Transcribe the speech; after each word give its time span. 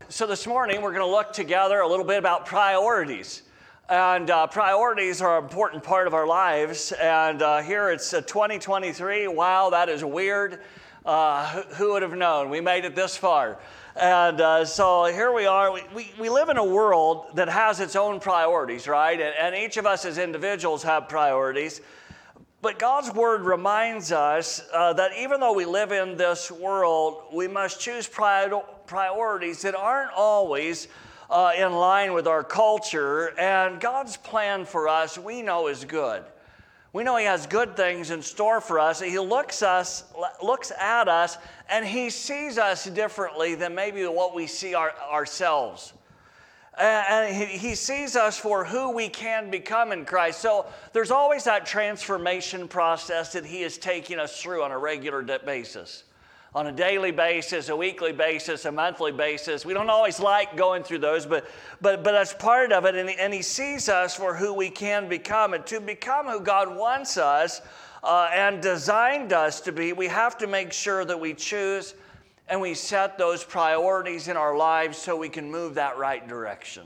So 0.08 0.27
this 0.27 0.46
morning 0.46 0.80
we're 0.80 0.95
going 0.95 1.07
to 1.07 1.07
look 1.07 1.34
together 1.34 1.80
a 1.80 1.86
little 1.86 2.07
bit 2.07 2.16
about 2.16 2.46
priorities. 2.46 3.43
And 3.91 4.30
uh, 4.30 4.46
priorities 4.46 5.20
are 5.20 5.36
an 5.36 5.45
important 5.45 5.82
part 5.82 6.07
of 6.07 6.14
our 6.14 6.27
lives. 6.27 6.93
And 6.93 7.43
uh, 7.43 7.61
here 7.61 7.91
it's 7.91 8.14
uh, 8.14 8.22
2023. 8.22 9.29
Wow, 9.29 9.68
that 9.68 9.91
is 9.91 10.02
weird. 10.02 10.61
Uh, 11.04 11.46
who, 11.46 11.61
who 11.75 11.93
would 11.93 12.00
have 12.00 12.16
known? 12.16 12.48
We 12.48 12.62
made 12.62 12.86
it 12.86 12.95
this 12.95 13.18
far. 13.18 13.59
And 13.96 14.41
uh, 14.41 14.64
so 14.64 15.06
here 15.06 15.32
we 15.32 15.46
are. 15.46 15.73
We, 15.73 15.82
we, 15.95 16.12
we, 16.18 16.28
live 16.28 16.48
in 16.48 16.56
a 16.56 16.65
world 16.65 17.34
that 17.34 17.48
has 17.48 17.80
its 17.80 17.96
own 17.96 18.20
priorities, 18.20 18.87
right? 18.87 19.20
And, 19.20 19.34
and 19.37 19.55
each 19.55 19.77
of 19.77 19.87
us 19.87 20.05
as 20.05 20.16
individuals 20.16 20.82
have 20.84 21.09
priorities. 21.09 21.80
But 22.62 22.79
God's 22.79 23.12
word 23.12 23.42
reminds 23.42 24.12
us 24.12 24.62
uh, 24.73 24.92
that 24.92 25.12
even 25.18 25.41
though 25.41 25.55
we 25.55 25.65
live 25.65 25.92
in 25.92 26.16
this 26.16 26.51
world, 26.51 27.24
we 27.32 27.48
must 27.48 27.80
choose 27.80 28.06
prior- 28.06 28.62
priorities 28.87 29.62
that 29.62 29.74
aren't 29.74 30.12
always 30.12 30.87
uh, 31.29 31.52
in 31.57 31.73
line 31.73 32.12
with 32.12 32.29
our 32.29 32.45
culture. 32.45 33.38
And 33.38 33.80
God's 33.80 34.16
plan 34.16 34.66
for 34.66 34.88
us, 34.88 35.18
we 35.18 35.43
know, 35.43 35.66
is 35.66 35.84
good. 35.84 36.23
We 36.93 37.05
know 37.05 37.17
He 37.17 37.25
has 37.25 37.47
good 37.47 37.77
things 37.77 38.11
in 38.11 38.23
store 38.23 38.61
for 38.61 38.80
us. 38.80 39.01
He 39.01 39.19
looks, 39.19 39.62
us, 39.62 40.05
looks 40.43 40.73
at 40.73 41.09
us 41.09 41.39
and 41.69 41.85
He 41.87 42.11
sees 42.11 42.59
us 42.59 42.85
differently 42.85 43.55
than 43.55 43.75
maybe 43.75 44.05
what 44.05 44.35
we 44.35 44.47
see 44.47 44.75
our, 44.75 44.93
ourselves. 45.11 45.93
And 46.79 47.35
he, 47.35 47.45
he 47.45 47.75
sees 47.75 48.16
us 48.16 48.38
for 48.38 48.65
who 48.65 48.91
we 48.91 49.09
can 49.09 49.51
become 49.51 49.93
in 49.93 50.05
Christ. 50.05 50.41
So 50.41 50.66
there's 50.93 51.10
always 51.10 51.45
that 51.45 51.66
transformation 51.66 52.69
process 52.69 53.32
that 53.35 53.45
He 53.45 53.63
is 53.63 53.77
taking 53.77 54.19
us 54.19 54.41
through 54.41 54.63
on 54.63 54.71
a 54.71 54.79
regular 54.79 55.23
basis 55.23 56.04
on 56.54 56.66
a 56.66 56.73
daily 56.73 57.12
basis, 57.12 57.68
a 57.68 57.76
weekly 57.76 58.12
basis, 58.12 58.65
a 58.65 58.73
monthly 58.73 59.12
basis. 59.12 59.65
We 59.65 59.73
don't 59.73 59.88
always 59.88 60.18
like 60.18 60.57
going 60.57 60.82
through 60.82 60.98
those, 60.98 61.24
but, 61.24 61.48
but, 61.80 62.02
but 62.02 62.12
that's 62.12 62.34
part 62.34 62.73
of 62.73 62.84
it. 62.87 62.96
And, 62.96 63.09
and 63.09 63.32
He 63.32 63.42
sees 63.42 63.88
us 63.88 64.16
for 64.16 64.34
who 64.34 64.53
we 64.53 64.69
can 64.69 65.09
become. 65.09 65.54
And 65.54 65.65
to 65.66 65.81
become 65.81 66.26
who 66.26 66.41
God 66.41 66.75
wants 66.75 67.16
us 67.16 67.60
uh, 68.03 68.31
and 68.32 68.60
designed 68.60 69.32
us 69.32 69.60
to 69.62 69.72
be, 69.72 69.92
we 69.92 70.09
have 70.09 70.38
to 70.38 70.48
make 70.48 70.72
sure 70.72 71.04
that 71.04 71.20
we 71.20 71.34
choose 71.34 71.94
and 72.48 72.60
we 72.60 72.75
set 72.75 73.16
those 73.16 73.44
priorities 73.44 74.26
in 74.26 74.37
our 74.37 74.56
lives 74.56 74.98
so 74.98 75.16
we 75.16 75.28
can 75.28 75.48
move 75.48 75.75
that 75.75 75.98
right 75.98 76.26
direction. 76.26 76.82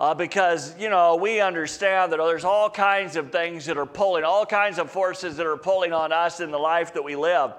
Uh, 0.00 0.12
because, 0.14 0.76
you 0.76 0.88
know, 0.88 1.14
we 1.14 1.40
understand 1.40 2.10
that 2.10 2.16
there's 2.16 2.44
all 2.44 2.68
kinds 2.68 3.14
of 3.14 3.30
things 3.30 3.66
that 3.66 3.76
are 3.76 3.86
pulling, 3.86 4.24
all 4.24 4.44
kinds 4.44 4.80
of 4.80 4.90
forces 4.90 5.36
that 5.36 5.46
are 5.46 5.58
pulling 5.58 5.92
on 5.92 6.10
us 6.10 6.40
in 6.40 6.50
the 6.50 6.58
life 6.58 6.94
that 6.94 7.04
we 7.04 7.14
live. 7.14 7.52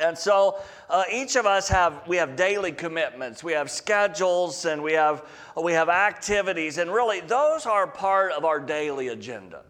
And 0.00 0.16
so 0.16 0.58
uh, 0.88 1.04
each 1.12 1.36
of 1.36 1.46
us 1.46 1.68
have 1.68 2.06
we 2.06 2.16
have 2.16 2.36
daily 2.36 2.72
commitments, 2.72 3.44
we 3.44 3.52
have 3.52 3.70
schedules, 3.70 4.64
and 4.64 4.82
we 4.82 4.92
have 4.92 5.24
we 5.62 5.72
have 5.72 5.88
activities, 5.88 6.78
and 6.78 6.92
really 6.92 7.20
those 7.20 7.66
are 7.66 7.86
part 7.86 8.32
of 8.32 8.44
our 8.44 8.60
daily 8.60 9.08
agenda. 9.08 9.62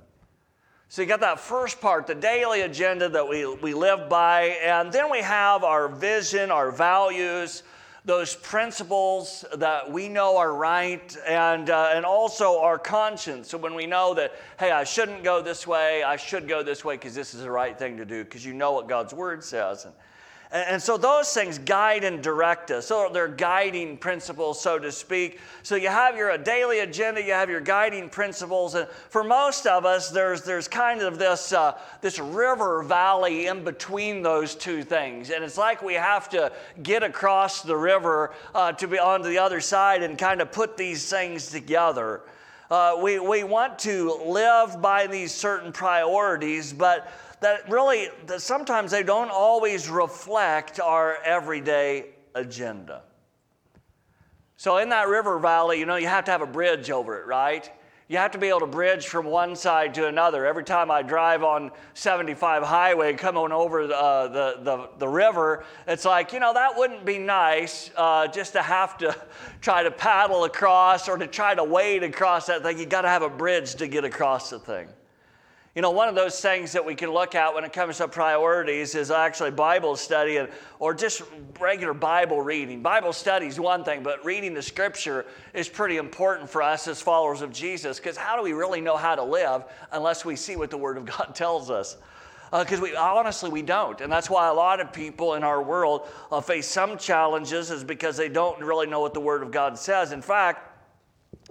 So 0.90 1.02
you 1.02 1.08
got 1.08 1.20
that 1.20 1.38
first 1.38 1.82
part, 1.82 2.06
the 2.06 2.14
daily 2.14 2.62
agenda 2.62 3.10
that 3.10 3.28
we, 3.28 3.44
we 3.56 3.74
live 3.74 4.08
by, 4.08 4.56
and 4.64 4.90
then 4.90 5.10
we 5.10 5.18
have 5.18 5.62
our 5.62 5.86
vision, 5.86 6.50
our 6.50 6.70
values, 6.70 7.62
those 8.06 8.34
principles 8.34 9.44
that 9.56 9.92
we 9.92 10.08
know 10.08 10.38
are 10.38 10.54
right, 10.54 11.14
and, 11.26 11.68
uh, 11.68 11.90
and 11.92 12.06
also 12.06 12.58
our 12.60 12.78
conscience. 12.78 13.50
So 13.50 13.58
when 13.58 13.74
we 13.74 13.84
know 13.84 14.14
that, 14.14 14.32
hey, 14.58 14.70
I 14.70 14.84
shouldn't 14.84 15.22
go 15.22 15.42
this 15.42 15.66
way, 15.66 16.02
I 16.02 16.16
should 16.16 16.48
go 16.48 16.62
this 16.62 16.86
way 16.86 16.94
because 16.94 17.14
this 17.14 17.34
is 17.34 17.42
the 17.42 17.50
right 17.50 17.78
thing 17.78 17.98
to 17.98 18.06
do, 18.06 18.24
because 18.24 18.46
you 18.46 18.54
know 18.54 18.72
what 18.72 18.88
God's 18.88 19.12
word 19.12 19.44
says. 19.44 19.84
And, 19.84 19.92
and 20.50 20.82
so 20.82 20.96
those 20.96 21.32
things 21.34 21.58
guide 21.58 22.04
and 22.04 22.22
direct 22.22 22.70
us. 22.70 22.86
So 22.86 23.10
they're 23.12 23.28
guiding 23.28 23.98
principles, 23.98 24.58
so 24.58 24.78
to 24.78 24.90
speak. 24.90 25.40
So 25.62 25.76
you 25.76 25.88
have 25.88 26.16
your 26.16 26.36
daily 26.38 26.78
agenda, 26.78 27.22
you 27.22 27.32
have 27.32 27.50
your 27.50 27.60
guiding 27.60 28.08
principles. 28.08 28.74
And 28.74 28.88
for 29.10 29.22
most 29.22 29.66
of 29.66 29.84
us, 29.84 30.08
there's, 30.10 30.42
there's 30.42 30.66
kind 30.66 31.02
of 31.02 31.18
this, 31.18 31.52
uh, 31.52 31.78
this 32.00 32.18
river 32.18 32.82
valley 32.82 33.46
in 33.46 33.62
between 33.62 34.22
those 34.22 34.54
two 34.54 34.82
things. 34.82 35.28
And 35.28 35.44
it's 35.44 35.58
like 35.58 35.82
we 35.82 35.94
have 35.94 36.30
to 36.30 36.50
get 36.82 37.02
across 37.02 37.60
the 37.60 37.76
river 37.76 38.32
uh, 38.54 38.72
to 38.72 38.88
be 38.88 38.98
on 38.98 39.20
the 39.20 39.38
other 39.38 39.60
side 39.60 40.02
and 40.02 40.16
kind 40.16 40.40
of 40.40 40.50
put 40.50 40.78
these 40.78 41.10
things 41.10 41.50
together. 41.50 42.22
Uh, 42.70 42.98
we, 43.00 43.18
we 43.18 43.44
want 43.44 43.78
to 43.78 44.12
live 44.26 44.82
by 44.82 45.06
these 45.06 45.32
certain 45.32 45.72
priorities, 45.72 46.72
but 46.72 47.10
that 47.40 47.68
really, 47.70 48.08
that 48.26 48.42
sometimes 48.42 48.90
they 48.90 49.02
don't 49.02 49.30
always 49.30 49.88
reflect 49.88 50.78
our 50.78 51.16
everyday 51.24 52.06
agenda. 52.34 53.02
So, 54.56 54.78
in 54.78 54.88
that 54.90 55.08
river 55.08 55.38
valley, 55.38 55.78
you 55.78 55.86
know, 55.86 55.96
you 55.96 56.08
have 56.08 56.24
to 56.24 56.30
have 56.30 56.42
a 56.42 56.46
bridge 56.46 56.90
over 56.90 57.18
it, 57.20 57.26
right? 57.26 57.70
You 58.10 58.16
have 58.16 58.30
to 58.30 58.38
be 58.38 58.48
able 58.48 58.60
to 58.60 58.66
bridge 58.66 59.06
from 59.06 59.26
one 59.26 59.54
side 59.54 59.92
to 59.94 60.06
another. 60.06 60.46
Every 60.46 60.64
time 60.64 60.90
I 60.90 61.02
drive 61.02 61.42
on 61.42 61.70
75 61.92 62.62
highway 62.62 63.12
coming 63.12 63.52
over 63.52 63.82
uh, 63.82 64.28
the, 64.28 64.56
the, 64.62 64.88
the, 64.96 65.06
river, 65.06 65.64
it's 65.86 66.06
like, 66.06 66.32
you 66.32 66.40
know, 66.40 66.54
that 66.54 66.74
wouldn't 66.74 67.04
be 67.04 67.18
nice 67.18 67.90
uh, 67.96 68.26
just 68.26 68.54
to 68.54 68.62
have 68.62 68.96
to 68.98 69.14
try 69.60 69.82
to 69.82 69.90
paddle 69.90 70.44
across 70.44 71.06
or 71.06 71.18
to 71.18 71.26
try 71.26 71.54
to 71.54 71.62
wade 71.62 72.02
across 72.02 72.46
that 72.46 72.62
thing. 72.62 72.78
You 72.78 72.86
got 72.86 73.02
to 73.02 73.08
have 73.08 73.20
a 73.20 73.28
bridge 73.28 73.74
to 73.74 73.86
get 73.86 74.06
across 74.06 74.48
the 74.48 74.58
thing. 74.58 74.88
You 75.74 75.82
know, 75.82 75.90
one 75.90 76.08
of 76.08 76.14
those 76.14 76.40
things 76.40 76.72
that 76.72 76.84
we 76.84 76.94
can 76.94 77.10
look 77.10 77.34
at 77.34 77.54
when 77.54 77.62
it 77.62 77.72
comes 77.72 77.98
to 77.98 78.08
priorities 78.08 78.94
is 78.94 79.10
actually 79.10 79.50
Bible 79.50 79.96
study 79.96 80.38
and, 80.38 80.48
or 80.78 80.94
just 80.94 81.22
regular 81.60 81.92
Bible 81.92 82.40
reading. 82.40 82.82
Bible 82.82 83.12
study 83.12 83.46
is 83.46 83.60
one 83.60 83.84
thing, 83.84 84.02
but 84.02 84.24
reading 84.24 84.54
the 84.54 84.62
scripture 84.62 85.26
is 85.52 85.68
pretty 85.68 85.98
important 85.98 86.48
for 86.48 86.62
us 86.62 86.88
as 86.88 87.02
followers 87.02 87.42
of 87.42 87.52
Jesus 87.52 87.98
because 87.98 88.16
how 88.16 88.34
do 88.34 88.42
we 88.42 88.54
really 88.54 88.80
know 88.80 88.96
how 88.96 89.14
to 89.14 89.22
live 89.22 89.64
unless 89.92 90.24
we 90.24 90.36
see 90.36 90.56
what 90.56 90.70
the 90.70 90.78
Word 90.78 90.96
of 90.96 91.04
God 91.18 91.34
tells 91.34 91.70
us? 91.70 91.98
Because 92.50 92.80
uh, 92.80 92.82
we 92.82 92.96
honestly 92.96 93.50
we 93.50 93.60
don't, 93.60 94.00
and 94.00 94.10
that's 94.10 94.30
why 94.30 94.48
a 94.48 94.54
lot 94.54 94.80
of 94.80 94.90
people 94.90 95.34
in 95.34 95.44
our 95.44 95.62
world 95.62 96.08
uh, 96.32 96.40
face 96.40 96.66
some 96.66 96.96
challenges, 96.96 97.70
is 97.70 97.84
because 97.84 98.16
they 98.16 98.30
don't 98.30 98.58
really 98.60 98.86
know 98.86 99.00
what 99.00 99.12
the 99.12 99.20
Word 99.20 99.42
of 99.42 99.50
God 99.50 99.78
says. 99.78 100.12
In 100.12 100.22
fact, 100.22 100.64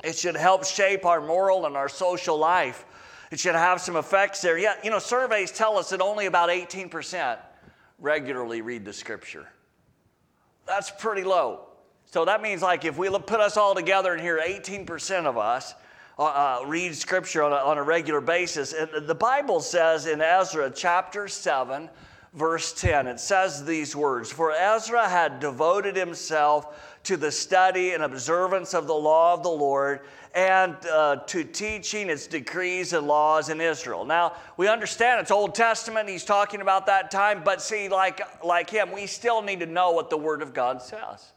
it 0.03 0.17
should 0.17 0.35
help 0.35 0.65
shape 0.65 1.05
our 1.05 1.21
moral 1.21 1.67
and 1.67 1.77
our 1.77 1.87
social 1.87 2.37
life. 2.37 2.83
It 3.31 3.39
should 3.39 3.55
have 3.55 3.81
some 3.81 3.95
effects 3.95 4.41
there. 4.41 4.57
Yeah, 4.57 4.75
you 4.83 4.89
know, 4.89 4.99
surveys 4.99 5.51
tell 5.51 5.77
us 5.77 5.89
that 5.89 6.01
only 6.01 6.27
about 6.27 6.49
18% 6.49 7.37
regularly 7.99 8.61
read 8.61 8.85
the 8.85 8.93
scripture. 8.93 9.47
That's 10.65 10.91
pretty 10.91 11.23
low. 11.23 11.67
So 12.05 12.23
that 12.25 12.41
means, 12.41 12.61
like, 12.61 12.85
if 12.85 12.97
we 12.97 13.09
put 13.09 13.41
us 13.41 13.57
all 13.57 13.75
together 13.75 14.13
and 14.13 14.21
here, 14.21 14.39
18% 14.41 15.25
of 15.25 15.37
us 15.37 15.75
uh, 16.17 16.23
uh, 16.23 16.65
read 16.65 16.95
scripture 16.95 17.43
on 17.43 17.51
a, 17.51 17.57
on 17.57 17.77
a 17.77 17.83
regular 17.83 18.21
basis. 18.21 18.73
And 18.73 19.07
the 19.07 19.15
Bible 19.15 19.59
says 19.59 20.05
in 20.07 20.21
Ezra 20.21 20.71
chapter 20.73 21.27
7, 21.27 21.89
verse 22.33 22.73
10, 22.73 23.07
it 23.07 23.19
says 23.19 23.65
these 23.65 23.95
words 23.95 24.31
For 24.31 24.51
Ezra 24.51 25.07
had 25.07 25.39
devoted 25.39 25.95
himself 25.95 26.99
to 27.03 27.17
the 27.17 27.31
study 27.31 27.93
and 27.93 28.03
observance 28.03 28.73
of 28.73 28.87
the 28.87 28.93
law 28.93 29.33
of 29.33 29.43
the 29.43 29.49
Lord 29.49 30.01
and 30.35 30.75
uh, 30.85 31.15
to 31.27 31.43
teaching 31.43 32.09
its 32.09 32.27
decrees 32.27 32.93
and 32.93 33.07
laws 33.07 33.49
in 33.49 33.61
Israel. 33.61 34.05
Now, 34.05 34.33
we 34.57 34.67
understand 34.67 35.21
it's 35.21 35.31
Old 35.31 35.55
Testament, 35.55 36.09
he's 36.09 36.25
talking 36.25 36.61
about 36.61 36.85
that 36.87 37.09
time, 37.09 37.41
but 37.43 37.61
see, 37.61 37.89
like, 37.89 38.21
like 38.43 38.69
him, 38.69 38.91
we 38.91 39.07
still 39.07 39.41
need 39.41 39.61
to 39.61 39.65
know 39.65 39.91
what 39.91 40.09
the 40.09 40.17
Word 40.17 40.41
of 40.41 40.53
God 40.53 40.81
says. 40.81 41.31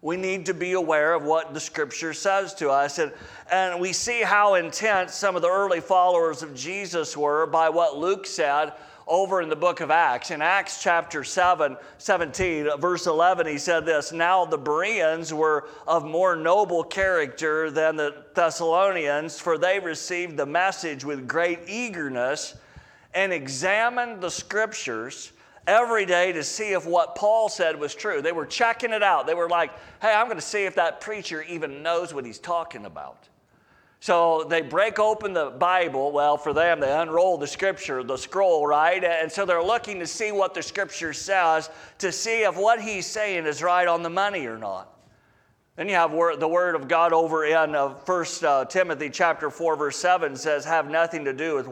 We 0.00 0.16
need 0.16 0.46
to 0.46 0.54
be 0.54 0.72
aware 0.72 1.12
of 1.12 1.24
what 1.24 1.52
the 1.52 1.60
Scripture 1.60 2.14
says 2.14 2.54
to 2.54 2.70
us. 2.70 2.98
And, 2.98 3.12
and 3.50 3.80
we 3.80 3.92
see 3.92 4.22
how 4.22 4.54
intense 4.54 5.14
some 5.14 5.34
of 5.34 5.42
the 5.42 5.50
early 5.50 5.80
followers 5.80 6.42
of 6.42 6.54
Jesus 6.54 7.16
were 7.16 7.46
by 7.46 7.68
what 7.68 7.98
Luke 7.98 8.24
said 8.24 8.72
over 9.08 9.42
in 9.42 9.48
the 9.48 9.56
book 9.56 9.80
of 9.80 9.90
Acts. 9.90 10.30
In 10.30 10.42
Acts 10.42 10.82
chapter 10.82 11.24
7, 11.24 11.76
17, 11.98 12.78
verse 12.78 13.06
11, 13.06 13.46
he 13.46 13.58
said 13.58 13.84
this 13.84 14.12
Now 14.12 14.44
the 14.44 14.58
Bereans 14.58 15.32
were 15.32 15.68
of 15.86 16.04
more 16.04 16.36
noble 16.36 16.84
character 16.84 17.70
than 17.70 17.96
the 17.96 18.24
Thessalonians, 18.34 19.38
for 19.38 19.58
they 19.58 19.80
received 19.80 20.36
the 20.36 20.46
message 20.46 21.04
with 21.04 21.26
great 21.26 21.60
eagerness 21.66 22.56
and 23.14 23.32
examined 23.32 24.20
the 24.20 24.30
scriptures 24.30 25.32
every 25.66 26.06
day 26.06 26.32
to 26.32 26.42
see 26.42 26.72
if 26.72 26.86
what 26.86 27.14
Paul 27.14 27.48
said 27.48 27.78
was 27.78 27.94
true. 27.94 28.22
They 28.22 28.32
were 28.32 28.46
checking 28.46 28.92
it 28.92 29.02
out. 29.02 29.26
They 29.26 29.34
were 29.34 29.48
like, 29.48 29.70
hey, 30.00 30.12
I'm 30.12 30.26
going 30.26 30.38
to 30.38 30.42
see 30.42 30.64
if 30.64 30.74
that 30.76 31.00
preacher 31.00 31.42
even 31.42 31.82
knows 31.82 32.14
what 32.14 32.24
he's 32.24 32.38
talking 32.38 32.86
about. 32.86 33.28
So 34.00 34.44
they 34.44 34.62
break 34.62 34.98
open 34.98 35.32
the 35.32 35.50
Bible. 35.50 36.12
Well, 36.12 36.36
for 36.36 36.52
them, 36.52 36.80
they 36.80 36.92
unroll 36.92 37.36
the 37.36 37.46
scripture, 37.46 38.02
the 38.04 38.16
scroll, 38.16 38.66
right? 38.66 39.02
And 39.02 39.30
so 39.30 39.44
they're 39.44 39.62
looking 39.62 39.98
to 39.98 40.06
see 40.06 40.30
what 40.30 40.54
the 40.54 40.62
scripture 40.62 41.12
says 41.12 41.68
to 41.98 42.12
see 42.12 42.42
if 42.42 42.56
what 42.56 42.80
he's 42.80 43.06
saying 43.06 43.46
is 43.46 43.62
right 43.62 43.88
on 43.88 44.02
the 44.02 44.10
money 44.10 44.46
or 44.46 44.56
not. 44.56 44.97
Then 45.78 45.88
you 45.88 45.94
have 45.94 46.10
the 46.10 46.48
word 46.48 46.74
of 46.74 46.88
God 46.88 47.12
over 47.12 47.44
in 47.44 47.76
uh, 47.76 47.90
1 47.90 48.26
uh, 48.42 48.64
Timothy 48.64 49.08
chapter 49.10 49.48
4 49.48 49.76
verse 49.76 49.96
7 49.96 50.34
says, 50.34 50.64
have 50.64 50.90
nothing 50.90 51.24
to 51.24 51.32
do 51.32 51.54
with 51.54 51.68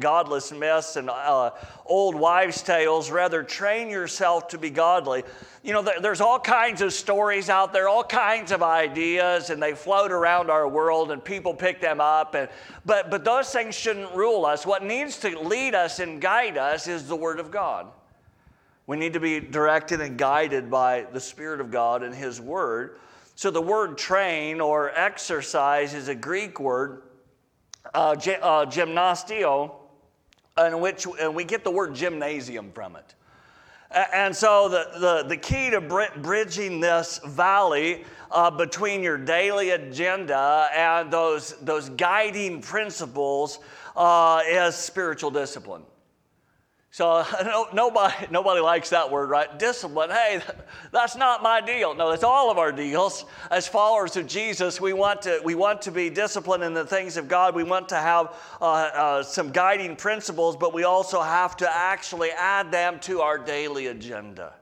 godless 0.00 0.50
myths 0.50 0.96
and 0.96 1.10
uh, 1.10 1.50
old 1.84 2.14
wives' 2.14 2.62
tales. 2.62 3.10
Rather, 3.10 3.42
train 3.42 3.90
yourself 3.90 4.48
to 4.48 4.56
be 4.56 4.70
godly. 4.70 5.24
You 5.62 5.74
know, 5.74 5.82
there's 5.82 6.22
all 6.22 6.40
kinds 6.40 6.80
of 6.80 6.94
stories 6.94 7.50
out 7.50 7.74
there, 7.74 7.86
all 7.86 8.02
kinds 8.02 8.50
of 8.50 8.62
ideas, 8.62 9.50
and 9.50 9.62
they 9.62 9.74
float 9.74 10.10
around 10.10 10.50
our 10.50 10.66
world 10.66 11.10
and 11.10 11.22
people 11.22 11.52
pick 11.52 11.82
them 11.82 12.00
up. 12.00 12.34
And, 12.34 12.48
but, 12.86 13.10
but 13.10 13.26
those 13.26 13.52
things 13.52 13.74
shouldn't 13.74 14.14
rule 14.14 14.46
us. 14.46 14.64
What 14.64 14.84
needs 14.84 15.18
to 15.18 15.38
lead 15.38 15.74
us 15.74 15.98
and 15.98 16.18
guide 16.18 16.56
us 16.56 16.88
is 16.88 17.06
the 17.06 17.16
word 17.16 17.38
of 17.38 17.50
God. 17.50 17.88
We 18.86 18.96
need 18.96 19.12
to 19.12 19.20
be 19.20 19.38
directed 19.38 20.00
and 20.00 20.16
guided 20.16 20.70
by 20.70 21.02
the 21.12 21.20
Spirit 21.20 21.60
of 21.60 21.70
God 21.70 22.02
and 22.02 22.14
His 22.14 22.40
Word. 22.40 22.96
So 23.40 23.50
the 23.50 23.62
word 23.62 23.96
train 23.96 24.60
or 24.60 24.90
exercise 24.90 25.94
is 25.94 26.08
a 26.08 26.14
Greek 26.14 26.60
word, 26.60 27.04
uh, 27.94 28.10
uh, 28.10 28.66
gymnastio, 28.66 29.76
in 30.58 30.78
which 30.78 31.06
and 31.18 31.34
we 31.34 31.44
get 31.44 31.64
the 31.64 31.70
word 31.70 31.94
gymnasium 31.94 32.70
from 32.72 32.96
it. 32.96 33.14
And 34.12 34.36
so 34.36 34.68
the, 34.68 34.90
the, 34.98 35.24
the 35.26 35.38
key 35.38 35.70
to 35.70 35.80
bridging 36.20 36.80
this 36.80 37.18
valley 37.24 38.04
uh, 38.30 38.50
between 38.50 39.02
your 39.02 39.16
daily 39.16 39.70
agenda 39.70 40.68
and 40.76 41.10
those, 41.10 41.56
those 41.62 41.88
guiding 41.88 42.60
principles 42.60 43.60
uh, 43.96 44.42
is 44.46 44.74
spiritual 44.74 45.30
discipline. 45.30 45.80
So 46.92 47.24
no, 47.44 47.68
nobody, 47.72 48.26
nobody 48.30 48.60
likes 48.60 48.90
that 48.90 49.10
word, 49.10 49.30
right? 49.30 49.58
Discipline. 49.58 50.10
Hey, 50.10 50.40
that's 50.92 51.16
not 51.16 51.42
my 51.42 51.60
deal. 51.60 51.94
No, 51.94 52.10
it's 52.10 52.24
all 52.24 52.50
of 52.50 52.58
our 52.58 52.72
deals. 52.72 53.24
As 53.50 53.68
followers 53.68 54.16
of 54.16 54.26
Jesus, 54.26 54.80
we 54.80 54.92
want 54.92 55.22
to, 55.22 55.40
we 55.44 55.54
want 55.54 55.82
to 55.82 55.92
be 55.92 56.10
disciplined 56.10 56.64
in 56.64 56.74
the 56.74 56.84
things 56.84 57.16
of 57.16 57.28
God. 57.28 57.54
We 57.54 57.64
want 57.64 57.88
to 57.90 57.96
have 57.96 58.34
uh, 58.60 58.64
uh, 58.64 59.22
some 59.22 59.52
guiding 59.52 59.96
principles, 59.96 60.56
but 60.56 60.74
we 60.74 60.84
also 60.84 61.20
have 61.20 61.56
to 61.58 61.72
actually 61.72 62.30
add 62.30 62.72
them 62.72 62.98
to 63.00 63.20
our 63.20 63.38
daily 63.38 63.86
agenda. 63.86 64.54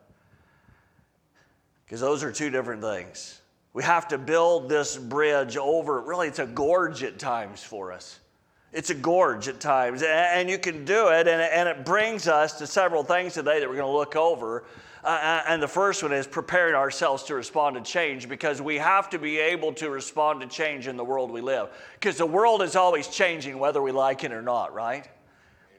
Because 1.84 2.00
those 2.00 2.22
are 2.22 2.30
two 2.30 2.50
different 2.50 2.82
things. 2.82 3.40
We 3.72 3.82
have 3.84 4.08
to 4.08 4.18
build 4.18 4.68
this 4.68 4.96
bridge 4.96 5.56
over, 5.56 6.00
really, 6.02 6.28
it's 6.28 6.38
a 6.38 6.46
gorge 6.46 7.02
at 7.02 7.18
times 7.18 7.62
for 7.62 7.92
us. 7.92 8.18
It's 8.72 8.90
a 8.90 8.94
gorge 8.94 9.48
at 9.48 9.60
times, 9.60 10.02
and 10.02 10.50
you 10.50 10.58
can 10.58 10.84
do 10.84 11.08
it, 11.08 11.26
and 11.26 11.68
it 11.68 11.86
brings 11.86 12.28
us 12.28 12.58
to 12.58 12.66
several 12.66 13.02
things 13.02 13.32
today 13.34 13.60
that 13.60 13.68
we're 13.68 13.76
going 13.76 13.90
to 13.90 13.96
look 13.96 14.14
over. 14.14 14.64
Uh, 15.02 15.06
uh, 15.06 15.42
and 15.46 15.62
the 15.62 15.68
first 15.68 16.02
one 16.02 16.12
is 16.12 16.26
preparing 16.26 16.74
ourselves 16.74 17.22
to 17.22 17.34
respond 17.34 17.76
to 17.76 17.80
change 17.80 18.28
because 18.28 18.60
we 18.60 18.76
have 18.76 19.08
to 19.08 19.18
be 19.18 19.38
able 19.38 19.72
to 19.72 19.88
respond 19.88 20.42
to 20.42 20.46
change 20.46 20.86
in 20.86 20.98
the 20.98 21.04
world 21.04 21.30
we 21.30 21.40
live. 21.40 21.70
Because 21.94 22.18
the 22.18 22.26
world 22.26 22.60
is 22.60 22.76
always 22.76 23.08
changing 23.08 23.58
whether 23.58 23.80
we 23.80 23.90
like 23.90 24.22
it 24.22 24.32
or 24.32 24.42
not, 24.42 24.74
right? 24.74 25.08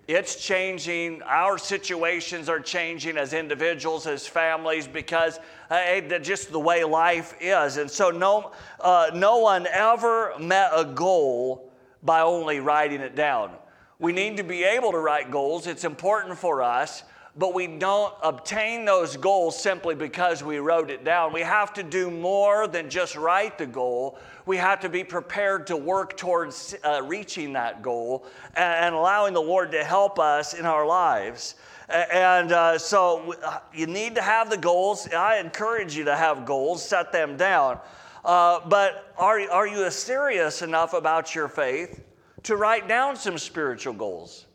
It's 0.07 0.43
changing. 0.43 1.21
Our 1.21 1.59
situations 1.59 2.49
are 2.49 2.59
changing 2.59 3.17
as 3.17 3.33
individuals, 3.33 4.07
as 4.07 4.25
families, 4.25 4.87
because 4.87 5.39
uh, 5.69 6.01
just 6.21 6.51
the 6.51 6.59
way 6.59 6.83
life 6.83 7.35
is. 7.39 7.77
And 7.77 7.91
so, 7.91 8.09
no, 8.09 8.51
uh, 8.79 9.11
no 9.13 9.37
one 9.37 9.67
ever 9.67 10.33
met 10.39 10.71
a 10.73 10.85
goal 10.85 11.68
by 12.03 12.21
only 12.21 12.59
writing 12.59 13.01
it 13.01 13.15
down. 13.15 13.51
We 13.99 14.13
need 14.13 14.37
to 14.37 14.43
be 14.43 14.63
able 14.63 14.91
to 14.91 14.99
write 14.99 15.29
goals, 15.31 15.67
it's 15.67 15.83
important 15.83 16.37
for 16.37 16.61
us, 16.61 17.03
but 17.37 17.53
we 17.53 17.67
don't 17.67 18.13
obtain 18.21 18.85
those 18.85 19.15
goals 19.15 19.61
simply 19.61 19.95
because 19.95 20.43
we 20.43 20.57
wrote 20.57 20.89
it 20.89 21.05
down. 21.05 21.31
We 21.31 21.41
have 21.41 21.73
to 21.73 21.83
do 21.83 22.09
more 22.09 22.67
than 22.67 22.89
just 22.89 23.15
write 23.15 23.57
the 23.57 23.65
goal. 23.65 24.17
We 24.45 24.57
have 24.57 24.79
to 24.81 24.89
be 24.89 25.03
prepared 25.03 25.67
to 25.67 25.77
work 25.77 26.17
towards 26.17 26.75
uh, 26.83 27.01
reaching 27.03 27.53
that 27.53 27.81
goal 27.81 28.25
and, 28.55 28.95
allowing 28.95 29.33
the 29.33 29.41
Lord 29.41 29.71
to 29.71 29.83
help 29.83 30.17
us 30.19 30.53
in 30.53 30.65
our 30.65 30.85
lives. 30.85 31.55
And 31.87 32.51
uh, 32.51 32.77
so 32.77 33.35
uh, 33.43 33.59
you 33.73 33.87
need 33.87 34.15
to 34.15 34.21
have 34.21 34.49
the 34.49 34.57
goals. 34.57 35.07
I 35.07 35.37
encourage 35.37 35.95
you 35.95 36.05
to 36.05 36.15
have 36.15 36.45
goals, 36.45 36.83
set 36.83 37.11
them 37.11 37.37
down. 37.37 37.79
Uh, 38.23 38.59
but 38.67 39.13
are, 39.17 39.39
are 39.49 39.67
you 39.67 39.89
serious 39.91 40.61
enough 40.61 40.93
about 40.93 41.33
your 41.33 41.47
faith 41.47 42.03
to 42.43 42.55
write 42.55 42.87
down 42.87 43.15
some 43.15 43.37
spiritual 43.37 43.93
goals? 43.93 44.45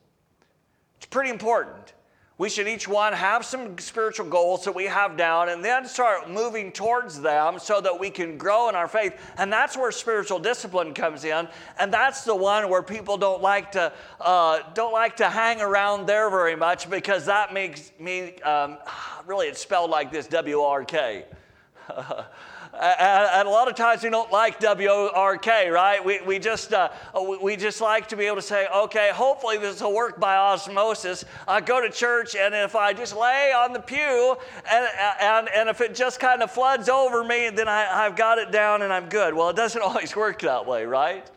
It's 0.99 1.06
pretty 1.06 1.31
important. 1.31 1.94
We 2.37 2.49
should 2.49 2.66
each 2.66 2.88
one 2.88 3.12
have 3.12 3.44
some 3.44 3.78
spiritual 3.78 4.26
goals 4.26 4.64
that 4.64 4.75
we 4.75 4.87
have 4.87 5.16
down 5.16 5.50
and 5.50 5.64
then 5.64 5.87
start 5.87 6.28
moving 6.28 6.72
towards 6.72 7.20
them 7.20 7.61
so 7.61 7.81
that 7.81 8.00
we 8.00 8.11
can 8.11 8.37
grow 8.37 8.69
in 8.69 8.75
our 8.75 8.88
faith. 8.88 9.14
And 9.38 9.52
that's 9.52 9.76
where 9.76 9.93
spiritual 9.93 10.40
discipline 10.40 10.94
comes 10.94 11.25
in. 11.25 11.46
And 11.78 11.94
that's 11.94 12.25
the 12.25 12.34
one 12.34 12.69
where 12.69 12.82
people 12.82 13.17
don't 13.17 13.40
like 13.40 13.70
to, 13.72 13.93
uh, 14.20 14.60
don't 14.75 14.93
like 14.93 15.17
to 15.19 15.28
hang 15.28 15.60
around 15.60 16.06
there 16.06 16.28
very 16.28 16.56
much 16.56 16.90
because 16.90 17.25
that 17.26 17.55
makes 17.55 17.93
me, 18.00 18.40
um, 18.40 18.78
really, 19.26 19.46
it's 19.46 19.60
spelled 19.60 19.90
like 19.90 20.10
this 20.10 20.26
W 20.26 20.60
R 20.60 20.84
K. 20.84 21.26
And 22.81 23.47
a 23.47 23.50
lot 23.50 23.69
of 23.69 23.75
times 23.75 24.03
we 24.03 24.11
don't 24.11 24.31
like 24.32 24.61
WRK, 24.61 25.71
right? 25.71 26.05
We, 26.05 26.21
we, 26.23 26.38
just, 26.38 26.73
uh, 26.73 26.91
we 27.41 27.56
just 27.56 27.81
like 27.81 28.09
to 28.09 28.17
be 28.17 28.26
able 28.26 28.37
to 28.37 28.43
say, 28.43 28.67
okay, 28.67 29.11
hopefully 29.15 29.59
this 29.59 29.81
will 29.81 29.94
work 29.94 30.19
by 30.19 30.37
osmosis. 30.37 31.25
I 31.47 31.61
go 31.61 31.81
to 31.81 31.91
church, 31.91 32.35
and 32.35 32.55
if 32.55 32.75
I 32.75 32.93
just 32.93 33.17
lay 33.17 33.53
on 33.56 33.73
the 33.73 33.81
pew, 33.81 34.37
and, 34.71 34.88
and, 35.21 35.49
and 35.55 35.69
if 35.69 35.81
it 35.81 35.94
just 35.94 36.19
kind 36.21 36.43
of 36.43 36.50
floods 36.50 36.88
over 36.88 37.23
me, 37.23 37.50
then 37.50 37.69
I, 37.69 38.06
I've 38.06 38.17
got 38.17 38.38
it 38.38 38.50
down 38.50 38.82
and 38.82 38.93
I'm 38.93 39.09
good. 39.09 39.35
Well, 39.35 39.50
it 39.50 39.56
doesn't 39.56 39.82
always 39.82 40.17
work 40.17 40.41
that 40.43 40.67
way, 40.67 40.85
right? 40.85 41.31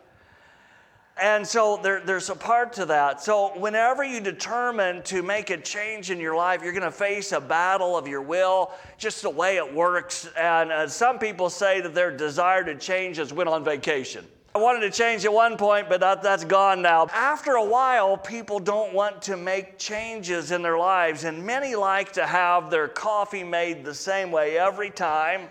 And 1.21 1.45
so 1.45 1.79
there, 1.81 1.99
there's 1.99 2.29
a 2.29 2.35
part 2.35 2.73
to 2.73 2.85
that. 2.85 3.21
So, 3.21 3.57
whenever 3.57 4.03
you 4.03 4.19
determine 4.19 5.01
to 5.03 5.23
make 5.23 5.49
a 5.49 5.57
change 5.57 6.11
in 6.11 6.19
your 6.19 6.35
life, 6.35 6.61
you're 6.63 6.73
going 6.73 6.83
to 6.83 6.91
face 6.91 7.31
a 7.31 7.41
battle 7.41 7.97
of 7.97 8.07
your 8.07 8.21
will, 8.21 8.71
just 8.97 9.23
the 9.23 9.29
way 9.29 9.57
it 9.57 9.73
works. 9.73 10.29
And 10.37 10.71
uh, 10.71 10.87
some 10.87 11.17
people 11.17 11.49
say 11.49 11.81
that 11.81 11.95
their 11.95 12.15
desire 12.15 12.63
to 12.63 12.75
change 12.75 13.19
is 13.19 13.33
went 13.33 13.49
on 13.49 13.63
vacation. 13.63 14.25
I 14.57 14.59
wanted 14.59 14.79
to 14.79 14.89
change 14.89 15.23
at 15.23 15.31
one 15.31 15.55
point, 15.55 15.87
but 15.87 15.99
that, 15.99 16.23
that's 16.23 16.43
gone 16.43 16.81
now. 16.81 17.05
After 17.13 17.57
a 17.57 17.63
while, 17.63 18.17
people 18.17 18.57
don't 18.59 18.91
want 18.91 19.21
to 19.23 19.37
make 19.37 19.77
changes 19.77 20.51
in 20.51 20.63
their 20.63 20.79
lives, 20.79 21.25
and 21.25 21.45
many 21.45 21.75
like 21.75 22.13
to 22.13 22.25
have 22.25 22.71
their 22.71 22.87
coffee 22.87 23.43
made 23.43 23.85
the 23.85 23.93
same 23.93 24.31
way 24.31 24.57
every 24.57 24.89
time. 24.89 25.49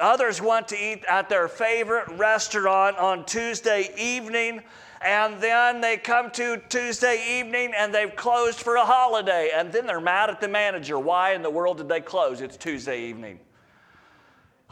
Others 0.00 0.40
want 0.40 0.68
to 0.68 0.76
eat 0.76 1.04
at 1.04 1.28
their 1.28 1.46
favorite 1.46 2.08
restaurant 2.16 2.96
on 2.96 3.24
Tuesday 3.26 3.90
evening, 3.98 4.62
and 5.02 5.40
then 5.40 5.80
they 5.80 5.96
come 5.96 6.30
to 6.32 6.60
Tuesday 6.68 7.38
evening 7.38 7.72
and 7.76 7.94
they've 7.94 8.14
closed 8.16 8.60
for 8.60 8.76
a 8.76 8.84
holiday, 8.84 9.50
and 9.54 9.72
then 9.72 9.86
they're 9.86 10.00
mad 10.00 10.30
at 10.30 10.40
the 10.40 10.48
manager. 10.48 10.98
Why 10.98 11.34
in 11.34 11.42
the 11.42 11.50
world 11.50 11.78
did 11.78 11.88
they 11.88 12.00
close? 12.00 12.40
It's 12.40 12.56
Tuesday 12.56 13.02
evening. 13.02 13.40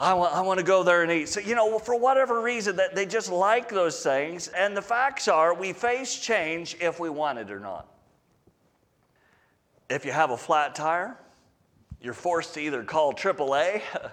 I 0.00 0.14
want, 0.14 0.34
I 0.34 0.40
want 0.42 0.58
to 0.58 0.64
go 0.64 0.82
there 0.82 1.02
and 1.02 1.10
eat. 1.10 1.28
So, 1.28 1.40
you 1.40 1.54
know, 1.54 1.78
for 1.78 1.98
whatever 1.98 2.40
reason, 2.40 2.76
that 2.76 2.94
they 2.94 3.04
just 3.04 3.30
like 3.30 3.68
those 3.68 4.02
things. 4.02 4.48
And 4.48 4.76
the 4.76 4.82
facts 4.82 5.26
are, 5.26 5.54
we 5.54 5.72
face 5.72 6.18
change 6.18 6.76
if 6.80 7.00
we 7.00 7.10
want 7.10 7.38
it 7.38 7.50
or 7.50 7.58
not. 7.58 7.88
If 9.90 10.04
you 10.04 10.12
have 10.12 10.30
a 10.30 10.36
flat 10.36 10.74
tire, 10.74 11.18
you're 12.00 12.14
forced 12.14 12.54
to 12.54 12.60
either 12.60 12.84
call 12.84 13.12
AAA 13.12 13.82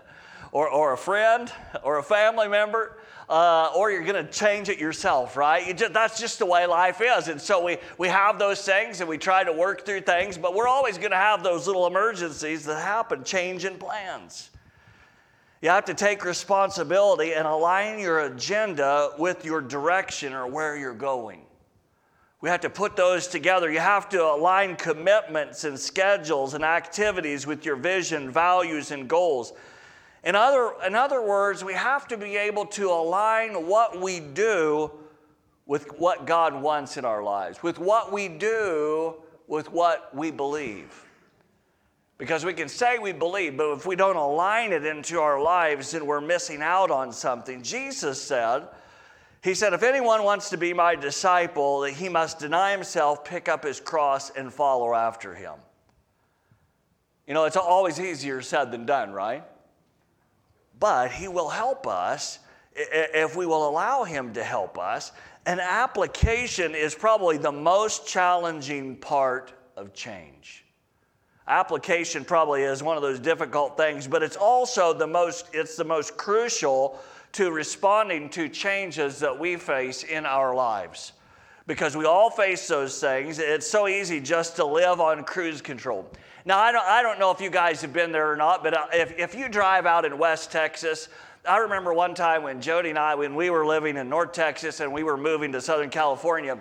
or, 0.56 0.70
or 0.70 0.94
a 0.94 0.98
friend 0.98 1.52
or 1.84 1.98
a 1.98 2.04
family 2.04 2.48
member, 2.48 2.98
uh, 3.28 3.74
or 3.76 3.92
you're 3.92 4.06
going 4.06 4.26
to 4.26 4.32
change 4.32 4.70
it 4.70 4.80
yourself, 4.80 5.36
right? 5.36 5.68
You 5.68 5.74
just, 5.74 5.92
that's 5.92 6.18
just 6.18 6.40
the 6.40 6.46
way 6.46 6.66
life 6.66 7.02
is. 7.02 7.28
And 7.28 7.42
so 7.42 7.62
we, 7.62 7.76
we 7.98 8.08
have 8.08 8.40
those 8.40 8.64
things 8.64 9.02
and 9.02 9.10
we 9.10 9.18
try 9.18 9.44
to 9.44 9.52
work 9.52 9.86
through 9.86 10.02
things, 10.02 10.38
but 10.38 10.56
we're 10.56 10.70
always 10.70 10.98
going 10.98 11.12
to 11.12 11.18
have 11.18 11.44
those 11.44 11.68
little 11.68 11.88
emergencies 11.88 12.64
that 12.68 12.82
happen, 12.82 13.26
change 13.26 13.66
in 13.66 13.78
plans. 13.78 14.50
You 15.62 15.68
have 15.72 15.84
to 15.86 15.94
take 15.94 16.24
responsibility 16.24 17.34
and 17.34 17.46
align 17.46 18.00
your 18.00 18.22
agenda 18.22 19.10
with 19.20 19.44
your 19.44 19.60
direction 19.60 20.32
or 20.32 20.48
where 20.48 20.78
you're 20.78 20.94
going. 20.94 21.42
We 22.40 22.48
have 22.48 22.62
to 22.62 22.70
put 22.70 22.96
those 22.96 23.28
together. 23.28 23.70
You 23.70 23.80
have 23.80 24.08
to 24.10 24.24
align 24.24 24.78
commitments 24.78 25.66
and 25.66 25.78
schedules 25.78 26.54
and 26.54 26.64
activities 26.64 27.46
with 27.46 27.66
your 27.66 27.76
vision, 27.76 28.32
values, 28.32 28.92
and 28.92 29.10
goals. 29.10 29.52
In 30.26 30.36
other, 30.36 30.74
in 30.86 30.96
other 30.96 31.22
words, 31.22 31.64
we 31.64 31.74
have 31.74 32.08
to 32.08 32.18
be 32.18 32.36
able 32.36 32.66
to 32.68 32.90
align 32.90 33.68
what 33.68 34.02
we 34.02 34.20
do 34.20 34.92
with 35.68 36.00
what 36.00 36.26
God 36.26 36.60
wants 36.60 36.98
in 36.98 37.06
our 37.06 37.24
lives, 37.24 37.62
with 37.62 37.78
what 37.78 38.12
we 38.12 38.28
do 38.28 39.16
with 39.48 39.72
what 39.72 40.14
we 40.16 40.32
believe. 40.32 41.04
Because 42.18 42.44
we 42.44 42.54
can 42.54 42.70
say 42.70 42.98
we 42.98 43.12
believe, 43.12 43.58
but 43.58 43.72
if 43.74 43.86
we 43.86 43.96
don't 43.96 44.16
align 44.16 44.72
it 44.72 44.84
into 44.84 45.20
our 45.20 45.40
lives, 45.40 45.92
then 45.92 46.08
we're 46.08 46.22
missing 46.22 46.62
out 46.62 46.90
on 46.90 47.12
something. 47.12 47.62
Jesus 47.62 48.20
said, 48.20 48.68
He 49.44 49.54
said, 49.54 49.74
If 49.74 49.84
anyone 49.84 50.24
wants 50.24 50.50
to 50.52 50.58
be 50.58 50.74
my 50.74 50.96
disciple, 50.96 51.82
that 51.82 51.92
he 51.92 52.10
must 52.10 52.40
deny 52.40 52.72
himself, 52.72 53.26
pick 53.26 53.48
up 53.48 53.64
his 53.64 53.80
cross, 53.80 54.32
and 54.32 54.52
follow 54.52 54.96
after 54.96 55.36
him. 55.36 55.56
You 57.28 57.34
know, 57.34 57.44
it's 57.44 57.58
always 57.58 58.00
easier 58.00 58.42
said 58.42 58.72
than 58.72 58.86
done, 58.86 59.12
right? 59.12 59.44
But 60.80 61.12
he 61.12 61.28
will 61.28 61.50
help 61.50 61.88
us 61.88 62.40
if 62.76 63.36
we 63.36 63.46
will 63.46 63.68
allow 63.70 64.04
him 64.04 64.34
to 64.34 64.44
help 64.44 64.78
us. 64.78 65.12
And 65.46 65.60
application 65.60 66.76
is 66.76 66.96
probably 66.96 67.38
the 67.38 67.52
most 67.52 68.08
challenging 68.08 68.96
part 68.98 69.54
of 69.78 69.94
change. 69.94 70.66
Application 71.48 72.26
probably 72.26 72.64
is 72.64 72.82
one 72.82 72.98
of 72.98 73.04
those 73.04 73.20
difficult 73.20 73.78
things, 73.78 74.08
but 74.08 74.24
it's 74.24 74.36
also 74.36 74.94
the 74.94 75.06
most 75.06 75.48
it's 75.54 75.76
the 75.76 75.84
most 75.84 76.18
crucial 76.18 77.00
to 77.34 77.52
responding 77.52 78.30
to 78.30 78.50
changes 78.50 79.20
that 79.20 79.38
we 79.38 79.56
face 79.56 80.04
in 80.04 80.26
our 80.26 80.56
lives. 80.56 81.12
Because 81.68 81.96
we 81.96 82.06
all 82.06 82.30
face 82.30 82.68
those 82.68 83.00
things. 83.00 83.40
It's 83.40 83.68
so 83.68 83.88
easy 83.88 84.20
just 84.20 84.56
to 84.56 84.66
live 84.66 85.00
on 85.02 85.24
cruise 85.24 85.62
control. 85.62 86.10
Now, 86.48 86.60
I 86.60 86.72
don't, 86.72 86.86
I 86.86 87.02
don't 87.02 87.18
know 87.18 87.32
if 87.32 87.42
you 87.42 87.50
guys 87.50 87.82
have 87.82 87.92
been 87.92 88.12
there 88.12 88.32
or 88.32 88.36
not, 88.36 88.64
but 88.64 88.76
uh, 88.76 88.86
if, 88.94 89.18
if 89.18 89.34
you 89.34 89.50
drive 89.50 89.88
out 89.88 90.06
in 90.06 90.20
West 90.20 90.52
Texas, 90.52 91.10
I 91.44 91.58
remember 91.58 91.92
one 91.92 92.14
time 92.14 92.44
when 92.44 92.62
Jody 92.62 92.92
and 92.92 93.00
I, 93.00 93.16
when 93.16 93.34
we 93.34 93.50
were 93.50 93.66
living 93.66 93.98
in 93.98 94.10
North 94.10 94.32
Texas 94.32 94.80
and 94.80 94.94
we 94.94 95.02
were 95.02 95.18
moving 95.18 95.52
to 95.54 95.62
Southern 95.62 95.90
California, 95.90 96.60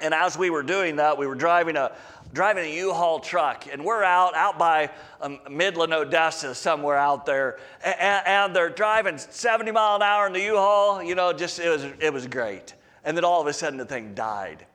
and 0.00 0.12
as 0.12 0.36
we 0.36 0.50
were 0.50 0.64
doing 0.64 0.96
that, 0.96 1.16
we 1.16 1.28
were 1.28 1.36
driving 1.36 1.76
a, 1.76 1.92
driving 2.32 2.64
a 2.64 2.76
U-Haul 2.76 3.20
truck, 3.20 3.66
and 3.72 3.84
we're 3.84 4.02
out 4.02 4.34
out 4.34 4.58
by 4.58 4.90
um, 5.20 5.38
Midland, 5.48 5.92
Odessa, 5.92 6.52
somewhere 6.54 6.96
out 6.96 7.24
there, 7.24 7.58
and, 7.84 8.26
and, 8.26 8.56
they're 8.56 8.68
driving 8.68 9.18
70 9.18 9.70
mile 9.70 9.96
an 9.96 10.02
hour 10.02 10.26
in 10.26 10.32
the 10.32 10.42
U-Haul. 10.42 11.02
You 11.02 11.14
know, 11.14 11.32
just 11.32 11.58
it 11.58 11.68
was 11.68 11.84
it 12.00 12.12
was 12.12 12.26
great. 12.26 12.74
And 13.04 13.16
then 13.16 13.24
all 13.24 13.40
of 13.40 13.46
a 13.46 13.52
sudden, 13.52 13.78
the 13.78 13.84
thing 13.84 14.14
died. 14.14 14.66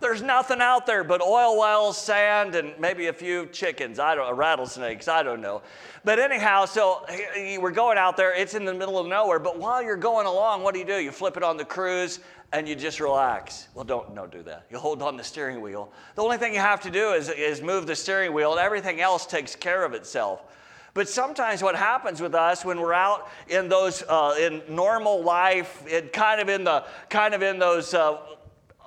There's 0.00 0.22
nothing 0.22 0.60
out 0.60 0.86
there 0.86 1.04
but 1.04 1.20
oil 1.20 1.58
wells, 1.58 1.96
sand, 1.96 2.54
and 2.54 2.72
maybe 2.78 3.06
a 3.06 3.12
few 3.12 3.46
chickens. 3.46 3.98
I 3.98 4.14
don't, 4.14 4.34
rattlesnakes. 4.36 5.08
I 5.08 5.22
don't 5.22 5.40
know. 5.40 5.62
But 6.04 6.18
anyhow, 6.18 6.64
so 6.64 7.04
we're 7.60 7.70
going 7.70 7.98
out 7.98 8.16
there. 8.16 8.34
It's 8.34 8.54
in 8.54 8.64
the 8.64 8.74
middle 8.74 8.98
of 8.98 9.06
nowhere. 9.06 9.38
But 9.38 9.58
while 9.58 9.82
you're 9.82 9.96
going 9.96 10.26
along, 10.26 10.62
what 10.62 10.74
do 10.74 10.80
you 10.80 10.86
do? 10.86 10.98
You 10.98 11.10
flip 11.10 11.36
it 11.36 11.42
on 11.42 11.56
the 11.56 11.64
cruise 11.64 12.20
and 12.52 12.68
you 12.68 12.74
just 12.74 13.00
relax. 13.00 13.68
Well, 13.74 13.84
don't 13.84 14.14
don't 14.14 14.32
do 14.32 14.42
that. 14.44 14.66
You 14.70 14.78
hold 14.78 15.02
on 15.02 15.16
the 15.16 15.24
steering 15.24 15.60
wheel. 15.60 15.92
The 16.14 16.22
only 16.22 16.38
thing 16.38 16.54
you 16.54 16.60
have 16.60 16.80
to 16.82 16.90
do 16.90 17.12
is 17.12 17.28
is 17.28 17.60
move 17.60 17.86
the 17.86 17.96
steering 17.96 18.32
wheel, 18.32 18.52
and 18.52 18.60
everything 18.60 19.00
else 19.00 19.26
takes 19.26 19.54
care 19.54 19.84
of 19.84 19.92
itself. 19.92 20.42
But 20.94 21.08
sometimes 21.08 21.62
what 21.62 21.76
happens 21.76 22.20
with 22.20 22.34
us 22.34 22.64
when 22.64 22.80
we're 22.80 22.94
out 22.94 23.28
in 23.48 23.68
those 23.68 24.02
uh, 24.08 24.34
in 24.40 24.62
normal 24.68 25.22
life, 25.22 25.84
it 25.86 26.12
kind 26.12 26.40
of 26.40 26.48
in 26.48 26.64
the 26.64 26.84
kind 27.10 27.34
of 27.34 27.42
in 27.42 27.58
those 27.58 27.92
uh, 27.92 28.18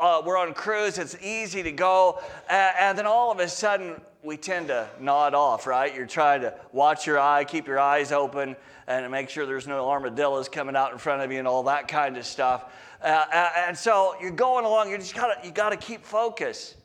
uh, 0.02 0.22
we're 0.26 0.38
on 0.38 0.54
cruise, 0.54 0.98
it's 0.98 1.16
easy 1.22 1.62
to 1.62 1.72
go, 1.72 2.20
and, 2.50 2.76
and 2.80 2.98
then 2.98 3.06
all 3.06 3.32
of 3.32 3.40
a 3.40 3.48
sudden 3.48 4.02
we 4.24 4.36
tend 4.36 4.68
to 4.68 4.90
nod 5.00 5.36
off, 5.36 5.68
right? 5.68 5.96
You're 5.96 6.08
trying 6.08 6.42
to 6.42 6.54
watch 6.72 7.06
your 7.06 7.20
eye, 7.20 7.44
keep 7.44 7.68
your 7.68 7.80
eyes 7.80 8.12
open, 8.12 8.56
and 8.88 9.10
make 9.12 9.30
sure 9.30 9.46
there's 9.46 9.68
no 9.68 9.88
armadillos 9.88 10.50
coming 10.50 10.76
out 10.76 10.92
in 10.92 10.98
front 10.98 11.22
of 11.22 11.32
you 11.32 11.38
and 11.38 11.48
all 11.48 11.64
that 11.64 11.88
kind 11.88 12.18
of 12.18 12.26
stuff. 12.26 12.74
Uh, 13.02 13.26
and 13.58 13.78
so 13.78 14.16
you're 14.20 14.32
going 14.32 14.66
along, 14.66 14.90
you 14.90 14.98
just 14.98 15.16
gotta, 15.16 15.36
you 15.46 15.52
gotta 15.52 15.78
keep 15.78 16.04
focus. 16.04 16.76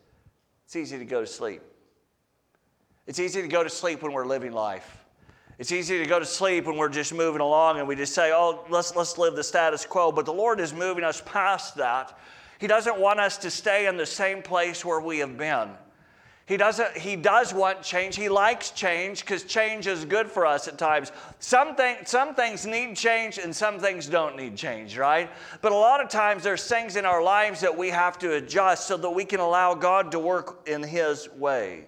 It's 0.67 0.77
easy 0.77 0.99
to 0.99 1.05
go 1.05 1.23
to 1.23 1.27
sleep. 1.27 1.63
It's 3.07 3.19
easy 3.19 3.41
to 3.41 3.49
go 3.49 3.63
to 3.63 3.71
sleep 3.71 4.03
when 4.03 4.13
we're 4.13 4.27
living 4.27 4.53
life. 4.53 5.05
It's 5.59 5.73
easy 5.73 5.99
to 5.99 6.07
go 6.07 6.19
to 6.19 6.27
sleep 6.27 6.67
when 6.67 6.77
we're 6.77 6.91
just 6.91 7.15
moving 7.15 7.41
along 7.41 7.79
and 7.79 7.89
we 7.89 7.97
just 7.97 8.15
say, 8.15 8.33
oh, 8.35 8.67
let's, 8.69 8.95
let's 8.95 9.17
live 9.17 9.37
the 9.37 9.45
status 9.45 9.87
quo. 9.87 10.13
But 10.13 10.27
the 10.27 10.33
Lord 10.33 10.61
is 10.61 10.75
moving 10.75 11.03
us 11.03 11.23
past 11.25 11.77
that 11.77 12.19
he 12.59 12.67
doesn't 12.67 12.99
want 12.99 13.21
us 13.21 13.39
to 13.39 13.51
stay 13.51 13.87
in 13.87 13.97
the 13.97 14.07
same 14.07 14.43
place 14.43 14.85
where 14.85 15.01
we 15.01 15.19
have 15.19 15.37
been. 15.37 15.71
He, 16.47 16.57
doesn't, 16.57 16.97
he 16.97 17.17
does 17.17 17.53
want 17.53 17.83
change. 17.83 18.15
He 18.15 18.29
likes 18.29 18.71
change 18.71 19.21
because 19.21 19.43
change 19.43 19.89
is 19.89 20.05
good 20.05 20.31
for 20.31 20.47
us 20.47 20.69
at 20.69 20.79
times. 20.79 21.11
Some, 21.41 21.75
thing, 21.75 21.97
some 22.05 22.37
things 22.37 22.65
need 22.65 22.97
change 22.97 23.39
and 23.39 23.55
some 23.55 23.81
things 23.81 24.07
don't 24.07 24.37
need 24.37 24.57
change, 24.57 24.97
right? 24.97 25.29
But 25.61 25.73
a 25.73 25.75
lot 25.75 26.01
of 26.01 26.09
times 26.09 26.45
there's 26.45 26.65
things 26.69 26.95
in 26.95 27.05
our 27.05 27.21
lives 27.21 27.61
that 27.63 27.77
we 27.77 27.89
have 27.89 28.17
to 28.21 28.35
adjust 28.35 28.87
so 28.87 28.97
that 28.97 29.11
we 29.11 29.25
can 29.25 29.41
allow 29.41 29.75
God 29.75 30.13
to 30.13 30.21
work 30.21 30.69
in 30.69 30.85
His 30.85 31.29
way. 31.31 31.87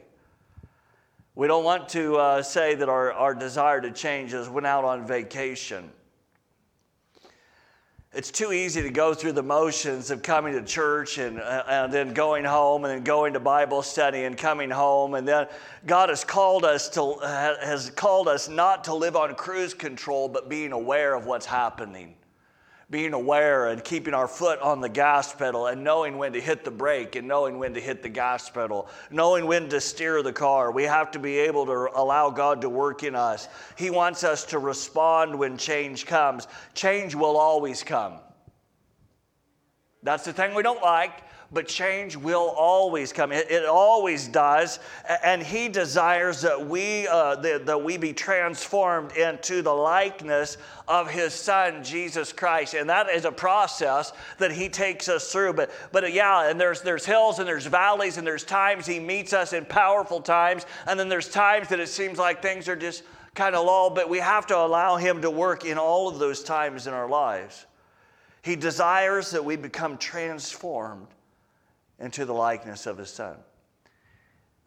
We 1.37 1.47
don't 1.47 1.63
want 1.63 1.89
to 1.91 2.17
uh, 2.17 2.43
say 2.43 2.75
that 2.75 2.89
our, 2.89 3.13
our 3.13 3.37
desire 3.37 3.81
to 3.81 3.93
change 3.93 4.35
is 4.35 4.49
went 4.49 4.67
out 4.67 4.85
on 4.85 5.07
vacation. 5.07 5.89
It's 8.15 8.31
too 8.31 8.53
easy 8.53 8.81
to 8.83 8.91
go 8.91 9.12
through 9.12 9.33
the 9.33 9.43
motions 9.43 10.11
of 10.11 10.23
coming 10.23 10.55
to 10.55 10.62
church 10.62 11.19
and, 11.19 11.38
uh, 11.41 11.65
and 11.69 11.93
then 11.93 12.15
going 12.15 12.43
home 12.43 12.85
and 12.85 12.93
then 12.93 13.05
going 13.05 13.35
to 13.35 13.41
Bible 13.41 13.83
study 13.83 14.25
and 14.25 14.37
coming 14.37 14.71
home. 14.71 15.12
And 15.15 15.29
then 15.29 15.47
God 15.87 16.09
has 16.09 16.25
called 16.25 16.65
us 16.65 16.88
to, 16.91 17.17
has 17.23 17.91
called 17.91 18.27
us 18.29 18.49
not 18.49 18.85
to 18.85 18.95
live 18.95 19.15
on 19.15 19.35
cruise 19.35 19.75
control, 19.75 20.27
but 20.27 20.49
being 20.49 20.73
aware 20.73 21.15
of 21.15 21.27
what's 21.27 21.45
happening 21.45 22.15
being 22.90 23.12
aware 23.12 23.66
and 23.66 23.85
keeping 23.85 24.14
our 24.14 24.26
foot 24.26 24.59
on 24.61 24.80
the 24.80 24.88
gas 24.88 25.35
pedal 25.35 25.66
and 25.66 25.85
knowing 25.85 26.16
when 26.16 26.33
to 26.33 26.40
hit 26.40 26.64
the 26.64 26.71
brake 26.71 27.16
and 27.16 27.28
knowing 27.28 27.59
when 27.59 27.75
to 27.75 27.80
hit 27.80 28.02
the 28.02 28.09
gas 28.09 28.49
pedal, 28.49 28.88
knowing 29.11 29.47
when 29.47 29.68
to 29.68 29.80
steer 29.80 30.23
the 30.23 30.33
car. 30.33 30.73
We 30.73 30.85
have 30.85 31.11
to 31.11 31.18
be 31.18 31.37
able 31.38 31.66
to 31.66 31.90
allow 31.95 32.30
God 32.30 32.62
to 32.62 32.68
work 32.71 33.02
in 33.02 33.14
us. 33.14 33.49
He 33.76 33.90
wants 33.90 34.25
us 34.25 34.45
to 34.47 34.59
respond 34.59 35.38
when 35.38 35.59
change 35.59 36.07
comes. 36.07 36.49
Change 36.73 37.14
will 37.14 37.37
always 37.37 37.83
come. 37.83 38.21
That's 40.02 40.25
the 40.25 40.33
thing 40.33 40.54
we 40.54 40.62
don't 40.62 40.83
like 40.83 41.27
but 41.50 41.67
change 41.67 42.14
will 42.14 42.52
always 42.57 43.11
come. 43.11 43.33
It, 43.33 43.50
it 43.50 43.64
always 43.64 44.28
does. 44.28 44.78
And 45.25 45.43
He 45.43 45.69
desires 45.69 46.43
that 46.43 46.67
we, 46.67 47.09
uh, 47.09 47.37
that, 47.37 47.64
that 47.64 47.83
we 47.83 47.97
be 47.97 48.12
transformed 48.12 49.12
into 49.12 49.62
the 49.62 49.73
likeness 49.73 50.59
of 50.87 51.11
His 51.11 51.33
Son, 51.33 51.83
Jesus 51.83 52.35
Christ. 52.35 52.75
And 52.75 52.90
that 52.90 53.09
is 53.09 53.25
a 53.25 53.33
process 53.33 54.12
that 54.37 54.52
He 54.52 54.69
takes 54.69 55.09
us 55.09 55.33
through. 55.33 55.55
But, 55.55 55.71
but 55.90 56.12
yeah, 56.12 56.50
and 56.50 56.61
there's, 56.61 56.83
there's 56.83 57.07
hills 57.07 57.38
and 57.38 57.49
there's 57.49 57.67
valleys 57.67 58.19
and 58.19 58.26
there's 58.26 58.45
times 58.45 58.87
He 58.87 59.00
meets 59.00 59.33
us 59.33 59.55
in 59.55 59.64
powerful 59.64 60.21
times. 60.21 60.67
And 60.87 61.00
then 61.00 61.09
there's 61.09 61.31
times 61.31 61.69
that 61.69 61.81
it 61.81 61.88
seems 61.88 62.19
like 62.19 62.43
things 62.43 62.69
are 62.69 62.76
just 62.76 63.05
kind 63.35 63.55
of 63.55 63.64
lull, 63.64 63.88
but 63.88 64.11
we 64.11 64.19
have 64.19 64.47
to 64.49 64.57
allow 64.57 64.97
Him 64.97 65.23
to 65.23 65.31
work 65.31 65.64
in 65.64 65.78
all 65.78 66.09
of 66.09 66.19
those 66.19 66.45
times 66.45 66.87
in 66.87 66.93
our 66.93 67.09
lives. 67.09 67.64
He 68.43 68.55
desires 68.55 69.31
that 69.31 69.45
we 69.45 69.57
become 69.57 69.97
transformed 69.97 71.07
into 71.99 72.25
the 72.25 72.35
likeness 72.35 72.87
of 72.87 72.99
his 72.99 73.11
son. 73.11 73.37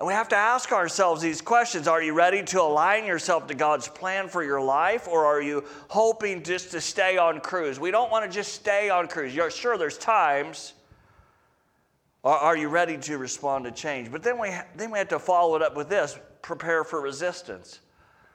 And 0.01 0.07
we 0.07 0.13
have 0.13 0.29
to 0.29 0.35
ask 0.35 0.71
ourselves 0.71 1.21
these 1.21 1.41
questions 1.41 1.88
Are 1.88 2.01
you 2.01 2.13
ready 2.13 2.41
to 2.41 2.61
align 2.61 3.05
yourself 3.05 3.45
to 3.47 3.53
God's 3.53 3.88
plan 3.88 4.29
for 4.29 4.43
your 4.43 4.59
life, 4.59 5.07
or 5.07 5.25
are 5.25 5.41
you 5.41 5.63
hoping 5.89 6.41
just 6.41 6.71
to 6.71 6.81
stay 6.81 7.17
on 7.17 7.39
cruise? 7.39 7.79
We 7.79 7.91
don't 7.91 8.09
want 8.09 8.25
to 8.25 8.31
just 8.31 8.53
stay 8.53 8.89
on 8.89 9.07
cruise. 9.07 9.35
You're 9.35 9.51
sure 9.51 9.77
there's 9.77 10.00
times. 10.00 10.73
Or 12.23 12.33
are 12.33 12.57
you 12.57 12.67
ready 12.67 12.97
to 12.97 13.17
respond 13.17 13.65
to 13.65 13.71
change? 13.71 14.11
But 14.11 14.23
then 14.23 14.39
we, 14.39 14.51
then 14.75 14.91
we 14.91 14.97
have 14.97 15.09
to 15.09 15.19
follow 15.19 15.55
it 15.55 15.61
up 15.61 15.75
with 15.75 15.89
this 15.89 16.17
prepare 16.41 16.83
for 16.83 17.01
resistance. 17.01 17.79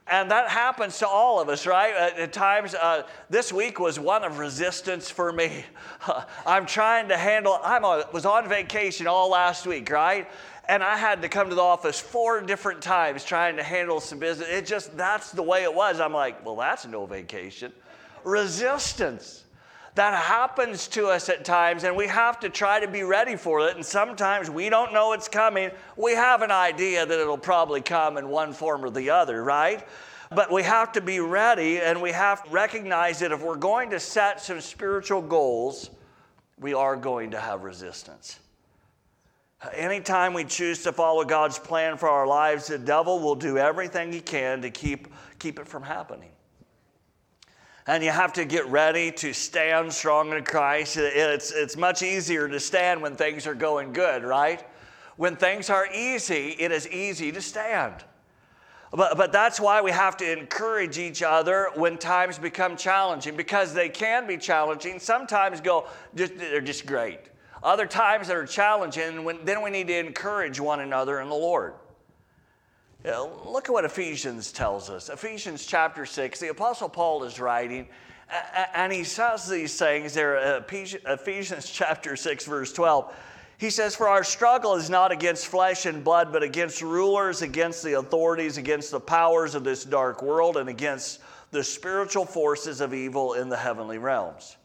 And 0.09 0.31
that 0.31 0.49
happens 0.49 0.99
to 0.99 1.09
all 1.09 1.41
of 1.41 1.49
us, 1.49 1.67
right? 1.67 1.93
At, 1.95 2.19
at 2.19 2.33
times, 2.33 2.75
uh, 2.77 3.03
this 3.29 3.53
week 3.53 3.81
was 3.81 3.99
one 3.99 4.23
of 4.23 4.39
resistance 4.39 5.11
for 5.11 5.33
me. 5.33 5.65
I'm 6.47 6.65
trying 6.65 7.09
to 7.09 7.17
handle, 7.17 7.59
I 7.63 8.05
was 8.13 8.25
on 8.25 8.49
vacation 8.49 9.09
all 9.09 9.31
last 9.31 9.67
week, 9.67 9.91
right? 9.91 10.31
And 10.69 10.83
I 10.83 10.97
had 10.97 11.23
to 11.23 11.29
come 11.29 11.49
to 11.49 11.57
the 11.57 11.63
office 11.63 11.99
four 11.99 12.41
different 12.41 12.83
times 12.83 13.25
trying 13.25 13.57
to 13.57 13.65
handle 13.65 13.99
some 13.99 14.21
business. 14.21 14.49
It 14.49 14.67
just, 14.67 14.97
that's 14.97 15.33
the 15.33 15.43
way 15.43 15.65
it 15.65 15.75
was. 15.75 15.99
I'm 15.99 16.13
like, 16.13 16.45
well, 16.45 16.57
that's 16.57 16.87
no 16.87 17.07
vacation. 17.07 17.73
Resistance 18.23 19.45
that 19.97 20.13
happens 20.13 20.89
to 20.89 21.07
us 21.07 21.31
at 21.31 21.43
times, 21.43 21.85
and 21.85 21.97
we 21.97 22.07
have 22.07 22.39
to 22.41 22.51
try 22.51 22.79
to 22.79 22.87
be 22.87 23.03
ready 23.03 23.35
for 23.35 23.67
it. 23.67 23.77
And 23.77 23.85
sometimes 23.85 24.51
we 24.51 24.69
don't 24.69 24.93
know 24.93 25.15
it's 25.15 25.27
coming. 25.27 25.71
We 25.97 26.13
have 26.13 26.43
an 26.43 26.51
idea 26.51 27.07
that 27.07 27.19
it'll 27.19 27.39
probably 27.39 27.81
come 27.81 28.19
in 28.19 28.29
one 28.29 28.53
form 28.53 28.85
or 28.85 28.91
the 28.91 29.09
other, 29.09 29.43
right? 29.43 29.87
But 30.31 30.53
we 30.53 30.63
have 30.65 30.93
to 30.93 31.01
be 31.01 31.21
ready 31.21 31.79
and 31.81 32.03
we 32.03 32.13
have 32.13 32.45
to 32.45 32.51
recognize 32.51 33.21
that 33.21 33.33
if 33.33 33.43
we're 33.43 33.57
going 33.57 33.89
to 33.91 34.01
set 34.01 34.43
some 34.43 34.61
spiritual 34.61 35.23
goals, 35.23 35.89
we 36.61 36.75
are 36.75 36.97
going 36.97 37.31
to 37.31 37.41
have 37.41 37.63
resistance. 37.63 38.39
Anytime 39.73 40.35
we 40.35 40.45
choose 40.45 40.83
to 40.83 40.93
follow 40.93 41.25
God's 41.25 41.59
plan 41.59 41.97
for 41.97 42.11
our 42.11 42.27
lives, 42.27 42.67
the 42.67 42.77
devil 42.77 43.19
will 43.19 43.35
do 43.35 43.57
everything 43.57 44.13
he 44.13 44.21
can 44.21 44.61
to 44.61 44.69
keep, 44.69 45.09
keep 45.39 45.59
it 45.59 45.67
from 45.67 45.83
happening 45.83 46.31
and 47.87 48.03
you 48.03 48.11
have 48.11 48.33
to 48.33 48.45
get 48.45 48.67
ready 48.67 49.13
to 49.13 49.33
stand 49.33 49.93
strong 49.93 50.33
in 50.33 50.45
Christ. 50.45 50.97
It's, 50.97 51.53
it's 51.53 51.77
much 51.77 52.03
easier 52.03 52.49
to 52.49 52.59
stand 52.59 53.01
when 53.01 53.15
things 53.15 53.47
are 53.47 53.55
going 53.55 53.93
good, 53.93 54.25
right? 54.25 54.65
When 55.17 55.37
things 55.37 55.71
are 55.71 55.87
easy, 55.93 56.57
it 56.59 56.73
is 56.73 56.89
easy 56.89 57.31
to 57.33 57.41
stand. 57.41 58.05
But, 58.93 59.17
but 59.17 59.31
that's 59.33 59.61
why 59.61 59.81
we 59.83 59.91
have 59.93 60.17
to 60.19 60.39
encourage 60.39 60.99
each 60.99 61.23
other 61.23 61.69
when 61.75 61.97
times 61.99 62.39
become 62.39 62.77
challenging 62.77 63.37
because 63.37 63.73
they 63.73 63.89
can 63.89 64.27
be 64.27 64.37
challenging. 64.37 64.99
Sometimes 64.99 65.61
go, 65.61 65.87
just, 66.15 66.37
they're 66.39 66.61
just 66.61 66.87
great. 66.87 67.21
Other 67.63 67.87
times 67.87 68.29
that 68.29 68.37
are 68.37 68.47
challenging, 68.47 69.25
when, 69.25 69.45
then 69.45 69.63
we 69.63 69.71
need 69.71 69.89
to 69.89 69.99
encourage 69.99 70.61
one 70.61 70.81
another 70.81 71.21
in 71.21 71.29
the 71.29 71.35
Lord. 71.35 71.75
Know, 73.05 73.41
look 73.45 73.69
at 73.69 73.73
what 73.73 73.85
Ephesians 73.85 74.51
tells 74.51 74.91
us. 74.91 75.09
Ephesians 75.09 75.65
chapter 75.65 76.05
6, 76.05 76.41
the 76.41 76.49
Apostle 76.49 76.89
Paul 76.89 77.23
is 77.23 77.39
writing, 77.39 77.87
and 78.75 78.93
he 78.93 79.05
says 79.05 79.49
these 79.49 79.79
things 79.79 80.15
there, 80.15 80.39
uh, 80.39 80.63
Ephesians 81.07 81.71
chapter 81.73 82.17
6, 82.17 82.47
verse 82.47 82.73
12. 82.73 83.15
He 83.59 83.71
says, 83.71 83.95
For 83.95 84.09
our 84.09 84.25
struggle 84.25 84.75
is 84.75 84.91
not 84.91 85.13
against 85.13 85.47
flesh 85.47 85.87
and 85.87 86.05
blood, 86.05 86.33
but 86.33 86.43
against 86.43 86.83
rulers, 86.83 87.43
against 87.43 87.83
the 87.83 87.95
authorities, 87.95 88.59
against 88.59 88.91
the 88.91 89.01
powers 89.01 89.55
of 89.55 89.65
this 89.65 89.85
dark 89.85 90.21
world, 90.23 90.57
and 90.57 90.69
against 90.69 91.21
the 91.53 91.65
spiritual 91.65 92.27
forces 92.27 92.81
of 92.81 92.93
evil 92.93 93.35
in 93.35 93.49
the 93.49 93.57
heavenly 93.57 93.99
realms. 93.99 94.57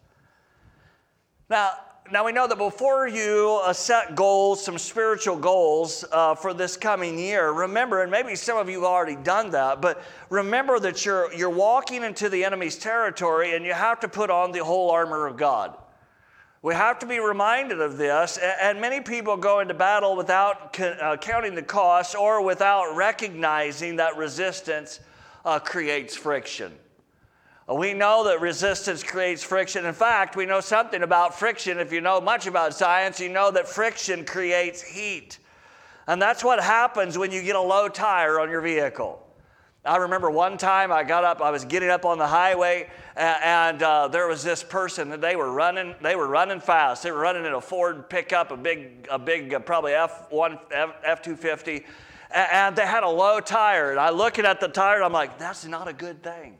Now, 1.49 1.71
now 2.11 2.25
we 2.25 2.33
know 2.33 2.45
that 2.45 2.57
before 2.57 3.07
you 3.07 3.61
uh, 3.63 3.71
set 3.71 4.15
goals, 4.15 4.61
some 4.63 4.77
spiritual 4.77 5.37
goals 5.37 6.03
uh, 6.11 6.35
for 6.35 6.53
this 6.53 6.75
coming 6.75 7.17
year, 7.17 7.51
remember, 7.51 8.01
and 8.01 8.11
maybe 8.11 8.35
some 8.35 8.57
of 8.57 8.69
you 8.69 8.81
have 8.81 8.89
already 8.89 9.15
done 9.15 9.51
that, 9.51 9.81
but 9.81 10.03
remember 10.29 10.77
that 10.79 11.05
you're, 11.05 11.33
you're 11.33 11.49
walking 11.49 12.03
into 12.03 12.27
the 12.27 12.43
enemy's 12.43 12.77
territory 12.77 13.55
and 13.55 13.65
you 13.65 13.73
have 13.73 14.01
to 14.01 14.09
put 14.09 14.29
on 14.29 14.51
the 14.51 14.61
whole 14.61 14.91
armor 14.91 15.25
of 15.25 15.37
God. 15.37 15.77
We 16.61 16.73
have 16.73 16.99
to 16.99 17.05
be 17.05 17.19
reminded 17.19 17.79
of 17.79 17.97
this, 17.97 18.37
and 18.37 18.81
many 18.81 18.99
people 18.99 19.37
go 19.37 19.61
into 19.61 19.73
battle 19.73 20.17
without 20.17 20.79
uh, 20.79 21.15
counting 21.17 21.55
the 21.55 21.63
cost 21.63 22.13
or 22.13 22.43
without 22.43 22.95
recognizing 22.95 23.95
that 23.95 24.17
resistance 24.17 24.99
uh, 25.45 25.59
creates 25.59 26.15
friction. 26.15 26.73
We 27.73 27.93
know 27.93 28.25
that 28.25 28.41
resistance 28.41 29.03
creates 29.03 29.43
friction. 29.43 29.85
In 29.85 29.93
fact, 29.93 30.35
we 30.35 30.45
know 30.45 30.61
something 30.61 31.03
about 31.03 31.37
friction. 31.37 31.79
If 31.79 31.91
you 31.91 32.01
know 32.01 32.19
much 32.19 32.47
about 32.47 32.73
science, 32.73 33.19
you 33.19 33.29
know 33.29 33.51
that 33.51 33.67
friction 33.67 34.25
creates 34.25 34.81
heat. 34.81 35.37
And 36.07 36.21
that's 36.21 36.43
what 36.43 36.61
happens 36.61 37.17
when 37.17 37.31
you 37.31 37.41
get 37.43 37.55
a 37.55 37.61
low 37.61 37.87
tire 37.87 38.39
on 38.39 38.49
your 38.49 38.61
vehicle. 38.61 39.25
I 39.83 39.97
remember 39.97 40.29
one 40.29 40.57
time 40.57 40.91
I 40.91 41.03
got 41.03 41.23
up, 41.23 41.41
I 41.41 41.49
was 41.49 41.65
getting 41.65 41.89
up 41.89 42.05
on 42.05 42.19
the 42.19 42.27
highway, 42.27 42.89
and, 43.15 43.81
uh, 43.81 44.07
there 44.09 44.27
was 44.27 44.43
this 44.43 44.63
person 44.63 45.09
that 45.09 45.21
they 45.21 45.35
were 45.35 45.51
running. 45.51 45.95
They 46.01 46.15
were 46.15 46.27
running 46.27 46.59
fast. 46.59 47.01
They 47.01 47.11
were 47.11 47.19
running 47.19 47.45
in 47.45 47.53
a 47.53 47.61
Ford 47.61 48.07
pickup, 48.09 48.51
a 48.51 48.57
big, 48.57 49.07
a 49.09 49.17
big, 49.17 49.53
uh, 49.53 49.59
probably 49.59 49.93
F1, 49.93 50.59
F, 51.03 51.21
250 51.21 51.85
and, 52.33 52.47
and 52.51 52.75
they 52.75 52.85
had 52.85 53.03
a 53.03 53.09
low 53.09 53.39
tire. 53.39 53.91
And 53.91 53.99
I 53.99 54.09
looking 54.09 54.45
at 54.45 54.59
the 54.59 54.67
tire, 54.67 55.03
I'm 55.03 55.13
like, 55.13 55.37
that's 55.37 55.65
not 55.65 55.87
a 55.87 55.93
good 55.93 56.23
thing. 56.23 56.57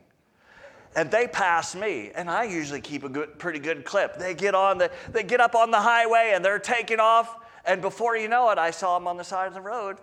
And 0.94 1.10
they 1.10 1.26
pass 1.26 1.74
me, 1.74 2.10
and 2.14 2.28
I 2.28 2.44
usually 2.44 2.80
keep 2.80 3.02
a 3.04 3.08
good, 3.08 3.38
pretty 3.38 3.58
good 3.58 3.84
clip. 3.84 4.18
They 4.18 4.34
get 4.34 4.54
on 4.54 4.78
the, 4.78 4.90
they 5.10 5.22
get 5.22 5.40
up 5.40 5.54
on 5.54 5.70
the 5.70 5.80
highway, 5.80 6.32
and 6.34 6.44
they're 6.44 6.58
taking 6.58 7.00
off. 7.00 7.36
And 7.64 7.80
before 7.80 8.16
you 8.16 8.28
know 8.28 8.50
it, 8.50 8.58
I 8.58 8.70
saw 8.70 8.98
them 8.98 9.06
on 9.06 9.16
the 9.16 9.24
side 9.24 9.48
of 9.48 9.54
the 9.54 9.60
road 9.60 9.98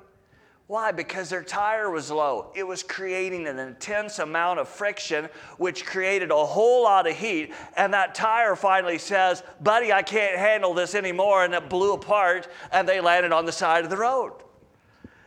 why? 0.70 0.92
Because 0.92 1.30
their 1.30 1.42
tire 1.42 1.90
was 1.90 2.12
low. 2.12 2.52
It 2.54 2.62
was 2.62 2.84
creating 2.84 3.48
an 3.48 3.58
intense 3.58 4.20
amount 4.20 4.60
of 4.60 4.70
friction, 4.70 5.28
which 5.58 5.84
created 5.84 6.30
a 6.30 6.46
whole 6.46 6.84
lot 6.84 7.08
of 7.08 7.18
heat. 7.18 7.56
And 7.76 7.92
that 7.96 8.14
tire 8.14 8.56
finally 8.56 9.00
says, 9.00 9.42
Buddy, 9.62 9.92
I 9.92 10.04
can't 10.04 10.38
handle 10.38 10.76
this 10.76 10.94
anymore. 10.94 11.44
And 11.44 11.56
it 11.56 11.72
blew 11.72 11.94
apart, 11.94 12.50
and 12.72 12.88
they 12.88 13.02
landed 13.02 13.32
on 13.32 13.48
the 13.48 13.52
side 13.52 13.84
of 13.84 13.90
the 13.90 13.98
road. 13.98 14.34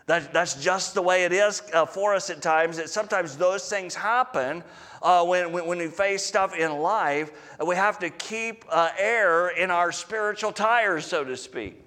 That, 0.07 0.33
that's 0.33 0.63
just 0.63 0.95
the 0.95 1.03
way 1.03 1.25
it 1.25 1.33
is 1.33 1.61
uh, 1.75 1.87
for 1.87 2.15
us 2.15 2.31
at 2.31 2.41
times. 2.41 2.77
That 2.77 2.89
sometimes 2.89 3.37
those 3.37 3.69
things 3.69 3.97
happen 3.97 4.63
uh, 5.03 5.25
when, 5.25 5.53
when, 5.53 5.67
when, 5.67 5.79
we 5.79 5.89
face 5.89 6.25
stuff 6.25 6.57
in 6.57 6.73
life. 6.79 7.33
We 7.65 7.77
have 7.77 7.99
to 8.01 8.11
keep 8.11 8.65
uh, 8.69 8.91
air 8.99 9.49
in 9.49 9.71
our 9.71 9.93
spiritual 9.93 10.53
tires, 10.53 11.05
so 11.05 11.25
to 11.25 11.37
speak. 11.37 11.83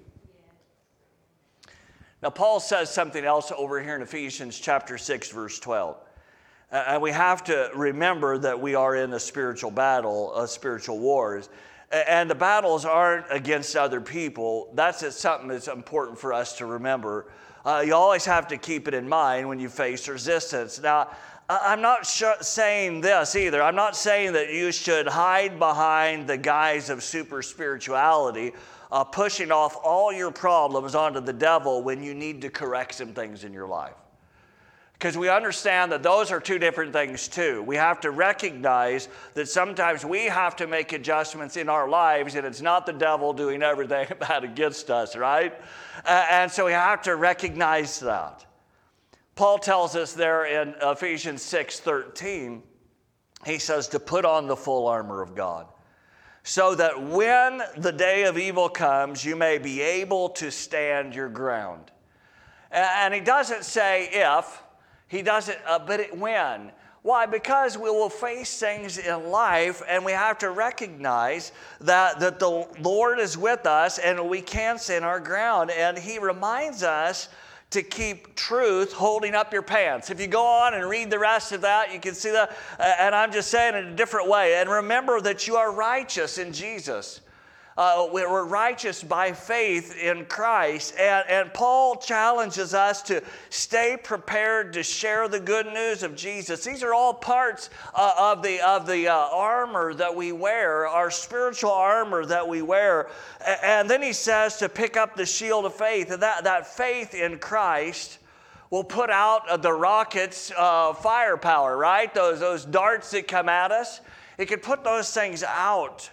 Now, 2.22 2.30
Paul 2.30 2.60
says 2.60 2.92
something 2.92 3.24
else 3.24 3.52
over 3.56 3.82
here 3.82 3.94
in 3.94 4.02
Ephesians 4.02 4.58
chapter 4.58 4.98
6, 4.98 5.30
verse 5.30 5.58
12. 5.58 5.96
Uh, 6.72 6.84
and 6.88 7.02
we 7.02 7.12
have 7.12 7.44
to 7.44 7.70
remember 7.74 8.38
that 8.38 8.60
we 8.60 8.74
are 8.74 8.96
in 8.96 9.12
a 9.12 9.20
spiritual 9.20 9.70
battle, 9.70 10.36
a 10.36 10.48
spiritual 10.48 10.98
wars. 10.98 11.48
And 11.90 12.28
the 12.28 12.34
battles 12.34 12.84
aren't 12.84 13.26
against 13.30 13.76
other 13.76 14.00
people. 14.00 14.72
That's 14.74 15.16
something 15.16 15.48
that's 15.48 15.68
important 15.68 16.18
for 16.18 16.32
us 16.32 16.58
to 16.58 16.66
remember. 16.66 17.26
Uh, 17.64 17.82
you 17.86 17.94
always 17.94 18.24
have 18.24 18.48
to 18.48 18.56
keep 18.56 18.88
it 18.88 18.94
in 18.94 19.08
mind 19.08 19.48
when 19.48 19.60
you 19.60 19.68
face 19.68 20.08
resistance. 20.08 20.80
Now, 20.80 21.10
I'm 21.48 21.80
not 21.80 22.04
sh- 22.04 22.24
saying 22.40 23.02
this 23.02 23.36
either. 23.36 23.62
I'm 23.62 23.76
not 23.76 23.96
saying 23.96 24.32
that 24.32 24.52
you 24.52 24.72
should 24.72 25.06
hide 25.06 25.58
behind 25.58 26.26
the 26.26 26.36
guise 26.36 26.90
of 26.90 27.04
super 27.04 27.40
spirituality 27.42 28.52
uh, 28.90 29.04
pushing 29.04 29.52
off 29.52 29.76
all 29.82 30.12
your 30.12 30.30
problems 30.30 30.94
onto 30.94 31.20
the 31.20 31.32
devil 31.32 31.82
when 31.82 32.02
you 32.02 32.14
need 32.14 32.42
to 32.42 32.50
correct 32.50 32.94
some 32.94 33.12
things 33.12 33.44
in 33.44 33.52
your 33.52 33.66
life. 33.66 33.94
Because 34.94 35.18
we 35.18 35.28
understand 35.28 35.92
that 35.92 36.02
those 36.02 36.32
are 36.32 36.40
two 36.40 36.58
different 36.58 36.92
things, 36.92 37.28
too. 37.28 37.62
We 37.62 37.76
have 37.76 38.00
to 38.00 38.10
recognize 38.10 39.08
that 39.34 39.46
sometimes 39.46 40.06
we 40.06 40.24
have 40.24 40.56
to 40.56 40.66
make 40.66 40.94
adjustments 40.94 41.58
in 41.58 41.68
our 41.68 41.86
lives, 41.86 42.34
and 42.34 42.46
it's 42.46 42.62
not 42.62 42.86
the 42.86 42.94
devil 42.94 43.34
doing 43.34 43.62
everything 43.62 44.08
bad 44.20 44.42
against 44.42 44.90
us, 44.90 45.14
right? 45.14 45.54
Uh, 46.04 46.26
and 46.30 46.50
so 46.50 46.64
we 46.64 46.72
have 46.72 47.02
to 47.02 47.14
recognize 47.16 48.00
that. 48.00 48.46
Paul 49.36 49.58
tells 49.58 49.94
us 49.94 50.14
there 50.14 50.46
in 50.46 50.74
Ephesians 50.82 51.42
6 51.42 51.80
13, 51.80 52.62
he 53.44 53.58
says 53.58 53.86
to 53.88 54.00
put 54.00 54.24
on 54.24 54.48
the 54.48 54.56
full 54.56 54.88
armor 54.88 55.22
of 55.22 55.34
God 55.34 55.66
so 56.42 56.74
that 56.76 57.02
when 57.02 57.60
the 57.76 57.92
day 57.92 58.24
of 58.24 58.38
evil 58.38 58.68
comes, 58.68 59.24
you 59.24 59.36
may 59.36 59.58
be 59.58 59.80
able 59.80 60.28
to 60.30 60.50
stand 60.50 61.14
your 61.14 61.28
ground. 61.28 61.90
And 62.70 63.12
he 63.12 63.20
doesn't 63.20 63.64
say 63.64 64.08
if, 64.12 64.62
he 65.08 65.22
doesn't, 65.22 65.58
uh, 65.66 65.80
but 65.80 66.00
it, 66.00 66.16
when. 66.16 66.72
Why? 67.02 67.26
Because 67.26 67.76
we 67.76 67.90
will 67.90 68.08
face 68.08 68.58
things 68.58 68.96
in 68.96 69.28
life 69.28 69.82
and 69.88 70.04
we 70.04 70.12
have 70.12 70.38
to 70.38 70.50
recognize 70.50 71.52
that, 71.80 72.20
that 72.20 72.38
the 72.38 72.66
Lord 72.80 73.18
is 73.18 73.36
with 73.36 73.66
us 73.66 73.98
and 73.98 74.28
we 74.28 74.40
can 74.40 74.78
stand 74.78 75.04
our 75.04 75.20
ground. 75.20 75.70
And 75.70 75.98
He 75.98 76.18
reminds 76.18 76.82
us 76.82 77.28
to 77.70 77.82
keep 77.82 78.36
truth 78.36 78.92
holding 78.92 79.34
up 79.34 79.52
your 79.52 79.62
pants. 79.62 80.10
If 80.10 80.20
you 80.20 80.28
go 80.28 80.46
on 80.46 80.74
and 80.74 80.88
read 80.88 81.10
the 81.10 81.18
rest 81.18 81.52
of 81.52 81.62
that, 81.62 81.92
you 81.92 81.98
can 81.98 82.14
see 82.14 82.30
that. 82.30 82.56
And 82.78 83.14
I'm 83.14 83.32
just 83.32 83.50
saying 83.50 83.74
it 83.74 83.84
in 83.84 83.92
a 83.92 83.96
different 83.96 84.28
way. 84.28 84.54
And 84.56 84.70
remember 84.70 85.20
that 85.22 85.46
you 85.46 85.56
are 85.56 85.72
righteous 85.72 86.38
in 86.38 86.52
Jesus. 86.52 87.20
Uh, 87.76 88.08
we're 88.10 88.44
righteous 88.44 89.02
by 89.02 89.32
faith 89.32 89.94
in 89.98 90.24
Christ. 90.24 90.94
And, 90.98 91.28
and 91.28 91.52
Paul 91.52 91.96
challenges 91.96 92.72
us 92.72 93.02
to 93.02 93.22
stay 93.50 93.98
prepared 94.02 94.72
to 94.72 94.82
share 94.82 95.28
the 95.28 95.40
good 95.40 95.66
news 95.66 96.02
of 96.02 96.16
Jesus. 96.16 96.64
These 96.64 96.82
are 96.82 96.94
all 96.94 97.12
parts 97.12 97.68
uh, 97.94 98.14
of 98.16 98.42
the, 98.42 98.66
of 98.66 98.86
the 98.86 99.08
uh, 99.08 99.14
armor 99.14 99.92
that 99.92 100.14
we 100.14 100.32
wear, 100.32 100.86
our 100.86 101.10
spiritual 101.10 101.70
armor 101.70 102.24
that 102.24 102.48
we 102.48 102.62
wear. 102.62 103.10
And 103.62 103.90
then 103.90 104.02
he 104.02 104.14
says 104.14 104.56
to 104.58 104.70
pick 104.70 104.96
up 104.96 105.14
the 105.14 105.26
shield 105.26 105.66
of 105.66 105.74
faith. 105.74 106.10
And 106.10 106.22
that, 106.22 106.44
that 106.44 106.66
faith 106.66 107.12
in 107.14 107.38
Christ 107.38 108.20
will 108.70 108.84
put 108.84 109.10
out 109.10 109.60
the 109.60 109.72
rockets' 109.72 110.50
uh, 110.56 110.94
firepower, 110.94 111.76
right? 111.76 112.12
Those, 112.14 112.40
those 112.40 112.64
darts 112.64 113.10
that 113.10 113.28
come 113.28 113.50
at 113.50 113.70
us. 113.70 114.00
It 114.38 114.46
can 114.46 114.60
put 114.60 114.82
those 114.82 115.12
things 115.12 115.42
out. 115.42 116.10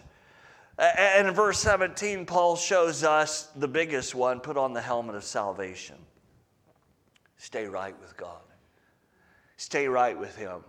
And 0.77 1.27
in 1.27 1.33
verse 1.33 1.59
17, 1.59 2.25
Paul 2.25 2.55
shows 2.55 3.03
us 3.03 3.49
the 3.55 3.67
biggest 3.67 4.15
one 4.15 4.39
put 4.39 4.57
on 4.57 4.73
the 4.73 4.81
helmet 4.81 5.15
of 5.15 5.23
salvation. 5.23 5.97
Stay 7.37 7.65
right 7.67 7.99
with 8.01 8.17
God, 8.17 8.41
stay 9.57 9.87
right 9.87 10.17
with 10.17 10.35
Him, 10.35 10.63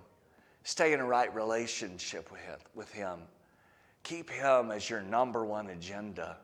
stay 0.62 0.92
in 0.92 1.00
a 1.00 1.06
right 1.06 1.34
relationship 1.34 2.30
with 2.74 2.92
Him. 2.92 3.20
Keep 4.02 4.28
Him 4.28 4.70
as 4.70 4.90
your 4.90 5.00
number 5.00 5.46
one 5.46 5.70
agenda. 5.70 6.36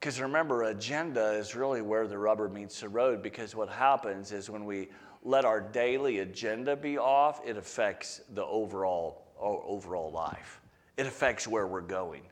Because 0.00 0.20
remember, 0.20 0.64
agenda 0.64 1.32
is 1.32 1.54
really 1.54 1.82
where 1.82 2.06
the 2.06 2.18
rubber 2.18 2.48
meets 2.48 2.80
the 2.80 2.88
road. 2.88 3.22
Because 3.22 3.54
what 3.54 3.68
happens 3.68 4.32
is 4.32 4.48
when 4.48 4.64
we 4.64 4.88
let 5.22 5.44
our 5.44 5.60
daily 5.60 6.20
agenda 6.20 6.74
be 6.74 6.98
off, 6.98 7.40
it 7.46 7.56
affects 7.56 8.22
the 8.34 8.44
overall, 8.44 9.22
overall 9.38 10.10
life. 10.10 10.60
It 10.96 11.06
affects 11.06 11.46
where 11.46 11.66
we're 11.66 11.82
going. 11.82 12.22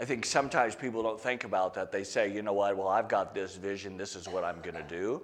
I 0.00 0.04
think 0.04 0.24
sometimes 0.24 0.76
people 0.76 1.02
don't 1.02 1.20
think 1.20 1.42
about 1.44 1.74
that. 1.74 1.90
They 1.90 2.04
say, 2.04 2.32
you 2.32 2.42
know 2.42 2.52
what, 2.52 2.76
well, 2.76 2.88
I've 2.88 3.08
got 3.08 3.34
this 3.34 3.56
vision, 3.56 3.96
this 3.96 4.14
is 4.14 4.28
what 4.28 4.44
I'm 4.44 4.60
going 4.60 4.76
to 4.76 4.82
do. 4.84 5.22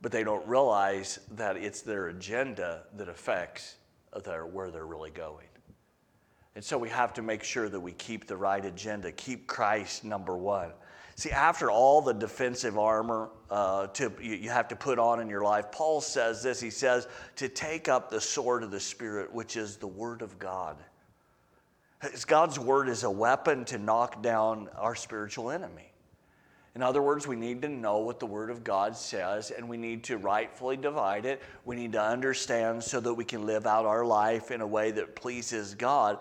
But 0.00 0.12
they 0.12 0.22
don't 0.24 0.46
realize 0.46 1.18
that 1.32 1.56
it's 1.56 1.82
their 1.82 2.08
agenda 2.08 2.84
that 2.96 3.08
affects 3.08 3.76
their, 4.24 4.46
where 4.46 4.70
they're 4.70 4.86
really 4.86 5.10
going. 5.10 5.46
And 6.54 6.62
so 6.62 6.76
we 6.76 6.90
have 6.90 7.12
to 7.14 7.22
make 7.22 7.42
sure 7.42 7.68
that 7.68 7.80
we 7.80 7.92
keep 7.92 8.26
the 8.26 8.36
right 8.36 8.64
agenda, 8.64 9.10
keep 9.10 9.46
Christ 9.46 10.04
number 10.04 10.36
one. 10.36 10.70
See, 11.14 11.30
after 11.30 11.70
all 11.70 12.00
the 12.00 12.12
defensive 12.12 12.78
armor 12.78 13.30
uh, 13.50 13.86
to, 13.88 14.12
you, 14.20 14.34
you 14.34 14.50
have 14.50 14.68
to 14.68 14.76
put 14.76 14.98
on 14.98 15.20
in 15.20 15.28
your 15.28 15.42
life, 15.42 15.70
Paul 15.72 16.00
says 16.00 16.42
this. 16.42 16.60
He 16.60 16.70
says 16.70 17.06
to 17.36 17.48
take 17.48 17.88
up 17.88 18.10
the 18.10 18.20
sword 18.20 18.62
of 18.62 18.70
the 18.70 18.80
Spirit, 18.80 19.32
which 19.32 19.56
is 19.56 19.76
the 19.76 19.86
Word 19.86 20.22
of 20.22 20.38
God. 20.38 20.76
God's 22.26 22.58
Word 22.58 22.88
is 22.88 23.04
a 23.04 23.10
weapon 23.10 23.64
to 23.66 23.78
knock 23.78 24.22
down 24.22 24.68
our 24.76 24.94
spiritual 24.94 25.50
enemy. 25.50 25.92
In 26.74 26.82
other 26.82 27.02
words, 27.02 27.26
we 27.26 27.36
need 27.36 27.60
to 27.62 27.68
know 27.68 27.98
what 27.98 28.18
the 28.18 28.26
Word 28.26 28.48
of 28.48 28.64
God 28.64 28.96
says 28.96 29.50
and 29.50 29.68
we 29.68 29.76
need 29.76 30.04
to 30.04 30.16
rightfully 30.16 30.78
divide 30.78 31.26
it. 31.26 31.42
We 31.66 31.76
need 31.76 31.92
to 31.92 32.02
understand 32.02 32.82
so 32.82 32.98
that 32.98 33.12
we 33.12 33.26
can 33.26 33.44
live 33.44 33.66
out 33.66 33.84
our 33.84 34.06
life 34.06 34.50
in 34.50 34.62
a 34.62 34.66
way 34.66 34.90
that 34.92 35.14
pleases 35.14 35.74
God. 35.74 36.18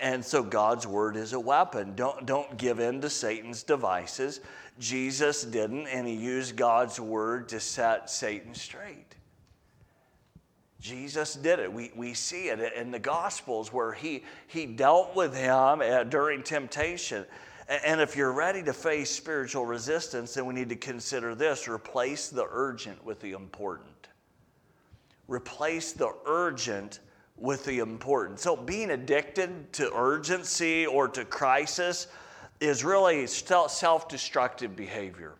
And 0.00 0.24
so 0.24 0.42
God's 0.42 0.86
Word 0.86 1.16
is 1.16 1.34
a 1.34 1.40
weapon. 1.40 1.94
Don't, 1.96 2.24
don't 2.24 2.56
give 2.56 2.80
in 2.80 3.02
to 3.02 3.10
Satan's 3.10 3.62
devices. 3.62 4.40
Jesus 4.78 5.44
didn't, 5.44 5.86
and 5.88 6.08
he 6.08 6.14
used 6.14 6.56
God's 6.56 6.98
Word 6.98 7.50
to 7.50 7.60
set 7.60 8.08
Satan 8.08 8.54
straight. 8.54 9.16
Jesus 10.80 11.34
did 11.34 11.58
it. 11.58 11.70
We, 11.70 11.92
we 11.94 12.14
see 12.14 12.48
it 12.48 12.72
in 12.74 12.90
the 12.90 12.98
Gospels 12.98 13.72
where 13.72 13.92
he, 13.92 14.24
he 14.46 14.64
dealt 14.64 15.14
with 15.14 15.36
him 15.36 15.82
uh, 15.82 16.04
during 16.04 16.42
temptation. 16.42 17.26
And 17.68 18.00
if 18.00 18.16
you're 18.16 18.32
ready 18.32 18.62
to 18.64 18.72
face 18.72 19.10
spiritual 19.10 19.66
resistance, 19.66 20.34
then 20.34 20.46
we 20.46 20.54
need 20.54 20.70
to 20.70 20.76
consider 20.76 21.34
this 21.34 21.68
replace 21.68 22.28
the 22.28 22.46
urgent 22.50 23.04
with 23.04 23.20
the 23.20 23.32
important. 23.32 24.08
Replace 25.28 25.92
the 25.92 26.12
urgent 26.26 27.00
with 27.36 27.64
the 27.64 27.78
important. 27.78 28.40
So, 28.40 28.56
being 28.56 28.90
addicted 28.90 29.72
to 29.74 29.90
urgency 29.94 30.86
or 30.86 31.06
to 31.08 31.24
crisis 31.24 32.08
is 32.58 32.84
really 32.84 33.26
self 33.26 34.08
destructive 34.08 34.74
behavior. 34.74 35.34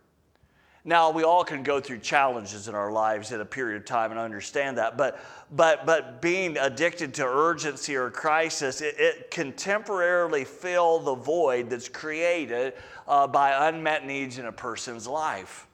Now, 0.85 1.11
we 1.11 1.25
all 1.25 1.45
can 1.45 1.63
go 1.63 1.79
through 1.79 1.99
challenges 1.99 2.67
in 2.67 2.75
our 2.75 2.91
lives 2.91 3.33
at 3.33 3.41
a 3.41 3.45
period 3.45 3.77
of 3.83 3.85
time 3.85 4.13
and 4.13 4.21
understand 4.21 4.79
that, 4.79 4.97
but, 4.97 5.21
but, 5.51 5.85
but 5.85 6.23
being 6.23 6.57
addicted 6.57 7.13
to 7.15 7.27
urgency 7.27 7.97
or 7.97 8.11
crisis, 8.11 8.81
it, 8.81 8.95
it 8.99 9.31
can 9.31 9.53
temporarily 9.53 10.45
fill 10.45 10.99
the 10.99 11.15
void 11.15 11.69
that's 11.69 11.89
created 11.89 12.73
uh, 13.07 13.27
by 13.27 13.69
unmet 13.69 14.07
needs 14.07 14.39
in 14.39 14.47
a 14.47 14.53
person's 14.53 15.07
life. 15.07 15.67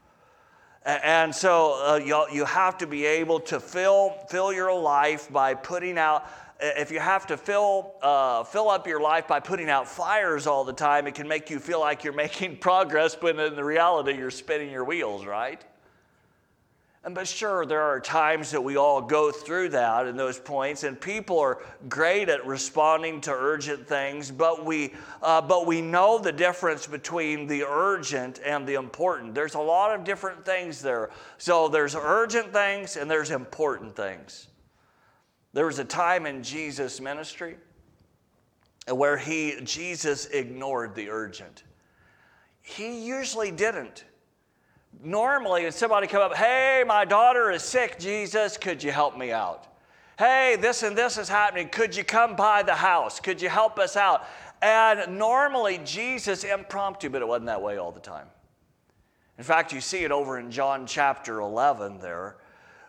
And 0.84 1.34
so 1.34 1.84
uh, 1.84 1.96
you, 1.96 2.26
you 2.32 2.44
have 2.44 2.78
to 2.78 2.86
be 2.86 3.04
able 3.06 3.40
to 3.40 3.58
fill, 3.58 4.14
fill 4.28 4.52
your 4.52 4.72
life 4.72 5.30
by 5.32 5.54
putting 5.54 5.98
out 5.98 6.28
if 6.60 6.90
you 6.90 7.00
have 7.00 7.26
to 7.26 7.36
fill, 7.36 7.94
uh, 8.02 8.44
fill 8.44 8.68
up 8.68 8.86
your 8.86 9.00
life 9.00 9.28
by 9.28 9.40
putting 9.40 9.68
out 9.68 9.88
fires 9.88 10.46
all 10.46 10.64
the 10.64 10.72
time, 10.72 11.06
it 11.06 11.14
can 11.14 11.28
make 11.28 11.50
you 11.50 11.58
feel 11.58 11.80
like 11.80 12.04
you're 12.04 12.12
making 12.26 12.58
progress, 12.58 13.14
but 13.14 13.38
in 13.38 13.56
the 13.56 13.64
reality, 13.64 14.16
you're 14.16 14.30
spinning 14.30 14.70
your 14.70 14.84
wheels, 14.84 15.26
right? 15.26 15.64
And 17.06 17.14
but 17.14 17.28
sure, 17.28 17.64
there 17.64 17.82
are 17.82 18.00
times 18.00 18.50
that 18.50 18.60
we 18.60 18.76
all 18.76 19.00
go 19.00 19.30
through 19.30 19.68
that 19.68 20.08
in 20.08 20.16
those 20.16 20.40
points, 20.40 20.82
and 20.82 21.00
people 21.00 21.38
are 21.38 21.62
great 21.88 22.28
at 22.28 22.44
responding 22.44 23.20
to 23.20 23.30
urgent 23.30 23.86
things, 23.86 24.32
but 24.32 24.64
we, 24.64 24.92
uh, 25.22 25.40
but 25.40 25.68
we 25.68 25.80
know 25.80 26.18
the 26.18 26.32
difference 26.32 26.84
between 26.84 27.46
the 27.46 27.62
urgent 27.62 28.40
and 28.44 28.66
the 28.66 28.74
important. 28.74 29.36
There's 29.36 29.54
a 29.54 29.60
lot 29.60 29.94
of 29.94 30.02
different 30.02 30.44
things 30.44 30.82
there. 30.82 31.10
So 31.38 31.68
there's 31.68 31.94
urgent 31.94 32.52
things 32.52 32.96
and 32.96 33.08
there's 33.08 33.30
important 33.30 33.94
things. 33.94 34.48
There 35.56 35.64
was 35.64 35.78
a 35.78 35.86
time 35.86 36.26
in 36.26 36.42
Jesus' 36.42 37.00
ministry 37.00 37.56
where 38.92 39.16
he, 39.16 39.54
Jesus 39.64 40.26
ignored 40.26 40.94
the 40.94 41.08
urgent. 41.08 41.64
He 42.60 43.06
usually 43.06 43.50
didn't. 43.52 44.04
Normally, 45.02 45.62
if 45.62 45.72
somebody 45.72 46.08
come 46.08 46.20
up, 46.20 46.36
hey, 46.36 46.84
my 46.86 47.06
daughter 47.06 47.50
is 47.50 47.62
sick, 47.62 47.98
Jesus, 47.98 48.58
could 48.58 48.82
you 48.82 48.92
help 48.92 49.16
me 49.16 49.32
out? 49.32 49.66
Hey, 50.18 50.58
this 50.60 50.82
and 50.82 50.94
this 50.94 51.16
is 51.16 51.26
happening. 51.26 51.70
Could 51.70 51.96
you 51.96 52.04
come 52.04 52.36
by 52.36 52.62
the 52.62 52.74
house? 52.74 53.18
Could 53.18 53.40
you 53.40 53.48
help 53.48 53.78
us 53.78 53.96
out? 53.96 54.26
And 54.60 55.16
normally, 55.16 55.80
Jesus 55.86 56.44
impromptu, 56.44 57.08
but 57.08 57.22
it 57.22 57.28
wasn't 57.28 57.46
that 57.46 57.62
way 57.62 57.78
all 57.78 57.92
the 57.92 58.00
time. 58.00 58.26
In 59.38 59.44
fact, 59.44 59.72
you 59.72 59.80
see 59.80 60.04
it 60.04 60.12
over 60.12 60.38
in 60.38 60.50
John 60.50 60.86
chapter 60.86 61.40
11 61.40 61.98
there. 61.98 62.36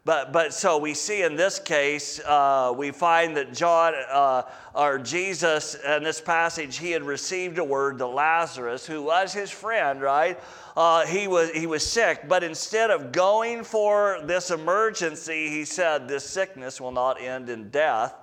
But, 0.08 0.32
but 0.32 0.54
so 0.54 0.78
we 0.78 0.94
see 0.94 1.24
in 1.24 1.36
this 1.36 1.60
case, 1.60 2.22
uh, 2.22 2.74
we 2.74 2.92
find 2.92 3.36
that 3.36 3.54
John 3.54 3.94
uh, 4.10 4.44
or 4.74 5.00
Jesus 5.00 5.76
in 5.76 6.02
this 6.02 6.22
passage, 6.22 6.78
he 6.78 6.92
had 6.92 7.04
received 7.04 7.58
a 7.58 7.64
word 7.66 7.98
to 7.98 8.08
Lazarus, 8.08 8.88
who 8.88 9.02
was 9.02 9.34
his 9.34 9.52
friend, 9.52 10.00
right? 10.00 10.40
Uh, 10.78 11.06
he, 11.06 11.28
was, 11.28 11.50
he 11.50 11.68
was 11.68 11.86
sick, 11.86 12.26
but 12.30 12.42
instead 12.42 12.90
of 12.90 13.12
going 13.12 13.66
for 13.66 14.22
this 14.24 14.50
emergency, 14.50 15.50
he 15.50 15.66
said, 15.66 16.08
This 16.08 16.24
sickness 16.24 16.80
will 16.80 16.94
not 16.94 17.20
end 17.22 17.50
in 17.50 17.70
death. 17.70 18.16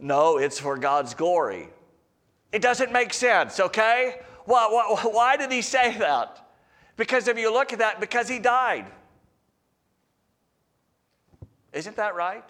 No, 0.00 0.38
it's 0.38 0.58
for 0.58 0.76
God's 0.76 1.14
glory. 1.14 1.68
It 2.50 2.62
doesn't 2.62 2.90
make 2.90 3.14
sense, 3.14 3.60
okay? 3.60 4.22
Why, 4.44 4.66
why, 4.68 5.08
why 5.08 5.36
did 5.36 5.52
he 5.52 5.62
say 5.62 5.96
that? 5.98 6.50
Because 6.96 7.28
if 7.28 7.38
you 7.38 7.52
look 7.52 7.72
at 7.72 7.78
that, 7.78 8.00
because 8.00 8.28
he 8.28 8.40
died. 8.40 8.86
Isn't 11.72 11.96
that 11.96 12.14
right? 12.14 12.44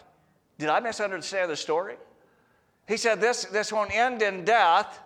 Did 0.59 0.68
I 0.68 0.80
misunderstand 0.80 1.50
the 1.50 1.56
story? 1.56 1.96
He 2.87 2.96
said 2.96 3.20
this, 3.20 3.44
this 3.44 3.72
won't 3.72 3.94
end 3.94 4.20
in 4.22 4.44
death, 4.44 5.00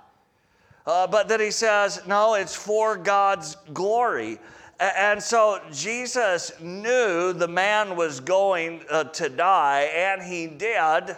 uh, 0.87 1.07
but 1.07 1.29
then 1.29 1.41
he 1.41 1.51
says, 1.51 2.01
no, 2.07 2.35
it's 2.35 2.55
for 2.55 2.97
God's 2.97 3.57
glory. 3.73 4.39
And 4.81 5.23
so 5.23 5.61
Jesus 5.71 6.53
knew 6.61 7.33
the 7.33 7.49
man 7.49 7.97
was 7.97 8.21
going 8.21 8.85
uh, 8.91 9.05
to 9.05 9.29
die, 9.29 9.83
and 9.95 10.23
he 10.23 10.47
did. 10.47 11.17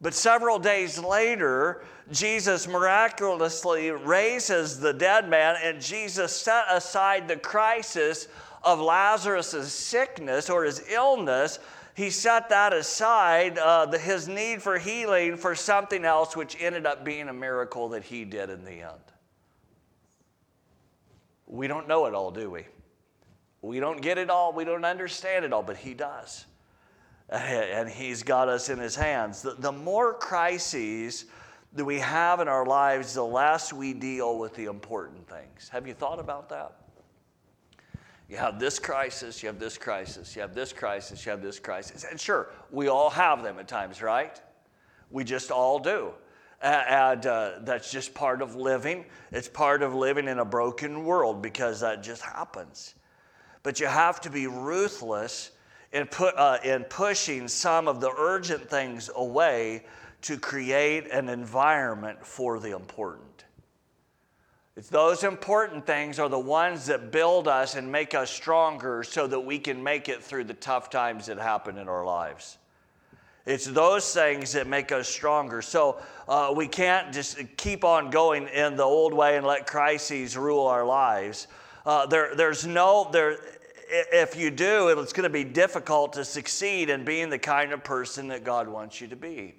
But 0.00 0.14
several 0.14 0.58
days 0.58 0.98
later, 0.98 1.84
Jesus 2.12 2.68
miraculously 2.68 3.90
raises 3.90 4.78
the 4.78 4.92
dead 4.92 5.28
man, 5.28 5.56
and 5.62 5.80
Jesus 5.80 6.34
set 6.34 6.66
aside 6.70 7.26
the 7.26 7.36
crisis 7.36 8.28
of 8.62 8.78
Lazarus' 8.78 9.72
sickness 9.72 10.48
or 10.48 10.64
his 10.64 10.82
illness 10.88 11.58
he 11.96 12.10
set 12.10 12.50
that 12.50 12.74
aside, 12.74 13.56
uh, 13.56 13.86
the, 13.86 13.98
his 13.98 14.28
need 14.28 14.60
for 14.60 14.78
healing, 14.78 15.38
for 15.38 15.54
something 15.54 16.04
else, 16.04 16.36
which 16.36 16.54
ended 16.60 16.84
up 16.84 17.06
being 17.06 17.28
a 17.28 17.32
miracle 17.32 17.88
that 17.88 18.04
he 18.04 18.26
did 18.26 18.50
in 18.50 18.66
the 18.66 18.82
end. 18.82 19.00
We 21.46 21.68
don't 21.68 21.88
know 21.88 22.04
it 22.04 22.12
all, 22.12 22.30
do 22.30 22.50
we? 22.50 22.66
We 23.62 23.80
don't 23.80 24.02
get 24.02 24.18
it 24.18 24.28
all, 24.28 24.52
we 24.52 24.64
don't 24.64 24.84
understand 24.84 25.46
it 25.46 25.54
all, 25.54 25.62
but 25.62 25.78
he 25.78 25.94
does. 25.94 26.44
And 27.28 27.88
he's 27.88 28.22
got 28.22 28.48
us 28.48 28.68
in 28.68 28.78
his 28.78 28.94
hands. 28.94 29.40
The, 29.42 29.54
the 29.58 29.72
more 29.72 30.14
crises 30.14 31.24
that 31.72 31.84
we 31.84 31.98
have 31.98 32.40
in 32.40 32.46
our 32.46 32.66
lives, 32.66 33.14
the 33.14 33.24
less 33.24 33.72
we 33.72 33.94
deal 33.94 34.38
with 34.38 34.54
the 34.54 34.66
important 34.66 35.28
things. 35.28 35.68
Have 35.70 35.88
you 35.88 35.94
thought 35.94 36.20
about 36.20 36.50
that? 36.50 36.85
You 38.28 38.36
have 38.38 38.58
this 38.58 38.78
crisis, 38.78 39.42
you 39.42 39.48
have 39.48 39.60
this 39.60 39.78
crisis, 39.78 40.34
you 40.34 40.42
have 40.42 40.54
this 40.54 40.72
crisis, 40.72 41.24
you 41.24 41.30
have 41.30 41.42
this 41.42 41.60
crisis. 41.60 42.04
And 42.08 42.18
sure, 42.18 42.50
we 42.70 42.88
all 42.88 43.10
have 43.10 43.42
them 43.42 43.58
at 43.58 43.68
times, 43.68 44.02
right? 44.02 44.40
We 45.10 45.22
just 45.22 45.52
all 45.52 45.78
do. 45.78 46.12
And 46.60 47.24
uh, 47.24 47.52
that's 47.60 47.92
just 47.92 48.14
part 48.14 48.42
of 48.42 48.56
living. 48.56 49.04
It's 49.30 49.48
part 49.48 49.82
of 49.82 49.94
living 49.94 50.26
in 50.26 50.40
a 50.40 50.44
broken 50.44 51.04
world 51.04 51.40
because 51.40 51.80
that 51.80 52.02
just 52.02 52.22
happens. 52.22 52.94
But 53.62 53.78
you 53.78 53.86
have 53.86 54.20
to 54.22 54.30
be 54.30 54.48
ruthless 54.48 55.52
in, 55.92 56.06
put, 56.06 56.34
uh, 56.36 56.58
in 56.64 56.84
pushing 56.84 57.46
some 57.46 57.86
of 57.86 58.00
the 58.00 58.10
urgent 58.10 58.68
things 58.68 59.10
away 59.14 59.84
to 60.22 60.38
create 60.38 61.08
an 61.12 61.28
environment 61.28 62.26
for 62.26 62.58
the 62.58 62.74
important. 62.74 63.45
It's 64.76 64.90
those 64.90 65.24
important 65.24 65.86
things 65.86 66.18
are 66.18 66.28
the 66.28 66.38
ones 66.38 66.84
that 66.86 67.10
build 67.10 67.48
us 67.48 67.76
and 67.76 67.90
make 67.90 68.14
us 68.14 68.30
stronger 68.30 69.02
so 69.02 69.26
that 69.26 69.40
we 69.40 69.58
can 69.58 69.82
make 69.82 70.10
it 70.10 70.22
through 70.22 70.44
the 70.44 70.54
tough 70.54 70.90
times 70.90 71.26
that 71.26 71.38
happen 71.38 71.78
in 71.78 71.88
our 71.88 72.04
lives. 72.04 72.58
It's 73.46 73.64
those 73.64 74.12
things 74.12 74.52
that 74.52 74.66
make 74.66 74.92
us 74.92 75.08
stronger. 75.08 75.62
So 75.62 75.98
uh, 76.28 76.52
we 76.54 76.68
can't 76.68 77.10
just 77.10 77.38
keep 77.56 77.84
on 77.84 78.10
going 78.10 78.48
in 78.48 78.76
the 78.76 78.82
old 78.82 79.14
way 79.14 79.38
and 79.38 79.46
let 79.46 79.66
crises 79.66 80.36
rule 80.36 80.66
our 80.66 80.84
lives. 80.84 81.46
Uh, 81.86 82.04
there, 82.06 82.34
there's 82.34 82.66
no, 82.66 83.08
there, 83.10 83.38
if 83.88 84.36
you 84.36 84.50
do, 84.50 84.88
it's 84.88 85.12
going 85.12 85.22
to 85.22 85.30
be 85.30 85.44
difficult 85.44 86.12
to 86.14 86.24
succeed 86.24 86.90
in 86.90 87.02
being 87.02 87.30
the 87.30 87.38
kind 87.38 87.72
of 87.72 87.82
person 87.82 88.28
that 88.28 88.44
God 88.44 88.68
wants 88.68 89.00
you 89.00 89.06
to 89.08 89.16
be. 89.16 89.54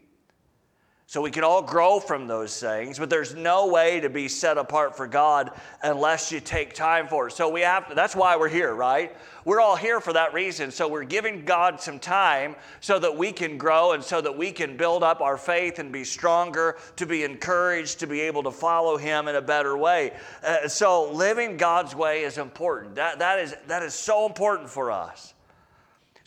So 1.10 1.22
we 1.22 1.32
can 1.32 1.46
all 1.46 1.62
grow 1.62 2.02
from 2.02 2.28
those 2.28 2.60
things, 2.60 3.00
but 3.00 3.10
there's 3.10 3.34
no 3.34 3.67
way 3.67 4.02
to 4.02 4.10
be 4.10 4.28
set 4.28 4.58
apart 4.58 4.98
for 4.98 5.08
God 5.08 5.52
unless 5.82 6.34
you 6.34 6.41
take 6.41 6.74
time 6.74 7.08
for 7.08 7.28
it. 7.28 7.32
So 7.32 7.48
we 7.48 7.62
have 7.62 7.88
to, 7.88 7.96
that's 7.96 8.13
why 8.13 8.36
we're 8.36 8.50
here, 8.50 8.76
right? 8.76 9.15
We're 9.46 9.62
all 9.62 9.78
here 9.78 10.02
for 10.02 10.12
that 10.12 10.34
reason. 10.34 10.70
So 10.70 10.86
we're 10.89 11.06
giving 11.06 11.46
God 11.46 11.80
some 11.80 11.98
time 11.98 12.58
so 12.82 13.00
that 13.00 13.15
we 13.15 13.32
can 13.32 13.58
grow 13.58 13.93
and 13.93 14.04
so 14.04 14.20
that 14.20 14.38
we 14.38 14.52
can 14.52 14.76
build 14.76 15.02
up 15.02 15.22
our 15.22 15.38
faith 15.38 15.80
and 15.80 15.93
be 15.93 16.04
stronger, 16.04 16.76
to 16.98 17.06
be 17.06 17.24
encouraged, 17.24 18.00
to 18.00 18.08
be 18.08 18.20
able 18.20 18.43
to 18.43 18.52
follow 18.52 18.98
Him 18.98 19.30
in 19.30 19.38
a 19.38 19.41
better 19.41 19.78
way. 19.78 20.12
Uh, 20.43 20.67
so 20.67 21.10
living 21.10 21.56
God's 21.56 21.96
way 21.96 22.24
is 22.24 22.38
important. 22.38 22.96
That, 22.96 23.20
that, 23.20 23.39
is, 23.39 23.56
that 23.67 23.82
is 23.82 23.93
so 23.93 24.26
important 24.26 24.70
for 24.70 24.91
us. 24.91 25.34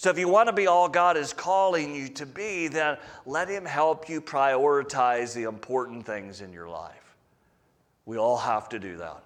So, 0.01 0.09
if 0.09 0.19
you 0.19 0.29
want 0.29 0.47
to 0.47 0.55
be 0.55 0.67
all 0.67 0.89
God 0.89 1.19
is 1.19 1.35
calling 1.35 1.95
you 1.95 2.09
to 2.09 2.25
be, 2.25 2.69
then 2.69 2.97
let 3.27 3.49
Him 3.49 3.67
help 3.67 4.09
you 4.09 4.23
prioritize 4.23 5.35
the 5.35 5.43
important 5.43 6.07
things 6.07 6.41
in 6.41 6.55
your 6.55 6.71
life. 6.71 7.17
We 8.07 8.17
all 8.17 8.39
have 8.39 8.71
to 8.71 8.79
do 8.79 8.97
that. 8.97 9.23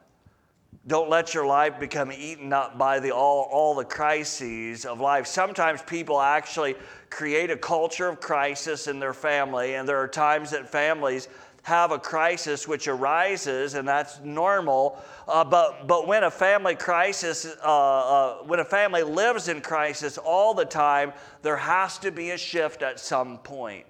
Don't 0.88 1.08
let 1.08 1.32
your 1.32 1.46
life 1.46 1.78
become 1.78 2.10
eaten 2.10 2.52
up 2.52 2.76
by 2.76 2.98
the, 2.98 3.12
all, 3.12 3.48
all 3.52 3.76
the 3.76 3.84
crises 3.84 4.84
of 4.84 4.98
life. 4.98 5.28
Sometimes 5.28 5.80
people 5.80 6.20
actually 6.20 6.74
create 7.08 7.52
a 7.52 7.56
culture 7.56 8.08
of 8.08 8.18
crisis 8.18 8.88
in 8.88 8.98
their 8.98 9.14
family, 9.14 9.76
and 9.76 9.88
there 9.88 9.98
are 9.98 10.08
times 10.08 10.50
that 10.50 10.68
families 10.68 11.28
have 11.64 11.92
a 11.92 11.98
crisis 11.98 12.68
which 12.68 12.88
arises, 12.88 13.72
and 13.72 13.88
that's 13.88 14.20
normal. 14.20 15.02
Uh, 15.26 15.42
but, 15.42 15.86
but 15.86 16.06
when 16.06 16.22
a 16.22 16.30
family 16.30 16.74
crisis, 16.74 17.46
uh, 17.64 17.66
uh, 17.66 18.34
when 18.44 18.60
a 18.60 18.64
family 18.64 19.02
lives 19.02 19.48
in 19.48 19.62
crisis 19.62 20.18
all 20.18 20.52
the 20.52 20.66
time, 20.66 21.10
there 21.40 21.56
has 21.56 21.98
to 21.98 22.10
be 22.10 22.32
a 22.32 22.38
shift 22.38 22.82
at 22.82 23.00
some 23.00 23.38
point. 23.38 23.86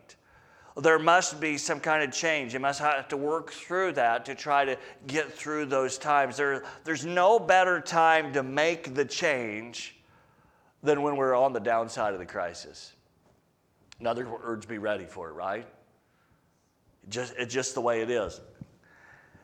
There 0.76 1.00
must 1.00 1.40
be 1.40 1.58
some 1.58 1.80
kind 1.80 2.04
of 2.04 2.12
change. 2.12 2.54
You 2.54 2.60
must 2.60 2.78
have 2.78 3.08
to 3.08 3.16
work 3.16 3.50
through 3.50 3.92
that 3.92 4.24
to 4.26 4.37
try 4.37 4.64
to 4.64 4.78
get 5.08 5.32
through 5.32 5.66
those 5.66 5.98
times. 5.98 6.37
There, 6.37 6.62
there's 6.84 7.04
no 7.04 7.40
better 7.40 7.80
time 7.80 8.32
to 8.34 8.44
make 8.44 8.94
the 8.94 9.04
change 9.04 9.96
than 10.84 11.02
when 11.02 11.16
we're 11.16 11.34
on 11.34 11.52
the 11.52 11.60
downside 11.60 12.12
of 12.12 12.20
the 12.20 12.26
crisis. 12.26 12.92
In 13.98 14.06
other 14.06 14.28
words, 14.28 14.64
be 14.64 14.78
ready 14.78 15.06
for 15.06 15.28
it, 15.28 15.32
right? 15.32 15.66
Just, 17.09 17.35
it's 17.37 17.53
just 17.53 17.75
the 17.75 17.81
way 17.81 18.01
it 18.01 18.11
is. 18.11 18.40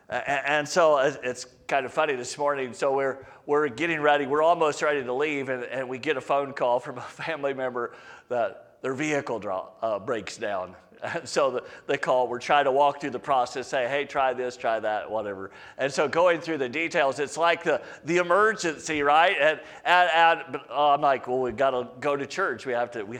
And 0.09 0.67
so 0.67 0.97
it's 0.97 1.45
kind 1.67 1.85
of 1.85 1.93
funny 1.93 2.15
this 2.15 2.37
morning. 2.37 2.73
So 2.73 2.93
we're, 2.93 3.25
we're 3.45 3.69
getting 3.69 4.01
ready, 4.01 4.25
we're 4.25 4.43
almost 4.43 4.81
ready 4.81 5.03
to 5.03 5.13
leave, 5.13 5.47
and, 5.47 5.63
and 5.63 5.87
we 5.87 5.99
get 5.99 6.17
a 6.17 6.21
phone 6.21 6.51
call 6.51 6.79
from 6.81 6.97
a 6.97 7.01
family 7.25 7.53
member 7.53 7.93
that 8.27 8.77
their 8.81 8.93
vehicle 8.93 9.39
draw, 9.39 9.69
uh, 9.81 9.99
breaks 9.99 10.37
down. 10.37 10.75
And 11.03 11.27
so 11.27 11.49
the, 11.49 11.63
they 11.87 11.97
call, 11.97 12.27
we're 12.27 12.39
trying 12.39 12.65
to 12.65 12.71
walk 12.71 13.01
through 13.01 13.09
the 13.11 13.19
process, 13.19 13.67
say, 13.67 13.87
hey, 13.87 14.05
try 14.05 14.33
this, 14.33 14.55
try 14.55 14.79
that, 14.79 15.09
whatever. 15.09 15.49
And 15.77 15.91
so 15.91 16.07
going 16.07 16.41
through 16.41 16.59
the 16.59 16.69
details, 16.69 17.19
it's 17.19 17.37
like 17.37 17.63
the, 17.63 17.81
the 18.05 18.17
emergency, 18.17 19.01
right? 19.01 19.35
And, 19.39 19.59
and, 19.83 20.09
and 20.13 20.61
oh, 20.69 20.89
I'm 20.89 21.01
like, 21.01 21.27
well, 21.27 21.39
we've 21.39 21.57
got 21.57 21.71
to 21.71 21.87
go 21.99 22.15
to 22.15 22.27
church. 22.27 22.65
We 22.65 22.73
have 22.73 22.91
to, 22.91 23.03
we, 23.03 23.19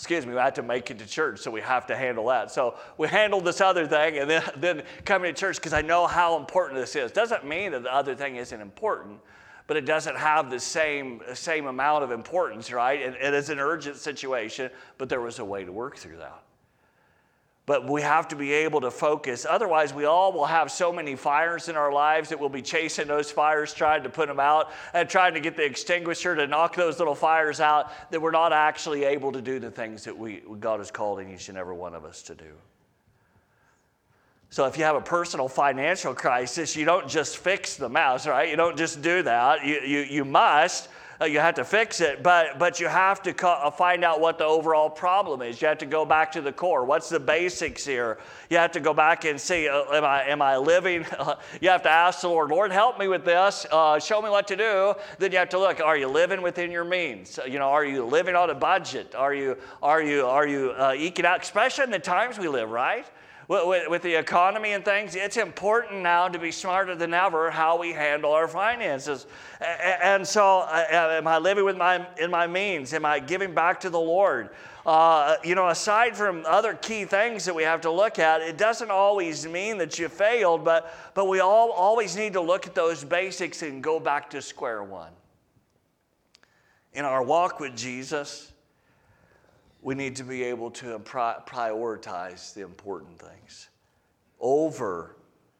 excuse 0.00 0.24
me, 0.24 0.32
we 0.32 0.38
have 0.38 0.54
to 0.54 0.62
make 0.62 0.90
it 0.90 0.98
to 0.98 1.04
church, 1.04 1.40
so 1.40 1.50
we 1.50 1.60
have 1.60 1.86
to 1.86 1.94
handle 1.94 2.24
that. 2.28 2.50
So 2.50 2.76
we 2.96 3.06
handled 3.06 3.44
this 3.44 3.60
other 3.60 3.86
thing, 3.86 4.16
and 4.16 4.30
then, 4.30 4.42
then 4.56 4.82
coming 5.04 5.34
to 5.34 5.38
church 5.38 5.56
because 5.56 5.74
I 5.74 5.82
know 5.82 6.06
how 6.06 6.38
important 6.38 6.80
this 6.80 6.96
is. 6.96 7.12
Doesn't 7.12 7.44
mean 7.44 7.72
that 7.72 7.82
the 7.82 7.94
other 7.94 8.14
thing 8.14 8.36
isn't 8.36 8.62
important, 8.62 9.20
but 9.66 9.76
it 9.76 9.84
doesn't 9.84 10.16
have 10.16 10.50
the 10.50 10.58
same, 10.58 11.20
same 11.34 11.66
amount 11.66 12.02
of 12.02 12.12
importance, 12.12 12.72
right? 12.72 13.02
And 13.02 13.14
it 13.14 13.34
is 13.34 13.50
an 13.50 13.58
urgent 13.58 13.96
situation, 13.96 14.70
but 14.96 15.10
there 15.10 15.20
was 15.20 15.38
a 15.38 15.44
way 15.44 15.66
to 15.66 15.70
work 15.70 15.98
through 15.98 16.16
that. 16.16 16.44
But 17.70 17.88
we 17.88 18.02
have 18.02 18.26
to 18.26 18.34
be 18.34 18.52
able 18.52 18.80
to 18.80 18.90
focus. 18.90 19.46
Otherwise, 19.48 19.94
we 19.94 20.04
all 20.04 20.32
will 20.32 20.46
have 20.46 20.72
so 20.72 20.92
many 20.92 21.14
fires 21.14 21.68
in 21.68 21.76
our 21.76 21.92
lives 21.92 22.28
that 22.30 22.40
we'll 22.40 22.48
be 22.48 22.62
chasing 22.62 23.06
those 23.06 23.30
fires, 23.30 23.72
trying 23.72 24.02
to 24.02 24.10
put 24.10 24.26
them 24.26 24.40
out, 24.40 24.72
and 24.92 25.08
trying 25.08 25.34
to 25.34 25.40
get 25.40 25.56
the 25.56 25.64
extinguisher 25.64 26.34
to 26.34 26.48
knock 26.48 26.74
those 26.74 26.98
little 26.98 27.14
fires 27.14 27.60
out, 27.60 27.92
that 28.10 28.20
we're 28.20 28.32
not 28.32 28.52
actually 28.52 29.04
able 29.04 29.30
to 29.30 29.40
do 29.40 29.60
the 29.60 29.70
things 29.70 30.02
that 30.02 30.18
we, 30.18 30.42
God 30.58 30.80
has 30.80 30.90
called 30.90 31.22
each 31.22 31.48
and 31.48 31.56
every 31.56 31.76
one 31.76 31.94
of 31.94 32.04
us 32.04 32.22
to 32.22 32.34
do. 32.34 32.50
So 34.48 34.66
if 34.66 34.76
you 34.76 34.82
have 34.82 34.96
a 34.96 35.00
personal 35.00 35.46
financial 35.46 36.12
crisis, 36.12 36.74
you 36.74 36.84
don't 36.84 37.06
just 37.06 37.38
fix 37.38 37.76
the 37.76 37.88
mess, 37.88 38.26
right? 38.26 38.48
You 38.48 38.56
don't 38.56 38.76
just 38.76 39.00
do 39.00 39.22
that. 39.22 39.64
You, 39.64 39.78
you, 39.86 39.98
you 40.00 40.24
must 40.24 40.88
you 41.26 41.38
have 41.38 41.54
to 41.56 41.64
fix 41.64 42.00
it, 42.00 42.22
but, 42.22 42.58
but 42.58 42.80
you 42.80 42.88
have 42.88 43.22
to 43.22 43.34
co- 43.34 43.48
uh, 43.48 43.70
find 43.70 44.04
out 44.04 44.20
what 44.20 44.38
the 44.38 44.44
overall 44.44 44.88
problem 44.88 45.42
is. 45.42 45.60
You 45.60 45.68
have 45.68 45.78
to 45.78 45.86
go 45.86 46.06
back 46.06 46.32
to 46.32 46.40
the 46.40 46.52
core. 46.52 46.84
What's 46.84 47.10
the 47.10 47.20
basics 47.20 47.84
here? 47.84 48.18
You 48.48 48.56
have 48.56 48.72
to 48.72 48.80
go 48.80 48.94
back 48.94 49.26
and 49.26 49.38
see, 49.38 49.68
uh, 49.68 49.84
am, 49.92 50.04
I, 50.04 50.24
am 50.24 50.40
I 50.40 50.56
living? 50.56 51.04
you 51.60 51.68
have 51.68 51.82
to 51.82 51.90
ask 51.90 52.22
the 52.22 52.28
Lord, 52.28 52.50
Lord, 52.50 52.72
help 52.72 52.98
me 52.98 53.06
with 53.06 53.26
this. 53.26 53.66
Uh, 53.70 53.98
show 53.98 54.22
me 54.22 54.30
what 54.30 54.48
to 54.48 54.56
do. 54.56 54.94
Then 55.18 55.32
you 55.32 55.38
have 55.38 55.50
to 55.50 55.58
look, 55.58 55.80
are 55.80 55.98
you 55.98 56.08
living 56.08 56.40
within 56.40 56.70
your 56.70 56.84
means? 56.84 57.38
You 57.46 57.58
know, 57.58 57.68
are 57.68 57.84
you 57.84 58.04
living 58.06 58.34
on 58.34 58.48
a 58.48 58.54
budget? 58.54 59.14
Are 59.14 59.34
you, 59.34 59.58
are 59.82 60.02
you, 60.02 60.24
are 60.24 60.46
you 60.46 60.70
uh, 60.70 60.94
eking 60.96 61.26
out, 61.26 61.42
especially 61.42 61.84
in 61.84 61.90
the 61.90 61.98
times 61.98 62.38
we 62.38 62.48
live, 62.48 62.70
right? 62.70 63.04
With, 63.50 63.88
with, 63.88 64.02
the 64.02 64.14
economy 64.14 64.72
and 64.72 64.84
things, 64.84 65.16
it's 65.16 65.36
important 65.36 66.02
now 66.02 66.28
to 66.28 66.38
be 66.38 66.52
smarter 66.52 66.94
than 66.94 67.12
ever 67.12 67.50
how 67.50 67.76
we 67.76 67.92
handle 67.92 68.30
our 68.30 68.46
finances. 68.46 69.26
And 69.60 70.24
so, 70.24 70.60
uh, 70.60 70.86
am 70.90 71.26
I 71.26 71.38
living 71.38 71.64
with 71.64 71.76
my, 71.76 72.06
in 72.16 72.30
my 72.30 72.46
means? 72.46 72.94
Am 72.94 73.04
I 73.04 73.18
giving 73.18 73.52
back 73.52 73.80
to 73.80 73.90
the 73.90 73.98
Lord? 73.98 74.50
Uh, 74.86 75.34
you 75.42 75.56
know, 75.56 75.68
aside 75.68 76.16
from 76.16 76.44
other 76.46 76.74
key 76.74 77.04
things 77.04 77.44
that 77.44 77.54
we 77.54 77.64
have 77.64 77.80
to 77.80 77.90
look 77.90 78.20
at, 78.20 78.40
it 78.40 78.56
doesn't 78.56 78.92
always 78.92 79.44
mean 79.48 79.78
that 79.78 79.98
you 79.98 80.08
failed, 80.08 80.64
but, 80.64 80.94
but 81.14 81.26
we 81.26 81.40
all 81.40 81.72
always 81.72 82.14
need 82.14 82.34
to 82.34 82.40
look 82.40 82.68
at 82.68 82.76
those 82.76 83.02
basics 83.02 83.62
and 83.62 83.82
go 83.82 83.98
back 83.98 84.30
to 84.30 84.40
square 84.40 84.84
one. 84.84 85.10
In 86.92 87.04
our 87.04 87.22
walk 87.22 87.58
with 87.58 87.76
Jesus, 87.76 88.49
we 89.82 89.94
need 89.94 90.16
to 90.16 90.24
be 90.24 90.42
able 90.44 90.70
to 90.70 90.98
prioritize 90.98 92.54
the 92.54 92.62
important 92.62 93.18
things 93.18 93.68
over 94.38 95.16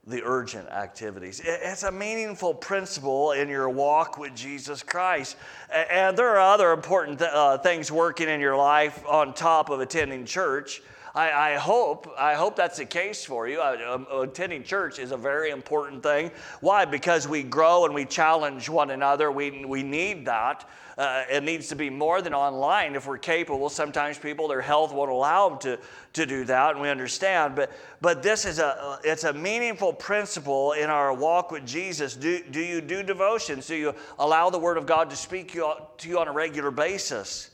the 0.07 0.23
urgent 0.25 0.69
activities. 0.69 1.41
It's 1.45 1.83
a 1.83 1.93
meaningful 1.93 2.55
principle 2.55 3.33
in 3.33 3.49
your 3.49 3.69
walk 3.69 4.19
with 4.19 4.35
Jesus 4.35 4.83
Christ. 4.83 5.37
And 5.73 6.17
there 6.17 6.29
are 6.31 6.53
other 6.55 6.73
important 6.73 7.21
uh, 7.21 7.59
things 7.59 7.93
working 7.93 8.29
in 8.29 8.41
your 8.41 8.57
life 8.57 9.05
on 9.07 9.35
top 9.35 9.71
of 9.71 9.81
attending 9.81 10.25
church. 10.25 10.83
I, 11.14 11.55
I, 11.55 11.57
hope 11.57 12.12
I 12.16 12.35
hope 12.35 12.57
that's 12.57 12.79
the 12.79 12.85
case 12.85 13.25
for 13.25 13.49
you. 13.49 13.61
Uh, 13.61 13.77
um, 13.94 14.07
attending 14.23 14.62
church 14.62 14.99
is 14.99 15.11
a 15.11 15.16
very 15.16 15.51
important 15.51 16.03
thing. 16.03 16.31
Why? 16.61 16.85
Because 16.85 17.27
we 17.27 17.42
grow 17.42 17.85
and 17.85 17.94
we 17.94 18.05
challenge 18.05 18.68
one 18.68 18.90
another. 18.90 19.33
We, 19.33 19.64
we 19.64 19.83
need 19.83 20.27
that. 20.27 20.68
Uh, 20.96 21.25
it 21.31 21.42
needs 21.42 21.68
to 21.68 21.77
be 21.77 21.88
more 21.88 22.20
than 22.20 22.35
online 22.35 22.94
if 22.94 23.07
we're 23.07 23.18
capable. 23.18 23.68
Sometimes 23.70 24.18
people, 24.18 24.49
their 24.49 24.61
health 24.61 24.92
won't 24.92 25.11
allow 25.11 25.49
them 25.49 25.59
to, 25.61 25.79
to 26.12 26.27
do 26.27 26.44
that, 26.44 26.73
and 26.73 26.81
we 26.81 26.90
understand. 26.90 27.57
But, 27.57 27.73
but 28.01 28.23
this 28.23 28.44
is 28.44 28.59
a, 28.59 28.99
it's 29.03 29.25
a 29.25 29.33
meaningful 29.33 29.92
principle 29.92 30.73
in 30.73 30.90
our 30.90 31.14
walk 31.14 31.51
with 31.51 31.66
Jesus. 31.66 32.14
Do, 32.14 32.42
do 32.51 32.61
you 32.61 32.81
do 32.81 33.03
devotions? 33.03 33.66
Do 33.66 33.77
you 33.77 33.94
allow 34.18 34.51
the 34.51 34.59
Word 34.59 34.77
of 34.77 34.87
God 34.87 35.09
to 35.11 35.16
speak 35.16 35.55
you, 35.55 35.73
to 35.99 36.09
you 36.09 36.18
on 36.18 36.29
a 36.29 36.33
regular 36.33 36.70
basis? 36.70 37.50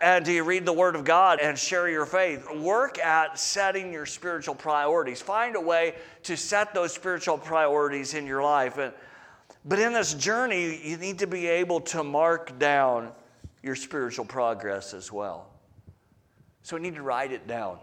And 0.00 0.24
do 0.24 0.32
you 0.32 0.44
read 0.44 0.66
the 0.66 0.72
Word 0.72 0.94
of 0.94 1.04
God 1.04 1.40
and 1.40 1.58
share 1.58 1.88
your 1.88 2.04
faith? 2.04 2.46
Work 2.54 2.98
at 2.98 3.38
setting 3.38 3.92
your 3.92 4.04
spiritual 4.04 4.54
priorities. 4.54 5.22
Find 5.22 5.56
a 5.56 5.60
way 5.60 5.94
to 6.24 6.36
set 6.36 6.74
those 6.74 6.92
spiritual 6.92 7.38
priorities 7.38 8.12
in 8.12 8.26
your 8.26 8.42
life. 8.42 8.76
And, 8.76 8.92
but 9.64 9.78
in 9.78 9.94
this 9.94 10.12
journey, 10.12 10.86
you 10.86 10.98
need 10.98 11.18
to 11.20 11.26
be 11.26 11.46
able 11.46 11.80
to 11.80 12.04
mark 12.04 12.58
down 12.58 13.10
your 13.62 13.74
spiritual 13.74 14.26
progress 14.26 14.92
as 14.92 15.10
well. 15.10 15.50
So 16.62 16.76
we 16.76 16.82
need 16.82 16.96
to 16.96 17.02
write 17.02 17.32
it 17.32 17.46
down. 17.46 17.78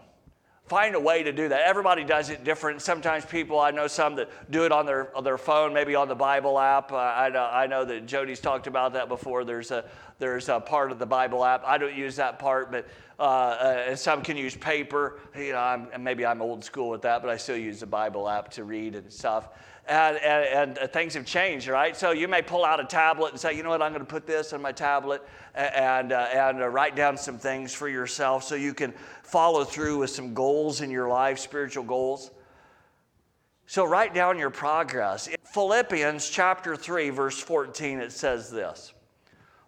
Find 0.66 0.94
a 0.94 1.00
way 1.00 1.22
to 1.22 1.30
do 1.30 1.48
that. 1.48 1.60
Everybody 1.66 2.04
does 2.04 2.30
it 2.30 2.42
different. 2.42 2.80
Sometimes 2.80 3.26
people, 3.26 3.60
I 3.60 3.70
know 3.70 3.86
some 3.86 4.14
that 4.16 4.30
do 4.50 4.64
it 4.64 4.72
on 4.72 4.86
their, 4.86 5.14
on 5.14 5.22
their 5.22 5.36
phone, 5.36 5.74
maybe 5.74 5.94
on 5.94 6.08
the 6.08 6.14
Bible 6.14 6.58
app. 6.58 6.90
I, 6.90 7.28
know, 7.28 7.44
I 7.44 7.66
know 7.66 7.84
that 7.84 8.06
Jody's 8.06 8.40
talked 8.40 8.66
about 8.66 8.94
that 8.94 9.08
before. 9.08 9.44
There's 9.44 9.70
a, 9.70 9.84
there's 10.18 10.48
a 10.48 10.60
part 10.60 10.92
of 10.92 10.98
the 10.98 11.06
Bible 11.06 11.44
app. 11.44 11.62
I 11.64 11.78
don't 11.78 11.94
use 11.94 12.16
that 12.16 12.38
part, 12.38 12.70
but 12.70 12.86
uh, 13.18 13.22
uh, 13.22 13.96
some 13.96 14.22
can 14.22 14.36
use 14.36 14.56
paper. 14.56 15.20
You 15.36 15.52
know, 15.52 15.58
I'm, 15.58 16.02
maybe 16.02 16.24
I'm 16.24 16.40
old 16.42 16.64
school 16.64 16.90
with 16.90 17.02
that, 17.02 17.22
but 17.22 17.30
I 17.30 17.36
still 17.36 17.56
use 17.56 17.80
the 17.80 17.86
Bible 17.86 18.28
app 18.28 18.50
to 18.52 18.64
read 18.64 18.94
and 18.94 19.12
stuff 19.12 19.48
and, 19.86 20.16
and, 20.16 20.78
and, 20.78 20.90
things 20.92 21.14
have 21.14 21.26
changed, 21.26 21.68
right? 21.68 21.96
So 21.96 22.12
you 22.12 22.26
may 22.26 22.40
pull 22.40 22.64
out 22.64 22.80
a 22.80 22.84
tablet 22.84 23.32
and 23.32 23.40
say, 23.40 23.54
you 23.54 23.62
know 23.62 23.68
what, 23.68 23.82
I'm 23.82 23.92
going 23.92 24.04
to 24.04 24.10
put 24.10 24.26
this 24.26 24.52
on 24.52 24.62
my 24.62 24.72
tablet 24.72 25.22
and, 25.54 26.12
uh, 26.12 26.28
and 26.32 26.62
uh, 26.62 26.68
write 26.68 26.96
down 26.96 27.18
some 27.18 27.38
things 27.38 27.74
for 27.74 27.88
yourself 27.88 28.44
so 28.44 28.54
you 28.54 28.72
can 28.72 28.94
follow 29.22 29.64
through 29.64 29.98
with 29.98 30.10
some 30.10 30.32
goals 30.32 30.80
in 30.80 30.90
your 30.90 31.08
life, 31.08 31.38
spiritual 31.38 31.84
goals. 31.84 32.30
So 33.66 33.84
write 33.84 34.14
down 34.14 34.38
your 34.38 34.50
progress. 34.50 35.26
In 35.26 35.36
Philippians 35.52 36.30
chapter 36.30 36.76
3, 36.76 37.10
verse 37.10 37.38
14, 37.40 37.98
it 37.98 38.12
says 38.12 38.50
this 38.50 38.94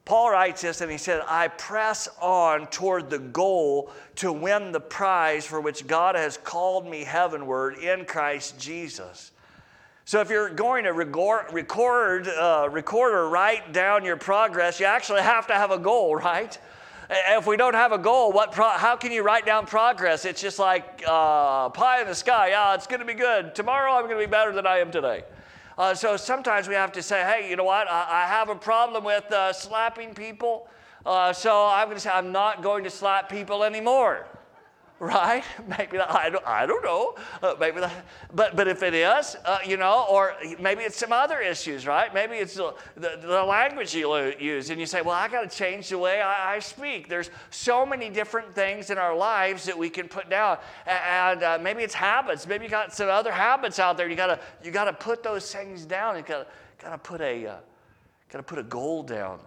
Paul 0.06 0.30
writes 0.30 0.62
this 0.62 0.80
and 0.82 0.90
he 0.90 0.98
said, 0.98 1.20
I 1.26 1.48
press 1.48 2.08
on 2.22 2.68
toward 2.68 3.10
the 3.10 3.18
goal 3.18 3.90
to 4.14 4.32
win 4.32 4.70
the 4.70 4.80
prize 4.80 5.44
for 5.44 5.60
which 5.60 5.84
God 5.88 6.14
has 6.14 6.38
called 6.38 6.88
me 6.88 7.02
heavenward 7.02 7.78
in 7.78 8.04
Christ 8.04 8.56
Jesus. 8.56 9.32
So 10.04 10.20
if 10.20 10.30
you're 10.30 10.48
going 10.50 10.84
to 10.84 10.92
record, 10.92 11.52
record, 11.52 12.28
uh, 12.28 12.68
record 12.70 13.14
or 13.14 13.28
write 13.28 13.72
down 13.72 14.04
your 14.04 14.16
progress, 14.16 14.78
you 14.78 14.86
actually 14.86 15.22
have 15.22 15.48
to 15.48 15.54
have 15.54 15.72
a 15.72 15.78
goal, 15.78 16.14
right? 16.14 16.56
If 17.10 17.48
we 17.48 17.56
don't 17.56 17.74
have 17.74 17.90
a 17.90 17.98
goal, 17.98 18.30
what 18.30 18.52
pro- 18.52 18.70
how 18.70 18.94
can 18.94 19.10
you 19.10 19.24
write 19.24 19.44
down 19.44 19.66
progress? 19.66 20.24
It's 20.24 20.40
just 20.40 20.60
like 20.60 21.02
uh, 21.04 21.68
pie 21.70 22.02
in 22.02 22.06
the 22.06 22.14
sky. 22.14 22.50
Yeah, 22.50 22.74
it's 22.74 22.86
going 22.86 23.00
to 23.00 23.06
be 23.06 23.14
good. 23.14 23.56
Tomorrow 23.56 23.94
I'm 23.94 24.04
going 24.04 24.20
to 24.20 24.24
be 24.24 24.30
better 24.30 24.52
than 24.52 24.68
I 24.68 24.78
am 24.78 24.92
today. 24.92 25.24
Uh, 25.78 25.94
so 25.94 26.16
sometimes 26.16 26.68
we 26.68 26.74
have 26.74 26.92
to 26.92 27.02
say, 27.02 27.22
hey, 27.22 27.50
you 27.50 27.56
know 27.56 27.64
what? 27.64 27.86
I, 27.88 28.24
I 28.24 28.26
have 28.26 28.48
a 28.48 28.54
problem 28.54 29.04
with 29.04 29.30
uh, 29.30 29.52
slapping 29.52 30.14
people. 30.14 30.68
Uh, 31.04 31.32
so 31.32 31.66
I'm 31.66 31.86
going 31.86 31.96
to 31.96 32.00
say, 32.00 32.10
I'm 32.10 32.32
not 32.32 32.62
going 32.62 32.84
to 32.84 32.90
slap 32.90 33.28
people 33.28 33.62
anymore 33.62 34.26
right? 34.98 35.44
Maybe 35.78 35.98
I 35.98 36.30
don't, 36.30 36.46
I 36.46 36.66
don't 36.66 36.82
know. 36.82 37.14
Uh, 37.42 37.54
maybe 37.60 37.80
that, 37.80 38.06
but 38.34 38.56
but 38.56 38.68
if 38.68 38.82
it 38.82 38.94
is, 38.94 39.36
uh, 39.44 39.58
you 39.66 39.76
know, 39.76 40.06
or 40.08 40.34
maybe 40.58 40.82
it's 40.82 40.96
some 40.96 41.12
other 41.12 41.40
issues, 41.40 41.86
right? 41.86 42.12
Maybe 42.14 42.36
it's 42.36 42.54
the, 42.54 42.74
the, 42.94 43.18
the 43.20 43.42
language 43.42 43.94
you 43.94 44.14
use, 44.38 44.70
and 44.70 44.80
you 44.80 44.86
say, 44.86 45.02
well, 45.02 45.14
I 45.14 45.28
got 45.28 45.48
to 45.50 45.56
change 45.56 45.90
the 45.90 45.98
way 45.98 46.20
I, 46.20 46.54
I, 46.54 46.58
speak. 46.60 47.08
There's 47.08 47.30
so 47.50 47.84
many 47.84 48.08
different 48.08 48.54
things 48.54 48.90
in 48.90 48.98
our 48.98 49.14
lives 49.14 49.64
that 49.64 49.76
we 49.76 49.90
can 49.90 50.08
put 50.08 50.30
down, 50.30 50.58
and 50.86 51.42
uh, 51.42 51.58
maybe 51.60 51.82
it's 51.82 51.94
habits. 51.94 52.46
Maybe 52.46 52.64
you 52.64 52.70
got 52.70 52.94
some 52.94 53.08
other 53.08 53.32
habits 53.32 53.78
out 53.78 53.96
there. 53.96 54.08
You 54.08 54.16
gotta 54.16 54.40
you 54.62 54.70
gotta 54.70 54.92
put 54.92 55.22
those 55.22 55.52
things 55.52 55.84
down. 55.84 56.16
You 56.16 56.22
gotta 56.22 56.46
gotta 56.82 56.98
put 56.98 57.20
a 57.20 57.46
uh, 57.46 57.56
gotta 58.30 58.44
put 58.44 58.58
a 58.58 58.64
goal 58.64 59.02
down, 59.02 59.40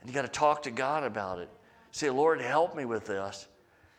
and 0.00 0.10
you 0.10 0.14
gotta 0.14 0.28
talk 0.28 0.62
to 0.64 0.70
God 0.70 1.04
about 1.04 1.38
it. 1.38 1.48
Say, 1.92 2.10
Lord, 2.10 2.40
help 2.40 2.76
me 2.76 2.84
with 2.84 3.06
this. 3.06 3.46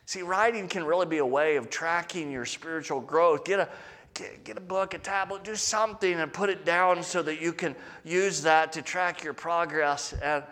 See, 0.08 0.22
writing 0.22 0.68
can 0.68 0.84
really 0.84 1.04
be 1.04 1.18
a 1.18 1.26
way 1.26 1.56
of 1.56 1.68
tracking 1.68 2.32
your 2.32 2.46
spiritual 2.46 2.98
growth. 2.98 3.44
Get 3.44 3.60
a, 3.60 3.68
get, 4.14 4.42
get 4.42 4.56
a 4.56 4.60
book, 4.60 4.94
a 4.94 4.98
tablet, 4.98 5.44
do 5.44 5.54
something 5.54 6.14
and 6.14 6.32
put 6.32 6.48
it 6.48 6.64
down 6.64 7.02
so 7.02 7.20
that 7.20 7.42
you 7.42 7.52
can 7.52 7.76
use 8.06 8.40
that 8.40 8.72
to 8.72 8.80
track 8.80 9.22
your 9.22 9.34
progress. 9.34 10.14
And 10.14 10.44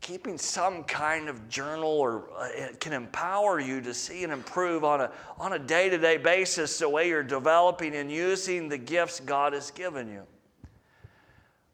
keeping 0.00 0.38
some 0.38 0.84
kind 0.84 1.28
of 1.28 1.50
journal 1.50 1.90
or 1.90 2.30
uh, 2.34 2.48
it 2.54 2.80
can 2.80 2.94
empower 2.94 3.60
you 3.60 3.82
to 3.82 3.92
see 3.92 4.24
and 4.24 4.32
improve 4.32 4.84
on 4.84 5.02
a, 5.02 5.10
on 5.38 5.52
a 5.52 5.58
day-to-day 5.58 6.16
basis 6.16 6.78
the 6.78 6.88
way 6.88 7.10
you're 7.10 7.22
developing 7.22 7.94
and 7.94 8.10
using 8.10 8.70
the 8.70 8.78
gifts 8.78 9.20
God 9.20 9.52
has 9.52 9.70
given 9.70 10.08
you. 10.08 10.22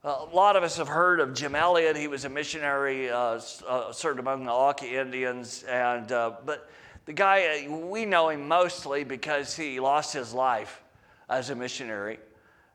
A 0.07 0.25
lot 0.33 0.55
of 0.55 0.63
us 0.63 0.77
have 0.77 0.87
heard 0.87 1.19
of 1.19 1.35
Jim 1.35 1.57
Elliot. 1.57 1.97
He 1.97 2.07
was 2.07 2.25
a 2.25 2.29
missionary, 2.29 3.11
uh, 3.11 3.41
uh, 3.67 3.93
served 3.93 4.21
among 4.21 4.45
the 4.45 4.53
Auca 4.53 4.87
Indians, 4.87 5.65
and 5.65 6.13
uh, 6.13 6.35
but 6.45 6.71
the 7.07 7.13
guy 7.13 7.67
uh, 7.67 7.77
we 7.77 8.05
know 8.05 8.29
him 8.29 8.47
mostly 8.47 9.03
because 9.03 9.57
he 9.57 9.81
lost 9.81 10.13
his 10.13 10.33
life 10.33 10.81
as 11.29 11.51
a 11.51 11.57
missionary 11.57 12.21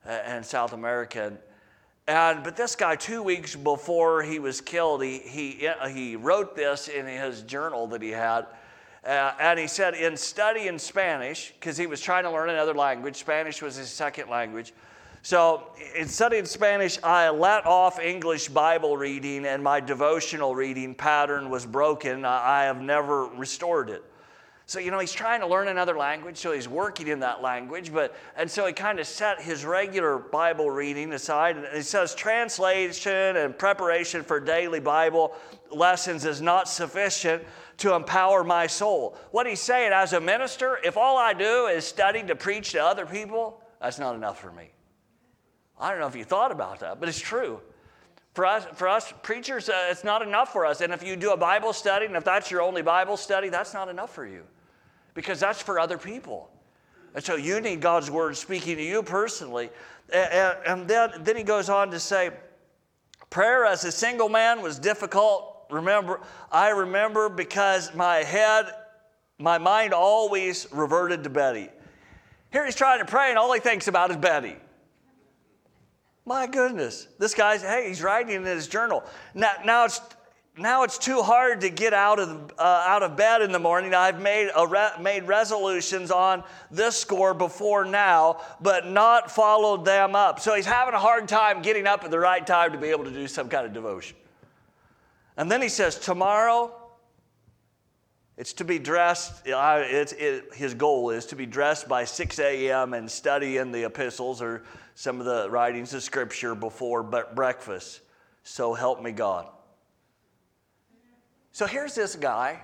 uh, 0.06 0.20
in 0.28 0.44
South 0.44 0.74
America. 0.74 1.32
And 2.06 2.44
but 2.44 2.58
this 2.58 2.76
guy, 2.76 2.98
two 2.98 3.24
weeks 3.24 3.56
before 3.56 4.24
he 4.24 4.40
was 4.40 4.60
killed, 4.60 5.02
he 5.02 5.20
he 5.20 5.68
uh, 5.70 5.88
he 5.88 6.18
wrote 6.18 6.54
this 6.54 6.90
in 6.90 7.06
his 7.06 7.44
journal 7.44 7.88
that 7.88 8.02
he 8.02 8.10
had. 8.10 8.46
Uh, 9.06 9.32
and 9.40 9.58
he 9.58 9.68
said, 9.68 9.94
in 9.94 10.18
studying 10.18 10.78
Spanish, 10.78 11.54
because 11.54 11.78
he 11.78 11.88
was 11.88 12.02
trying 12.02 12.24
to 12.24 12.30
learn 12.30 12.50
another 12.50 12.74
language, 12.74 13.16
Spanish 13.16 13.62
was 13.62 13.78
his 13.78 13.90
second 13.90 14.30
language. 14.30 14.74
So, 15.24 15.68
in 15.96 16.08
studying 16.08 16.46
Spanish, 16.46 16.98
I 17.04 17.30
let 17.30 17.68
off 17.68 18.00
English 18.00 18.50
Bible 18.50 18.98
reading, 18.98 19.46
and 19.46 19.64
my 19.64 19.80
devotional 19.80 20.56
reading 20.56 20.96
pattern 20.96 21.52
was 21.52 21.64
broken. 21.64 22.26
I 22.26 22.64
have 22.64 22.82
never 22.82 23.26
restored 23.26 23.92
it. 23.92 24.04
So, 24.66 24.80
you 24.80 24.90
know, 24.90 25.00
he's 25.00 25.12
trying 25.12 25.42
to 25.42 25.48
learn 25.48 25.68
another 25.68 25.96
language, 25.96 26.38
so 26.38 26.54
he's 26.54 26.68
working 26.68 27.08
in 27.08 27.20
that 27.20 27.42
language, 27.42 27.94
but, 27.94 28.16
and 28.38 28.50
so 28.50 28.66
he 28.66 28.74
kind 28.74 29.00
of 29.00 29.06
set 29.06 29.42
his 29.42 29.66
regular 29.66 30.18
Bible 30.18 30.72
reading 30.72 31.14
aside. 31.14 31.58
And 31.58 31.68
he 31.76 31.82
says, 31.82 32.16
translation 32.16 33.36
and 33.36 33.56
preparation 33.56 34.24
for 34.24 34.40
daily 34.40 34.80
Bible 34.80 35.36
lessons 35.70 36.26
is 36.26 36.42
not 36.42 36.68
sufficient 36.68 37.44
to 37.78 37.94
empower 37.94 38.44
my 38.44 38.66
soul. 38.66 39.18
What 39.32 39.46
he's 39.46 39.62
saying, 39.62 39.92
as 39.94 40.14
a 40.14 40.22
minister, 40.22 40.80
if 40.84 40.98
all 40.98 41.18
I 41.18 41.34
do 41.34 41.68
is 41.68 41.86
study 41.86 42.24
to 42.24 42.36
preach 42.36 42.72
to 42.72 42.84
other 42.84 43.06
people, 43.06 43.62
that's 43.82 44.00
not 44.00 44.16
enough 44.16 44.40
for 44.40 44.52
me. 44.52 44.70
I 45.82 45.90
don't 45.90 46.00
know 46.00 46.08
if 46.08 46.16
you 46.16 46.24
thought 46.24 46.52
about 46.52 46.80
that, 46.82 47.00
but 47.00 47.10
it's 47.10 47.20
true. 47.20 47.60
For 48.34 48.46
us, 48.46 48.66
for 48.76 48.88
us 48.88 49.12
preachers, 49.24 49.68
uh, 49.68 49.88
it's 49.90 50.04
not 50.04 50.22
enough 50.22 50.54
for 50.54 50.66
us. 50.66 50.80
And 50.80 50.94
if 50.94 51.04
you 51.04 51.16
do 51.16 51.32
a 51.32 51.38
Bible 51.38 51.74
study, 51.74 52.06
and 52.06 52.16
if 52.16 52.24
that's 52.24 52.50
your 52.50 52.62
only 52.62 52.82
Bible 52.82 53.18
study, 53.18 53.50
that's 53.50 53.74
not 53.74 53.90
enough 53.90 54.14
for 54.14 54.26
you 54.26 54.44
because 55.16 55.40
that's 55.40 55.62
for 55.62 55.80
other 55.80 55.98
people. 55.98 56.50
And 57.14 57.24
so 57.24 57.36
you 57.36 57.60
need 57.60 57.82
God's 57.82 58.10
word 58.10 58.38
speaking 58.38 58.78
to 58.78 58.84
you 58.84 59.04
personally. 59.04 59.70
And, 60.14 60.56
and 60.66 60.88
then, 60.88 61.12
then 61.22 61.36
he 61.36 61.44
goes 61.44 61.68
on 61.68 61.92
to 61.92 62.00
say, 62.00 62.32
prayer 63.30 63.66
as 63.66 63.84
a 63.84 63.92
single 63.92 64.30
man 64.30 64.62
was 64.62 64.80
difficult. 64.80 65.66
Remember, 65.70 66.22
I 66.52 66.70
remember 66.70 67.28
because 67.28 67.94
my 67.94 68.18
head, 68.18 68.74
my 69.40 69.58
mind 69.58 69.94
always 69.94 70.68
reverted 70.72 71.24
to 71.24 71.30
Betty. 71.30 71.70
Here 72.52 72.66
he's 72.66 72.76
trying 72.76 73.00
to 73.00 73.06
pray, 73.06 73.30
and 73.30 73.38
all 73.38 73.52
he 73.54 73.60
thinks 73.60 73.88
about 73.88 74.12
is 74.12 74.18
Betty. 74.18 74.56
My 76.26 76.46
goodness, 76.46 77.08
this 77.18 77.34
guy's, 77.34 77.62
hey, 77.62 77.88
he's 77.88 78.02
writing 78.02 78.36
in 78.36 78.44
his 78.44 78.68
journal. 78.68 79.04
Now, 79.34 79.54
now, 79.66 79.86
it's, 79.86 80.00
now 80.56 80.84
it's 80.84 81.00
too 81.00 81.24
hard 81.24 81.62
to 81.62 81.70
get 81.70 81.94
out 81.94 82.20
of, 82.20 82.54
uh, 82.60 82.86
out 82.88 83.02
of 83.02 83.18
bed 83.18 83.42
in 83.42 83.52
the 83.52 83.60
morning. 83.60 83.96
I've 83.96 84.22
made, 84.22 84.52
re- 84.68 84.92
made 85.02 85.24
resolutions 85.24 86.12
on 86.12 86.44
this 86.70 86.96
score 86.96 87.34
before 87.34 87.86
now, 87.86 88.40
but 88.62 88.86
not 88.88 89.32
followed 89.32 89.84
them 89.84 90.16
up. 90.16 90.40
So 90.40 90.54
he's 90.54 90.68
having 90.68 90.94
a 90.94 91.00
hard 91.00 91.28
time 91.28 91.64
getting 91.64 91.88
up 91.88 92.04
at 92.04 92.12
the 92.12 92.20
right 92.20 92.46
time 92.46 92.72
to 92.74 92.78
be 92.78 92.90
able 92.90 93.06
to 93.06 93.12
do 93.12 93.28
some 93.28 93.50
kind 93.50 93.66
of 93.66 93.74
devotion. 93.74 94.16
And 95.38 95.50
then 95.50 95.62
he 95.62 95.70
says, 95.70 95.98
Tomorrow, 95.98 96.72
it's 98.38 98.54
to 98.54 98.64
be 98.64 98.78
dressed, 98.78 99.42
it's, 99.46 100.14
it, 100.14 100.54
his 100.54 100.76
goal 100.76 101.10
is 101.10 101.26
to 101.28 101.36
be 101.36 101.46
dressed 101.46 101.88
by 101.88 102.06
6 102.06 102.40
a.m. 102.40 102.94
and 102.94 103.10
study 103.10 103.58
in 103.58 103.72
the 103.72 103.86
epistles 103.86 104.42
or 104.42 104.64
some 105.02 105.20
of 105.20 105.26
the 105.26 105.50
writings 105.50 105.96
of 105.96 106.04
Scripture 106.04 106.54
before 106.54 107.02
breakfast. 107.02 108.02
So 108.44 108.76
help 108.76 109.02
me 109.02 109.12
God. 109.12 109.48
So 111.52 111.66
here's 111.66 111.96
this 111.96 112.16
guy. 112.16 112.62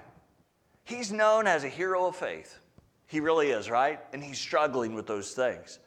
He's 0.84 1.12
known 1.12 1.48
as 1.48 1.64
a 1.64 1.68
hero 1.68 2.06
of 2.06 2.16
faith. 2.16 2.60
He 3.08 3.22
really 3.22 3.50
is, 3.50 3.72
right? 3.72 4.00
And 4.14 4.24
he's 4.24 4.38
struggling 4.38 4.94
with 4.94 5.08
those 5.08 5.32
things. 5.32 5.80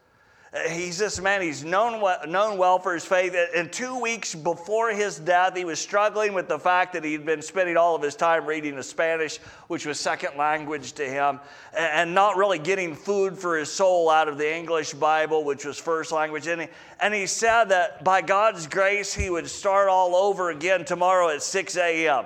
Uh, 0.53 0.69
he's 0.69 0.99
this 0.99 1.21
man, 1.21 1.41
he's 1.41 1.63
known, 1.63 2.03
known 2.29 2.59
well 2.59 2.81
for 2.81 2.93
his 2.93 3.05
faith. 3.05 3.35
Uh, 3.35 3.47
and 3.57 3.73
two 3.73 4.01
weeks 4.01 4.35
before 4.35 4.91
his 4.91 5.21
death, 5.21 5.57
he 5.57 5.65
was 5.65 5.79
struggling 5.79 6.35
with 6.35 6.49
the 6.49 6.59
fact 6.59 6.93
that 6.93 7.05
he'd 7.05 7.25
been 7.25 7.41
spending 7.41 7.77
all 7.77 7.95
of 7.95 8.03
his 8.03 8.17
time 8.17 8.45
reading 8.45 8.75
the 8.75 8.83
Spanish, 8.83 9.39
which 9.69 9.87
was 9.87 10.01
second 10.01 10.37
language 10.37 10.93
to 10.95 11.09
him, 11.09 11.39
and 11.79 12.13
not 12.15 12.37
really 12.37 12.59
getting 12.59 12.97
food 12.97 13.39
for 13.39 13.59
his 13.59 13.71
soul 13.71 14.11
out 14.11 14.27
of 14.27 14.39
the 14.39 14.57
English 14.57 14.93
Bible, 14.95 15.45
which 15.45 15.65
was 15.65 15.79
first 15.79 16.11
language. 16.11 16.49
And 16.49 16.63
he, 16.63 16.69
and 17.01 17.15
he 17.15 17.27
said 17.27 17.67
that 17.67 18.03
by 18.03 18.21
God's 18.21 18.67
grace, 18.67 19.15
he 19.15 19.31
would 19.31 19.49
start 19.49 19.89
all 19.89 20.17
over 20.17 20.51
again 20.51 20.85
tomorrow 20.85 21.29
at 21.29 21.45
6 21.45 21.77
a.m. 21.77 22.25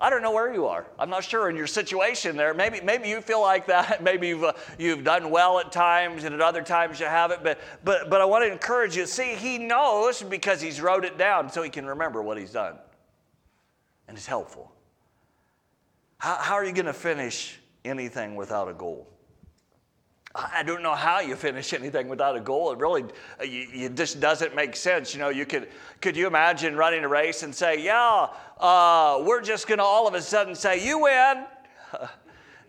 I 0.00 0.10
don't 0.10 0.22
know 0.22 0.30
where 0.30 0.52
you 0.54 0.66
are. 0.66 0.86
I'm 0.96 1.10
not 1.10 1.24
sure 1.24 1.50
in 1.50 1.56
your 1.56 1.66
situation 1.66 2.36
there. 2.36 2.54
Maybe, 2.54 2.80
maybe 2.80 3.08
you 3.08 3.20
feel 3.20 3.40
like 3.40 3.66
that. 3.66 4.00
Maybe 4.02 4.28
you've, 4.28 4.44
uh, 4.44 4.52
you've 4.78 5.02
done 5.02 5.30
well 5.30 5.58
at 5.58 5.72
times 5.72 6.22
and 6.22 6.32
at 6.32 6.40
other 6.40 6.62
times 6.62 7.00
you 7.00 7.06
haven't. 7.06 7.42
But, 7.42 7.58
but, 7.82 8.08
but 8.08 8.20
I 8.20 8.24
want 8.24 8.44
to 8.44 8.52
encourage 8.52 8.96
you. 8.96 9.06
See, 9.06 9.34
he 9.34 9.58
knows 9.58 10.22
because 10.22 10.60
he's 10.60 10.80
wrote 10.80 11.04
it 11.04 11.18
down 11.18 11.50
so 11.50 11.62
he 11.62 11.70
can 11.70 11.84
remember 11.84 12.22
what 12.22 12.38
he's 12.38 12.52
done. 12.52 12.76
And 14.06 14.16
it's 14.16 14.26
helpful. 14.26 14.70
How, 16.18 16.36
how 16.36 16.54
are 16.54 16.64
you 16.64 16.72
going 16.72 16.86
to 16.86 16.92
finish 16.92 17.58
anything 17.84 18.36
without 18.36 18.68
a 18.68 18.74
goal? 18.74 19.08
I 20.34 20.62
don't 20.62 20.82
know 20.82 20.94
how 20.94 21.20
you 21.20 21.34
finish 21.36 21.72
anything 21.72 22.06
without 22.06 22.36
a 22.36 22.40
goal. 22.40 22.70
It 22.72 22.78
really, 22.78 23.04
it 23.40 23.96
just 23.96 24.20
doesn't 24.20 24.54
make 24.54 24.76
sense. 24.76 25.12
You 25.14 25.20
know, 25.20 25.30
you 25.30 25.46
could, 25.46 25.68
could 26.00 26.16
you 26.16 26.26
imagine 26.26 26.76
running 26.76 27.02
a 27.02 27.08
race 27.08 27.42
and 27.42 27.52
say, 27.52 27.82
yeah, 27.82 28.28
uh, 28.60 29.22
we're 29.24 29.42
just 29.42 29.66
going 29.66 29.78
to 29.78 29.84
all 29.84 30.06
of 30.06 30.14
a 30.14 30.22
sudden 30.22 30.54
say, 30.54 30.84
you 30.84 31.00
win. 31.00 31.44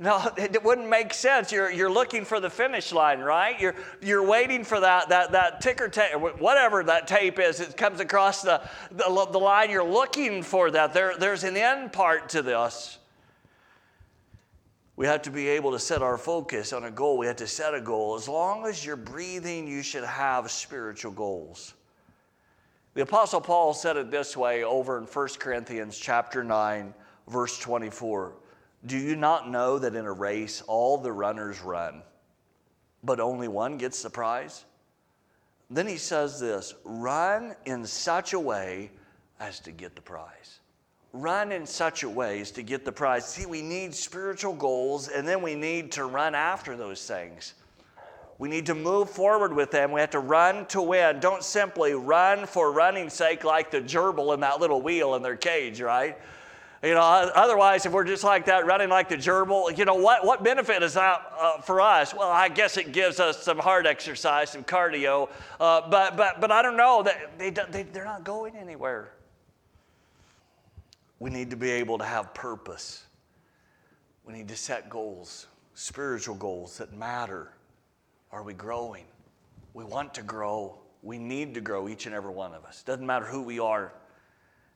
No, 0.02 0.32
it 0.38 0.64
wouldn't 0.64 0.88
make 0.88 1.14
sense. 1.14 1.52
You're, 1.52 1.70
you're 1.70 1.92
looking 1.92 2.24
for 2.24 2.40
the 2.40 2.50
finish 2.50 2.94
line, 2.94 3.20
right? 3.20 3.60
You're, 3.60 3.76
you're 4.02 4.26
waiting 4.26 4.64
for 4.64 4.80
that, 4.80 5.10
that, 5.10 5.34
that 5.34 5.60
ticker 5.60 5.90
tape, 5.90 6.16
whatever 6.40 6.86
that 6.86 7.06
tape 7.06 7.38
is, 7.38 7.60
it 7.60 7.76
comes 7.76 8.00
across 8.00 8.42
the, 8.42 8.62
the, 8.92 9.28
the 9.30 9.38
line. 9.38 9.70
You're 9.70 9.84
looking 9.84 10.42
for 10.42 10.72
that. 10.72 10.94
There, 10.94 11.18
there's 11.18 11.44
an 11.44 11.58
end 11.58 11.92
part 11.92 12.30
to 12.30 12.42
this. 12.42 12.98
We 14.96 15.06
have 15.06 15.22
to 15.24 15.32
be 15.32 15.50
able 15.50 15.74
to 15.74 15.80
set 15.80 16.02
our 16.02 16.18
focus 16.18 16.72
on 16.72 16.86
a 16.86 16.92
goal. 16.92 17.18
We 17.18 17.26
have 17.28 17.38
to 17.38 17.48
set 17.48 17.74
a 17.74 17.82
goal. 17.82 18.16
As 18.16 18.30
long 18.30 18.66
as 18.66 18.86
you're 18.86 18.96
breathing, 18.96 19.68
you 19.68 19.84
should 19.84 20.06
have 20.06 20.50
spiritual 20.50 21.12
goals. 21.12 21.74
The 23.00 23.04
apostle 23.04 23.40
Paul 23.40 23.74
said 23.74 23.96
it 23.96 24.12
this 24.12 24.36
way 24.36 24.66
over 24.66 24.98
in 24.98 25.06
1 25.06 25.28
Corinthians 25.40 25.98
chapter 25.98 26.44
9 26.44 26.94
verse 27.30 27.58
24. 27.58 28.34
Do 28.88 28.98
you 28.98 29.16
not 29.16 29.50
know 29.50 29.80
that 29.80 29.96
in 29.96 30.04
a 30.04 30.12
race 30.12 30.62
all 30.68 30.98
the 30.98 31.14
runners 31.14 31.62
run, 31.62 32.02
but 33.02 33.22
only 33.22 33.48
one 33.48 33.78
gets 33.78 34.04
the 34.04 34.10
prize? 34.10 34.66
Then 35.70 35.88
he 35.88 35.96
says 35.96 36.42
this 36.42 36.74
run 36.84 37.56
in 37.64 37.86
such 37.86 38.34
a 38.34 38.40
way 38.40 38.92
as 39.40 39.62
to 39.62 39.72
get 39.72 39.96
the 39.96 40.02
prize. 40.02 40.60
Run 41.14 41.54
in 41.54 41.66
such 41.66 42.04
a 42.04 42.10
way 42.10 42.42
as 42.42 42.52
to 42.52 42.64
get 42.64 42.84
the 42.84 42.92
prize. 42.92 43.26
See, 43.26 43.46
we 43.46 43.62
need 43.62 43.96
spiritual 43.96 44.56
goals 44.56 45.08
and 45.08 45.26
then 45.26 45.42
we 45.42 45.56
need 45.56 45.94
to 45.94 46.04
run 46.04 46.36
after 46.36 46.76
those 46.76 47.08
things. 47.08 47.54
We 48.40 48.48
need 48.48 48.68
to 48.68 48.76
move 48.76 49.10
forward 49.10 49.54
with 49.54 49.70
them. 49.70 49.92
We 49.92 50.00
have 50.00 50.12
to 50.12 50.20
run 50.20 50.66
to 50.68 50.82
win. 50.82 51.20
Don't 51.20 51.44
simply 51.44 51.94
run 51.94 52.46
for 52.46 52.72
running's 52.72 53.14
sake 53.14 53.44
like 53.44 53.70
the 53.70 53.82
gerbil 53.82 54.34
in 54.34 54.40
that 54.40 54.62
little 54.62 54.82
wheel 54.82 55.16
in 55.16 55.22
their 55.22 55.36
cage, 55.36 55.82
right? 55.82 56.18
You 56.82 56.94
know, 56.94 57.02
otherwise, 57.02 57.86
if 57.86 57.92
we're 57.92 58.06
just 58.06 58.24
like 58.24 58.46
that, 58.46 58.66
running 58.66 58.88
like 58.88 59.10
the 59.10 59.18
gerbil, 59.18 59.78
you 59.78 59.84
know, 59.84 59.96
what, 59.96 60.26
what 60.26 60.42
benefit 60.42 60.82
is 60.82 60.94
that 60.94 61.22
uh, 61.38 61.60
for 61.60 61.82
us? 61.82 62.14
Well, 62.14 62.30
I 62.30 62.48
guess 62.48 62.78
it 62.78 62.94
gives 62.94 63.20
us 63.20 63.44
some 63.44 63.58
hard 63.58 63.86
exercise, 63.86 64.52
some 64.52 64.64
cardio, 64.64 65.30
uh, 65.60 65.90
but, 65.90 66.16
but, 66.16 66.40
but 66.40 66.50
I 66.50 66.62
don't 66.62 66.78
know. 66.78 67.06
They, 67.38 67.50
they, 67.50 67.84
they're 67.84 68.06
not 68.06 68.24
going 68.24 68.56
anywhere. 68.56 69.12
We 71.20 71.30
need 71.30 71.50
to 71.50 71.58
be 71.58 71.72
able 71.72 71.98
to 71.98 72.06
have 72.06 72.34
purpose. 72.34 73.04
We 74.24 74.32
need 74.32 74.48
to 74.48 74.56
set 74.56 74.90
goals, 74.90 75.48
spiritual 75.74 76.36
goals 76.36 76.78
that 76.78 76.94
matter. 76.94 77.52
Are 78.32 78.44
we 78.44 78.54
growing? 78.54 79.06
We 79.74 79.84
want 79.84 80.14
to 80.16 80.22
grow. 80.22 80.78
We 81.02 81.18
need 81.18 81.54
to 81.56 81.62
grow, 81.62 81.88
each 81.88 82.06
and 82.06 82.14
every 82.14 82.32
one 82.32 82.54
of 82.54 82.66
us. 82.66 82.84
Doesn't 82.84 83.06
matter 83.06 83.26
who 83.26 83.42
we 83.42 83.60
are. 83.60 83.94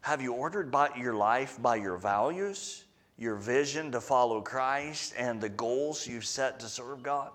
Have 0.02 0.22
you 0.22 0.34
ordered 0.34 0.72
by 0.72 0.90
your 0.98 1.14
life 1.14 1.62
by 1.62 1.78
your 1.78 1.98
values, 1.98 2.84
your 3.18 3.36
vision 3.36 3.92
to 3.92 4.02
follow 4.02 4.42
Christ, 4.42 5.14
and 5.18 5.40
the 5.40 5.50
goals 5.50 6.08
you've 6.08 6.26
set 6.26 6.60
to 6.62 6.68
serve 6.68 7.04
God? 7.04 7.32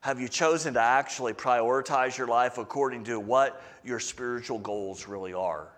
Have 0.00 0.20
you 0.20 0.28
chosen 0.28 0.74
to 0.74 0.80
actually 0.80 1.34
prioritize 1.34 2.16
your 2.16 2.26
life 2.26 2.58
according 2.58 3.04
to 3.04 3.20
what 3.20 3.62
your 3.84 4.00
spiritual 4.00 4.58
goals 4.58 5.06
really 5.06 5.34
are? 5.34 5.68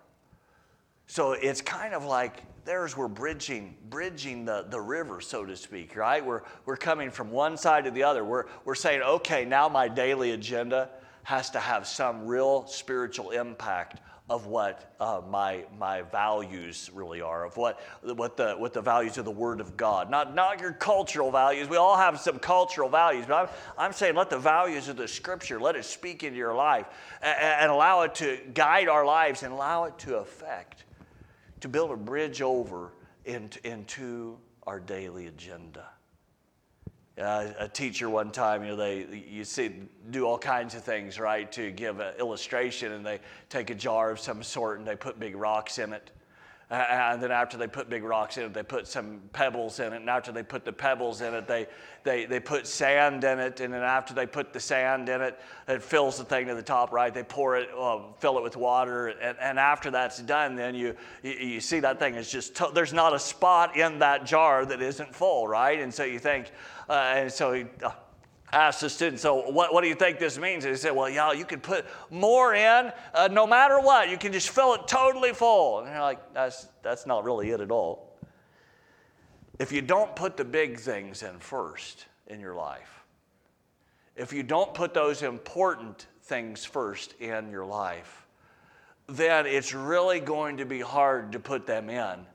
So 1.07 1.33
it's 1.33 1.61
kind 1.61 1.93
of 1.93 2.05
like 2.05 2.41
there's 2.65 2.95
we're 2.95 3.07
bridging, 3.07 3.75
bridging 3.89 4.45
the, 4.45 4.65
the 4.69 4.79
river, 4.79 5.21
so 5.21 5.45
to 5.45 5.55
speak, 5.55 5.95
right? 5.95 6.25
We're, 6.25 6.41
we're 6.65 6.77
coming 6.77 7.11
from 7.11 7.31
one 7.31 7.57
side 7.57 7.85
to 7.85 7.91
the 7.91 8.03
other. 8.03 8.23
We're, 8.23 8.45
we're 8.65 8.75
saying, 8.75 9.01
okay, 9.01 9.45
now 9.45 9.69
my 9.69 9.87
daily 9.87 10.31
agenda 10.31 10.89
has 11.23 11.49
to 11.51 11.59
have 11.59 11.87
some 11.87 12.25
real 12.25 12.65
spiritual 12.67 13.31
impact 13.31 14.01
of 14.29 14.45
what 14.47 14.95
uh, 15.01 15.21
my, 15.29 15.65
my 15.77 16.01
values 16.01 16.89
really 16.93 17.19
are, 17.21 17.45
of 17.45 17.57
what, 17.57 17.81
what, 18.01 18.37
the, 18.37 18.53
what 18.53 18.73
the 18.73 18.81
values 18.81 19.17
of 19.17 19.25
the 19.25 19.31
Word 19.31 19.59
of 19.59 19.75
God. 19.75 20.09
Not, 20.09 20.33
not 20.33 20.61
your 20.61 20.71
cultural 20.71 21.29
values. 21.29 21.67
We 21.67 21.75
all 21.75 21.97
have 21.97 22.19
some 22.19 22.39
cultural 22.39 22.87
values, 22.87 23.25
but 23.27 23.35
I'm, 23.35 23.49
I'm 23.77 23.93
saying 23.93 24.15
let 24.15 24.29
the 24.29 24.39
values 24.39 24.87
of 24.87 24.95
the 24.95 25.09
Scripture, 25.09 25.59
let 25.59 25.75
it 25.75 25.83
speak 25.83 26.23
into 26.23 26.37
your 26.37 26.55
life 26.55 26.87
and, 27.21 27.37
and 27.37 27.71
allow 27.71 28.01
it 28.03 28.15
to 28.15 28.39
guide 28.53 28.87
our 28.87 29.05
lives 29.05 29.43
and 29.43 29.51
allow 29.51 29.85
it 29.85 29.97
to 29.99 30.17
affect, 30.17 30.85
to 31.63 31.69
build 31.69 31.91
a 31.91 31.95
bridge 31.95 32.41
over 32.41 32.91
into, 33.23 33.65
into 33.65 34.37
our 34.67 34.81
daily 34.81 35.27
agenda. 35.27 35.87
Uh, 37.17 37.53
a 37.57 37.69
teacher 37.69 38.09
one 38.09 38.31
time, 38.31 38.63
you 38.63 38.71
know, 38.71 38.75
they 38.75 39.23
you 39.29 39.45
see 39.45 39.71
do 40.11 40.25
all 40.25 40.37
kinds 40.37 40.75
of 40.75 40.83
things, 40.83 41.17
right, 41.17 41.49
to 41.53 41.71
give 41.71 42.01
an 42.01 42.15
illustration, 42.19 42.91
and 42.91 43.05
they 43.05 43.17
take 43.47 43.69
a 43.69 43.75
jar 43.75 44.11
of 44.11 44.19
some 44.19 44.43
sort 44.43 44.79
and 44.79 44.85
they 44.85 44.97
put 44.97 45.21
big 45.21 45.37
rocks 45.37 45.79
in 45.79 45.93
it, 45.93 46.11
uh, 46.73 47.11
and 47.13 47.21
then 47.21 47.31
after 47.31 47.55
they 47.55 47.67
put 47.67 47.87
big 47.87 48.03
rocks 48.03 48.37
in 48.37 48.45
it, 48.45 48.53
they 48.53 48.63
put 48.63 48.87
some 48.87 49.21
pebbles 49.31 49.79
in 49.79 49.93
it, 49.93 49.97
and 49.97 50.09
after 50.09 50.31
they 50.31 50.41
put 50.41 50.65
the 50.65 50.73
pebbles 50.73 51.21
in 51.21 51.35
it, 51.35 51.47
they 51.47 51.67
they 52.03 52.25
they 52.25 52.39
put 52.39 52.65
sand 52.65 53.23
in 53.23 53.37
it, 53.37 53.59
and 53.59 53.71
then 53.71 53.83
after 53.83 54.15
they 54.15 54.25
put 54.25 54.51
the 54.53 54.59
sand 54.59 55.07
in 55.07 55.21
it, 55.21 55.39
it 55.67 55.83
fills 55.83 56.17
the 56.17 56.23
thing 56.23 56.47
to 56.47 56.55
the 56.55 56.63
top, 56.63 56.91
right? 56.91 57.13
They 57.13 57.21
pour 57.21 57.57
it, 57.57 57.69
uh, 57.77 57.99
fill 58.17 58.39
it 58.39 58.43
with 58.43 58.57
water, 58.57 59.09
and, 59.09 59.37
and 59.39 59.59
after 59.59 59.91
that's 59.91 60.17
done, 60.23 60.55
then 60.55 60.73
you 60.73 60.95
you, 61.21 61.33
you 61.33 61.59
see 61.61 61.79
that 61.81 61.99
thing 61.99 62.15
is 62.15 62.31
just 62.31 62.55
to, 62.55 62.71
there's 62.73 62.91
not 62.91 63.13
a 63.13 63.19
spot 63.19 63.77
in 63.77 63.99
that 63.99 64.25
jar 64.25 64.65
that 64.65 64.81
isn't 64.81 65.13
full, 65.13 65.47
right? 65.47 65.79
And 65.79 65.93
so 65.93 66.03
you 66.03 66.17
think 66.17 66.51
uh, 66.89 66.93
and 66.93 67.31
so 67.31 67.53
he 67.53 67.65
uh, 67.83 67.91
asked 68.53 68.81
the 68.81 68.89
student, 68.89 69.19
So, 69.19 69.49
what, 69.49 69.73
what 69.73 69.81
do 69.81 69.87
you 69.87 69.95
think 69.95 70.19
this 70.19 70.37
means? 70.37 70.63
And 70.63 70.73
he 70.73 70.77
said, 70.77 70.95
Well, 70.95 71.09
y'all, 71.09 71.33
you 71.33 71.45
can 71.45 71.59
put 71.59 71.85
more 72.09 72.53
in 72.53 72.91
uh, 73.13 73.29
no 73.31 73.47
matter 73.47 73.79
what. 73.79 74.09
You 74.09 74.17
can 74.17 74.31
just 74.31 74.49
fill 74.49 74.75
it 74.75 74.87
totally 74.87 75.33
full. 75.33 75.79
And 75.79 75.89
you're 75.89 76.01
like, 76.01 76.33
That's, 76.33 76.67
that's 76.81 77.05
not 77.05 77.23
really 77.23 77.49
it 77.49 77.59
at 77.59 77.71
all. 77.71 78.17
If 79.59 79.71
you 79.71 79.81
don't 79.81 80.15
put 80.15 80.37
the 80.37 80.45
big 80.45 80.79
things 80.79 81.23
in 81.23 81.39
first 81.39 82.05
in 82.27 82.39
your 82.39 82.55
life, 82.55 83.03
if 84.15 84.31
you 84.31 84.43
don't 84.43 84.73
put 84.73 84.93
those 84.93 85.23
important 85.23 86.07
things 86.23 86.65
first 86.65 87.13
in 87.19 87.49
your 87.49 87.65
life, 87.65 88.25
then 89.07 89.45
it's 89.45 89.73
really 89.73 90.19
going 90.19 90.57
to 90.57 90.65
be 90.65 90.79
hard 90.79 91.31
to 91.33 91.39
put 91.39 91.67
them 91.67 91.89
in 91.89 92.25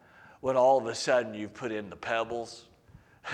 when 0.41 0.57
all 0.57 0.79
of 0.79 0.87
a 0.87 0.95
sudden 0.95 1.35
you've 1.35 1.55
put 1.55 1.73
in 1.73 1.91
the 1.91 1.97
pebbles, 1.97 2.66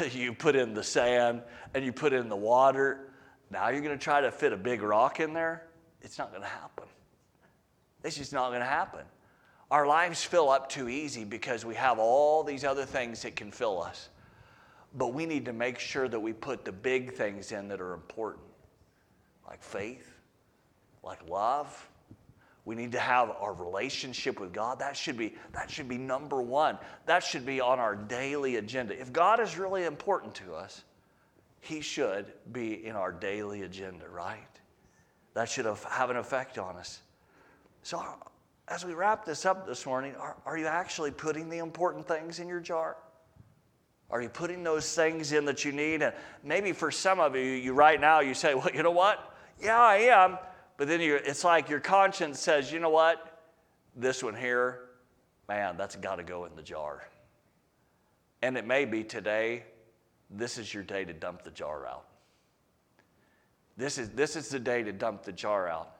you 0.12 0.32
put 0.32 0.56
in 0.56 0.74
the 0.74 0.82
sand 0.82 1.42
and 1.74 1.84
you 1.84 1.92
put 1.92 2.12
in 2.12 2.28
the 2.28 2.36
water. 2.36 3.10
Now 3.50 3.68
you're 3.68 3.80
going 3.80 3.96
to 3.96 4.02
try 4.02 4.20
to 4.20 4.30
fit 4.30 4.52
a 4.52 4.56
big 4.56 4.82
rock 4.82 5.20
in 5.20 5.32
there? 5.32 5.66
It's 6.02 6.18
not 6.18 6.30
going 6.30 6.42
to 6.42 6.48
happen. 6.48 6.84
It's 8.02 8.16
just 8.16 8.32
not 8.32 8.48
going 8.50 8.60
to 8.60 8.66
happen. 8.66 9.00
Our 9.70 9.86
lives 9.86 10.22
fill 10.22 10.50
up 10.50 10.68
too 10.68 10.88
easy 10.88 11.24
because 11.24 11.64
we 11.64 11.74
have 11.74 11.98
all 11.98 12.44
these 12.44 12.64
other 12.64 12.84
things 12.84 13.22
that 13.22 13.34
can 13.34 13.50
fill 13.50 13.82
us. 13.82 14.10
But 14.96 15.08
we 15.08 15.26
need 15.26 15.46
to 15.46 15.52
make 15.52 15.78
sure 15.78 16.06
that 16.08 16.20
we 16.20 16.32
put 16.32 16.64
the 16.64 16.72
big 16.72 17.14
things 17.14 17.50
in 17.50 17.66
that 17.68 17.80
are 17.80 17.94
important, 17.94 18.44
like 19.48 19.62
faith, 19.62 20.14
like 21.02 21.28
love, 21.28 21.88
we 22.64 22.74
need 22.74 22.92
to 22.92 22.98
have 22.98 23.30
our 23.30 23.52
relationship 23.52 24.40
with 24.40 24.52
God. 24.52 24.78
That 24.78 24.96
should 24.96 25.18
be, 25.18 25.34
that 25.52 25.70
should 25.70 25.88
be 25.88 25.98
number 25.98 26.40
one. 26.40 26.78
That 27.06 27.22
should 27.22 27.44
be 27.44 27.60
on 27.60 27.78
our 27.78 27.94
daily 27.94 28.56
agenda. 28.56 28.98
If 28.98 29.12
God 29.12 29.38
is 29.40 29.58
really 29.58 29.84
important 29.84 30.34
to 30.36 30.54
us, 30.54 30.82
He 31.60 31.80
should 31.82 32.32
be 32.52 32.86
in 32.86 32.96
our 32.96 33.12
daily 33.12 33.62
agenda, 33.62 34.08
right? 34.08 34.38
That 35.34 35.48
should 35.48 35.66
have 35.66 36.10
an 36.10 36.16
effect 36.16 36.58
on 36.58 36.76
us. 36.76 37.00
So, 37.82 38.02
as 38.68 38.84
we 38.84 38.94
wrap 38.94 39.26
this 39.26 39.44
up 39.44 39.66
this 39.66 39.84
morning, 39.84 40.14
are, 40.18 40.36
are 40.46 40.56
you 40.56 40.66
actually 40.66 41.10
putting 41.10 41.50
the 41.50 41.58
important 41.58 42.08
things 42.08 42.38
in 42.38 42.48
your 42.48 42.60
jar? 42.60 42.96
Are 44.10 44.22
you 44.22 44.30
putting 44.30 44.62
those 44.62 44.94
things 44.94 45.32
in 45.32 45.44
that 45.46 45.66
you 45.66 45.72
need? 45.72 46.00
And 46.00 46.14
maybe 46.42 46.72
for 46.72 46.90
some 46.90 47.20
of 47.20 47.36
you, 47.36 47.42
you 47.42 47.74
right 47.74 48.00
now, 48.00 48.20
you 48.20 48.32
say, 48.32 48.54
well, 48.54 48.70
you 48.72 48.82
know 48.82 48.90
what? 48.90 49.34
Yeah, 49.60 49.80
I 49.80 49.96
am. 49.96 50.38
But 50.76 50.88
then 50.88 51.00
it's 51.00 51.44
like 51.44 51.68
your 51.68 51.80
conscience 51.80 52.40
says, 52.40 52.72
you 52.72 52.80
know 52.80 52.90
what? 52.90 53.42
This 53.94 54.22
one 54.22 54.34
here, 54.34 54.80
man, 55.48 55.76
that's 55.76 55.94
got 55.96 56.16
to 56.16 56.24
go 56.24 56.46
in 56.46 56.56
the 56.56 56.62
jar. 56.62 57.06
And 58.42 58.56
it 58.56 58.66
may 58.66 58.84
be 58.84 59.04
today, 59.04 59.64
this 60.30 60.58
is 60.58 60.74
your 60.74 60.82
day 60.82 61.04
to 61.04 61.12
dump 61.12 61.42
the 61.42 61.50
jar 61.50 61.86
out. 61.86 62.06
This 63.76 63.98
is, 63.98 64.10
this 64.10 64.36
is 64.36 64.48
the 64.48 64.58
day 64.58 64.82
to 64.82 64.92
dump 64.92 65.22
the 65.22 65.32
jar 65.32 65.68
out. 65.68 65.90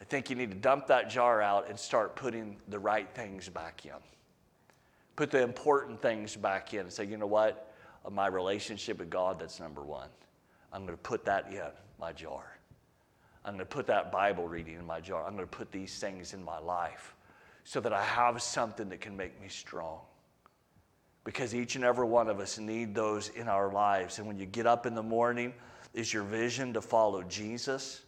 I 0.00 0.04
think 0.04 0.30
you 0.30 0.36
need 0.36 0.50
to 0.50 0.56
dump 0.56 0.88
that 0.88 1.08
jar 1.08 1.40
out 1.40 1.68
and 1.68 1.78
start 1.78 2.16
putting 2.16 2.56
the 2.68 2.78
right 2.78 3.08
things 3.14 3.48
back 3.48 3.86
in. 3.86 3.92
Put 5.14 5.30
the 5.30 5.42
important 5.42 6.02
things 6.02 6.34
back 6.34 6.74
in 6.74 6.80
and 6.80 6.92
say, 6.92 7.04
you 7.04 7.16
know 7.16 7.26
what? 7.26 7.72
My 8.10 8.26
relationship 8.26 8.98
with 8.98 9.10
God, 9.10 9.38
that's 9.38 9.60
number 9.60 9.82
one. 9.82 10.08
I'm 10.72 10.86
going 10.86 10.96
to 10.96 11.02
put 11.02 11.24
that 11.26 11.52
in 11.52 11.62
my 12.00 12.12
jar. 12.12 12.58
I'm 13.44 13.54
going 13.54 13.58
to 13.58 13.64
put 13.66 13.86
that 13.88 14.12
Bible 14.12 14.46
reading 14.46 14.74
in 14.74 14.86
my 14.86 15.00
jar. 15.00 15.26
I'm 15.26 15.34
going 15.34 15.48
to 15.48 15.56
put 15.56 15.72
these 15.72 15.98
things 15.98 16.32
in 16.32 16.44
my 16.44 16.58
life 16.58 17.14
so 17.64 17.80
that 17.80 17.92
I 17.92 18.02
have 18.02 18.40
something 18.40 18.88
that 18.90 19.00
can 19.00 19.16
make 19.16 19.40
me 19.40 19.48
strong. 19.48 20.00
Because 21.24 21.54
each 21.54 21.76
and 21.76 21.84
every 21.84 22.06
one 22.06 22.28
of 22.28 22.40
us 22.40 22.58
need 22.58 22.94
those 22.94 23.28
in 23.30 23.48
our 23.48 23.72
lives. 23.72 24.18
And 24.18 24.26
when 24.26 24.38
you 24.38 24.46
get 24.46 24.66
up 24.66 24.86
in 24.86 24.94
the 24.94 25.02
morning, 25.02 25.54
is 25.94 26.12
your 26.12 26.24
vision 26.24 26.72
to 26.74 26.80
follow 26.80 27.22
Jesus 27.22 28.02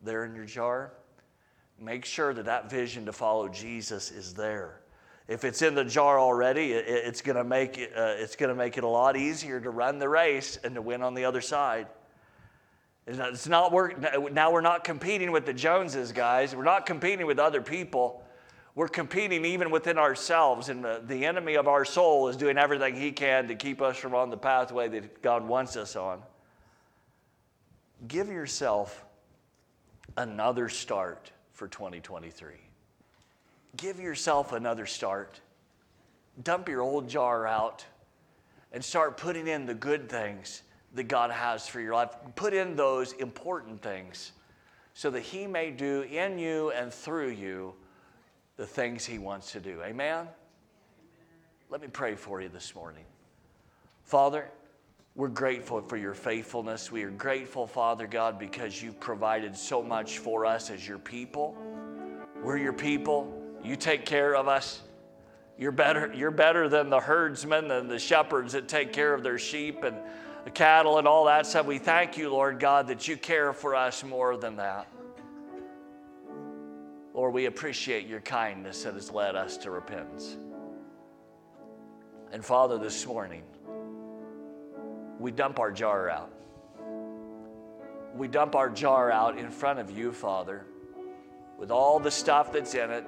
there 0.00 0.24
in 0.24 0.34
your 0.34 0.44
jar? 0.44 0.92
Make 1.78 2.04
sure 2.04 2.34
that 2.34 2.44
that 2.44 2.70
vision 2.70 3.06
to 3.06 3.12
follow 3.12 3.48
Jesus 3.48 4.10
is 4.10 4.34
there. 4.34 4.80
If 5.28 5.44
it's 5.44 5.62
in 5.62 5.74
the 5.74 5.84
jar 5.84 6.18
already, 6.18 6.72
it's 6.72 7.22
going 7.22 7.36
to 7.36 7.44
make 7.44 7.78
it, 7.78 7.92
uh, 7.96 8.14
it's 8.16 8.36
going 8.36 8.48
to 8.48 8.54
make 8.54 8.76
it 8.76 8.84
a 8.84 8.88
lot 8.88 9.16
easier 9.16 9.60
to 9.60 9.70
run 9.70 9.98
the 9.98 10.08
race 10.08 10.58
and 10.62 10.74
to 10.74 10.82
win 10.82 11.02
on 11.02 11.14
the 11.14 11.24
other 11.24 11.40
side. 11.40 11.86
It's 13.06 13.48
not 13.48 13.72
work, 13.72 13.98
now 14.32 14.52
we're 14.52 14.60
not 14.60 14.84
competing 14.84 15.32
with 15.32 15.44
the 15.44 15.52
Joneses, 15.52 16.12
guys. 16.12 16.54
We're 16.54 16.62
not 16.62 16.86
competing 16.86 17.26
with 17.26 17.38
other 17.38 17.60
people. 17.60 18.22
We're 18.74 18.88
competing 18.88 19.44
even 19.44 19.70
within 19.70 19.98
ourselves, 19.98 20.68
and 20.68 20.84
the, 20.84 21.02
the 21.04 21.26
enemy 21.26 21.56
of 21.56 21.68
our 21.68 21.84
soul 21.84 22.28
is 22.28 22.36
doing 22.36 22.56
everything 22.56 22.94
he 22.94 23.12
can 23.12 23.48
to 23.48 23.54
keep 23.54 23.82
us 23.82 23.96
from 23.96 24.14
on 24.14 24.30
the 24.30 24.36
pathway 24.36 24.88
that 24.88 25.20
God 25.20 25.46
wants 25.46 25.76
us 25.76 25.96
on. 25.96 26.22
Give 28.08 28.28
yourself 28.28 29.04
another 30.16 30.68
start 30.68 31.30
for 31.52 31.68
2023. 31.68 32.54
give 33.76 34.00
yourself 34.00 34.52
another 34.52 34.86
start. 34.86 35.40
Dump 36.42 36.68
your 36.68 36.80
old 36.80 37.08
jar 37.08 37.46
out 37.46 37.84
and 38.72 38.84
start 38.84 39.16
putting 39.16 39.46
in 39.46 39.66
the 39.66 39.74
good 39.74 40.08
things 40.08 40.62
that 40.94 41.04
God 41.04 41.30
has 41.30 41.66
for 41.66 41.80
your 41.80 41.94
life. 41.94 42.10
Put 42.34 42.54
in 42.54 42.76
those 42.76 43.12
important 43.12 43.82
things 43.82 44.32
so 44.94 45.10
that 45.10 45.20
He 45.20 45.46
may 45.46 45.70
do 45.70 46.02
in 46.02 46.38
you 46.38 46.70
and 46.70 46.92
through 46.92 47.30
you 47.30 47.74
the 48.56 48.66
things 48.66 49.04
He 49.04 49.18
wants 49.18 49.52
to 49.52 49.60
do. 49.60 49.82
Amen? 49.82 50.28
Let 51.70 51.80
me 51.80 51.88
pray 51.88 52.14
for 52.14 52.42
you 52.42 52.48
this 52.48 52.74
morning. 52.74 53.04
Father, 54.04 54.50
we're 55.14 55.28
grateful 55.28 55.80
for 55.82 55.96
your 55.96 56.14
faithfulness. 56.14 56.92
We 56.92 57.02
are 57.02 57.10
grateful, 57.10 57.66
Father 57.66 58.06
God, 58.06 58.38
because 58.38 58.82
you've 58.82 59.00
provided 59.00 59.56
so 59.56 59.82
much 59.82 60.18
for 60.18 60.44
us 60.46 60.70
as 60.70 60.86
your 60.86 60.98
people. 60.98 61.56
We're 62.42 62.58
your 62.58 62.72
people. 62.72 63.32
You 63.62 63.76
take 63.76 64.04
care 64.04 64.34
of 64.34 64.48
us. 64.48 64.82
You're 65.58 65.72
better, 65.72 66.12
you're 66.14 66.30
better 66.30 66.68
than 66.68 66.90
the 66.90 66.98
herdsmen 66.98 67.70
and 67.70 67.90
the 67.90 67.98
shepherds 67.98 68.54
that 68.54 68.68
take 68.68 68.92
care 68.92 69.14
of 69.14 69.22
their 69.22 69.38
sheep 69.38 69.84
and 69.84 69.96
the 70.44 70.50
cattle 70.50 70.98
and 70.98 71.06
all 71.06 71.26
that 71.26 71.46
stuff. 71.46 71.66
We 71.66 71.78
thank 71.78 72.16
you, 72.16 72.30
Lord 72.30 72.58
God, 72.58 72.88
that 72.88 73.06
you 73.06 73.16
care 73.16 73.52
for 73.52 73.74
us 73.74 74.02
more 74.02 74.36
than 74.36 74.56
that. 74.56 74.88
Lord, 77.14 77.34
we 77.34 77.46
appreciate 77.46 78.06
your 78.06 78.20
kindness 78.20 78.82
that 78.84 78.94
has 78.94 79.10
led 79.10 79.36
us 79.36 79.56
to 79.58 79.70
repentance. 79.70 80.36
And 82.32 82.44
Father, 82.44 82.78
this 82.78 83.06
morning, 83.06 83.42
we 85.18 85.30
dump 85.30 85.58
our 85.58 85.70
jar 85.70 86.08
out. 86.08 86.32
We 88.14 88.28
dump 88.28 88.56
our 88.56 88.70
jar 88.70 89.10
out 89.10 89.38
in 89.38 89.50
front 89.50 89.78
of 89.78 89.90
you, 89.90 90.12
Father, 90.12 90.64
with 91.58 91.70
all 91.70 91.98
the 91.98 92.10
stuff 92.10 92.52
that's 92.52 92.74
in 92.74 92.90
it, 92.90 93.04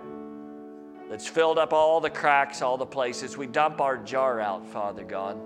that's 1.09 1.27
filled 1.27 1.59
up 1.59 1.73
all 1.73 2.01
the 2.01 2.11
cracks, 2.11 2.63
all 2.63 2.77
the 2.77 2.87
places. 2.87 3.37
We 3.37 3.47
dump 3.47 3.81
our 3.81 3.97
jar 3.97 4.41
out, 4.41 4.67
Father 4.67 5.05
God. 5.05 5.39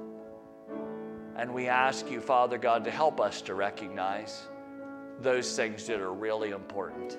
And 1.39 1.55
we 1.55 1.68
ask 1.68 2.11
you, 2.11 2.20
Father 2.20 2.59
God, 2.59 2.84
to 2.84 2.91
help 2.91 3.20
us 3.20 3.41
to 3.43 3.55
recognize 3.55 4.49
those 5.20 5.57
things 5.57 5.86
that 5.86 6.01
are 6.01 6.12
really 6.12 6.51
important. 6.51 7.16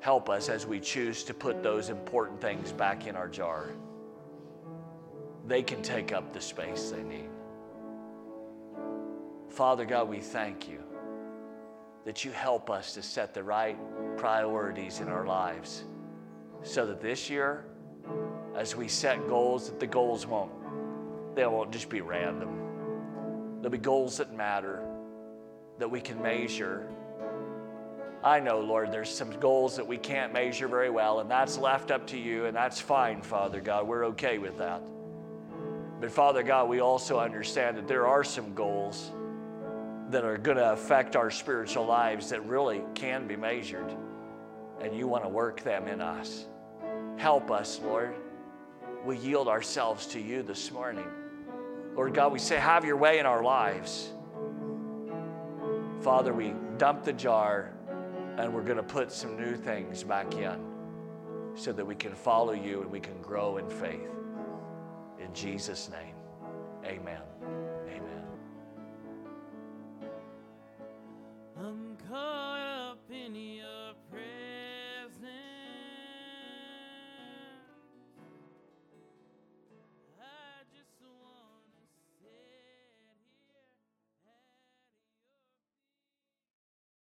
Help 0.00 0.28
us 0.28 0.48
as 0.48 0.66
we 0.66 0.80
choose 0.80 1.22
to 1.24 1.34
put 1.34 1.62
those 1.62 1.90
important 1.90 2.40
things 2.40 2.72
back 2.72 3.06
in 3.06 3.16
our 3.16 3.28
jar 3.28 3.70
they 5.46 5.62
can 5.62 5.82
take 5.82 6.12
up 6.12 6.32
the 6.32 6.40
space 6.40 6.90
they 6.90 7.02
need. 7.02 7.28
Father 9.48 9.84
God, 9.84 10.08
we 10.08 10.20
thank 10.20 10.68
you 10.68 10.78
that 12.04 12.24
you 12.24 12.30
help 12.32 12.70
us 12.70 12.94
to 12.94 13.02
set 13.02 13.34
the 13.34 13.42
right 13.42 13.76
priorities 14.16 15.00
in 15.00 15.08
our 15.08 15.26
lives 15.26 15.84
so 16.62 16.86
that 16.86 17.00
this 17.00 17.28
year, 17.28 17.64
as 18.56 18.74
we 18.74 18.88
set 18.88 19.28
goals, 19.28 19.68
that 19.68 19.78
the 19.78 19.86
goals 19.86 20.26
won't, 20.26 20.52
they 21.34 21.46
won't 21.46 21.70
just 21.70 21.88
be 21.88 22.00
random. 22.00 22.61
There'll 23.62 23.70
be 23.70 23.78
goals 23.78 24.16
that 24.16 24.34
matter, 24.34 24.82
that 25.78 25.88
we 25.88 26.00
can 26.00 26.20
measure. 26.20 26.84
I 28.24 28.40
know, 28.40 28.58
Lord, 28.58 28.90
there's 28.90 29.08
some 29.08 29.30
goals 29.38 29.76
that 29.76 29.86
we 29.86 29.98
can't 29.98 30.32
measure 30.32 30.66
very 30.66 30.90
well, 30.90 31.20
and 31.20 31.30
that's 31.30 31.58
left 31.58 31.92
up 31.92 32.08
to 32.08 32.18
you, 32.18 32.46
and 32.46 32.56
that's 32.56 32.80
fine, 32.80 33.22
Father 33.22 33.60
God. 33.60 33.86
We're 33.86 34.06
okay 34.06 34.38
with 34.38 34.58
that. 34.58 34.82
But 36.00 36.10
Father 36.10 36.42
God, 36.42 36.68
we 36.68 36.80
also 36.80 37.20
understand 37.20 37.76
that 37.76 37.86
there 37.86 38.08
are 38.08 38.24
some 38.24 38.52
goals 38.52 39.12
that 40.10 40.24
are 40.24 40.38
going 40.38 40.56
to 40.56 40.72
affect 40.72 41.14
our 41.14 41.30
spiritual 41.30 41.86
lives 41.86 42.30
that 42.30 42.44
really 42.44 42.82
can 42.96 43.28
be 43.28 43.36
measured. 43.36 43.94
And 44.80 44.92
you 44.92 45.06
want 45.06 45.22
to 45.22 45.28
work 45.28 45.62
them 45.62 45.86
in 45.86 46.00
us. 46.00 46.46
Help 47.16 47.52
us, 47.52 47.80
Lord. 47.84 48.16
We 49.04 49.18
yield 49.18 49.46
ourselves 49.46 50.06
to 50.06 50.20
you 50.20 50.42
this 50.42 50.72
morning. 50.72 51.06
Lord 51.94 52.14
God, 52.14 52.32
we 52.32 52.38
say, 52.38 52.56
have 52.56 52.84
your 52.84 52.96
way 52.96 53.18
in 53.18 53.26
our 53.26 53.42
lives. 53.42 54.10
Father, 56.00 56.32
we 56.32 56.54
dump 56.78 57.04
the 57.04 57.12
jar 57.12 57.72
and 58.38 58.52
we're 58.52 58.62
going 58.62 58.78
to 58.78 58.82
put 58.82 59.12
some 59.12 59.36
new 59.36 59.54
things 59.54 60.02
back 60.02 60.34
in 60.34 60.58
so 61.54 61.72
that 61.72 61.84
we 61.86 61.94
can 61.94 62.14
follow 62.14 62.52
you 62.52 62.80
and 62.80 62.90
we 62.90 62.98
can 62.98 63.20
grow 63.20 63.58
in 63.58 63.68
faith. 63.68 64.08
In 65.20 65.32
Jesus' 65.34 65.90
name, 65.90 66.14
amen. 66.84 67.20
Amen. 67.86 68.22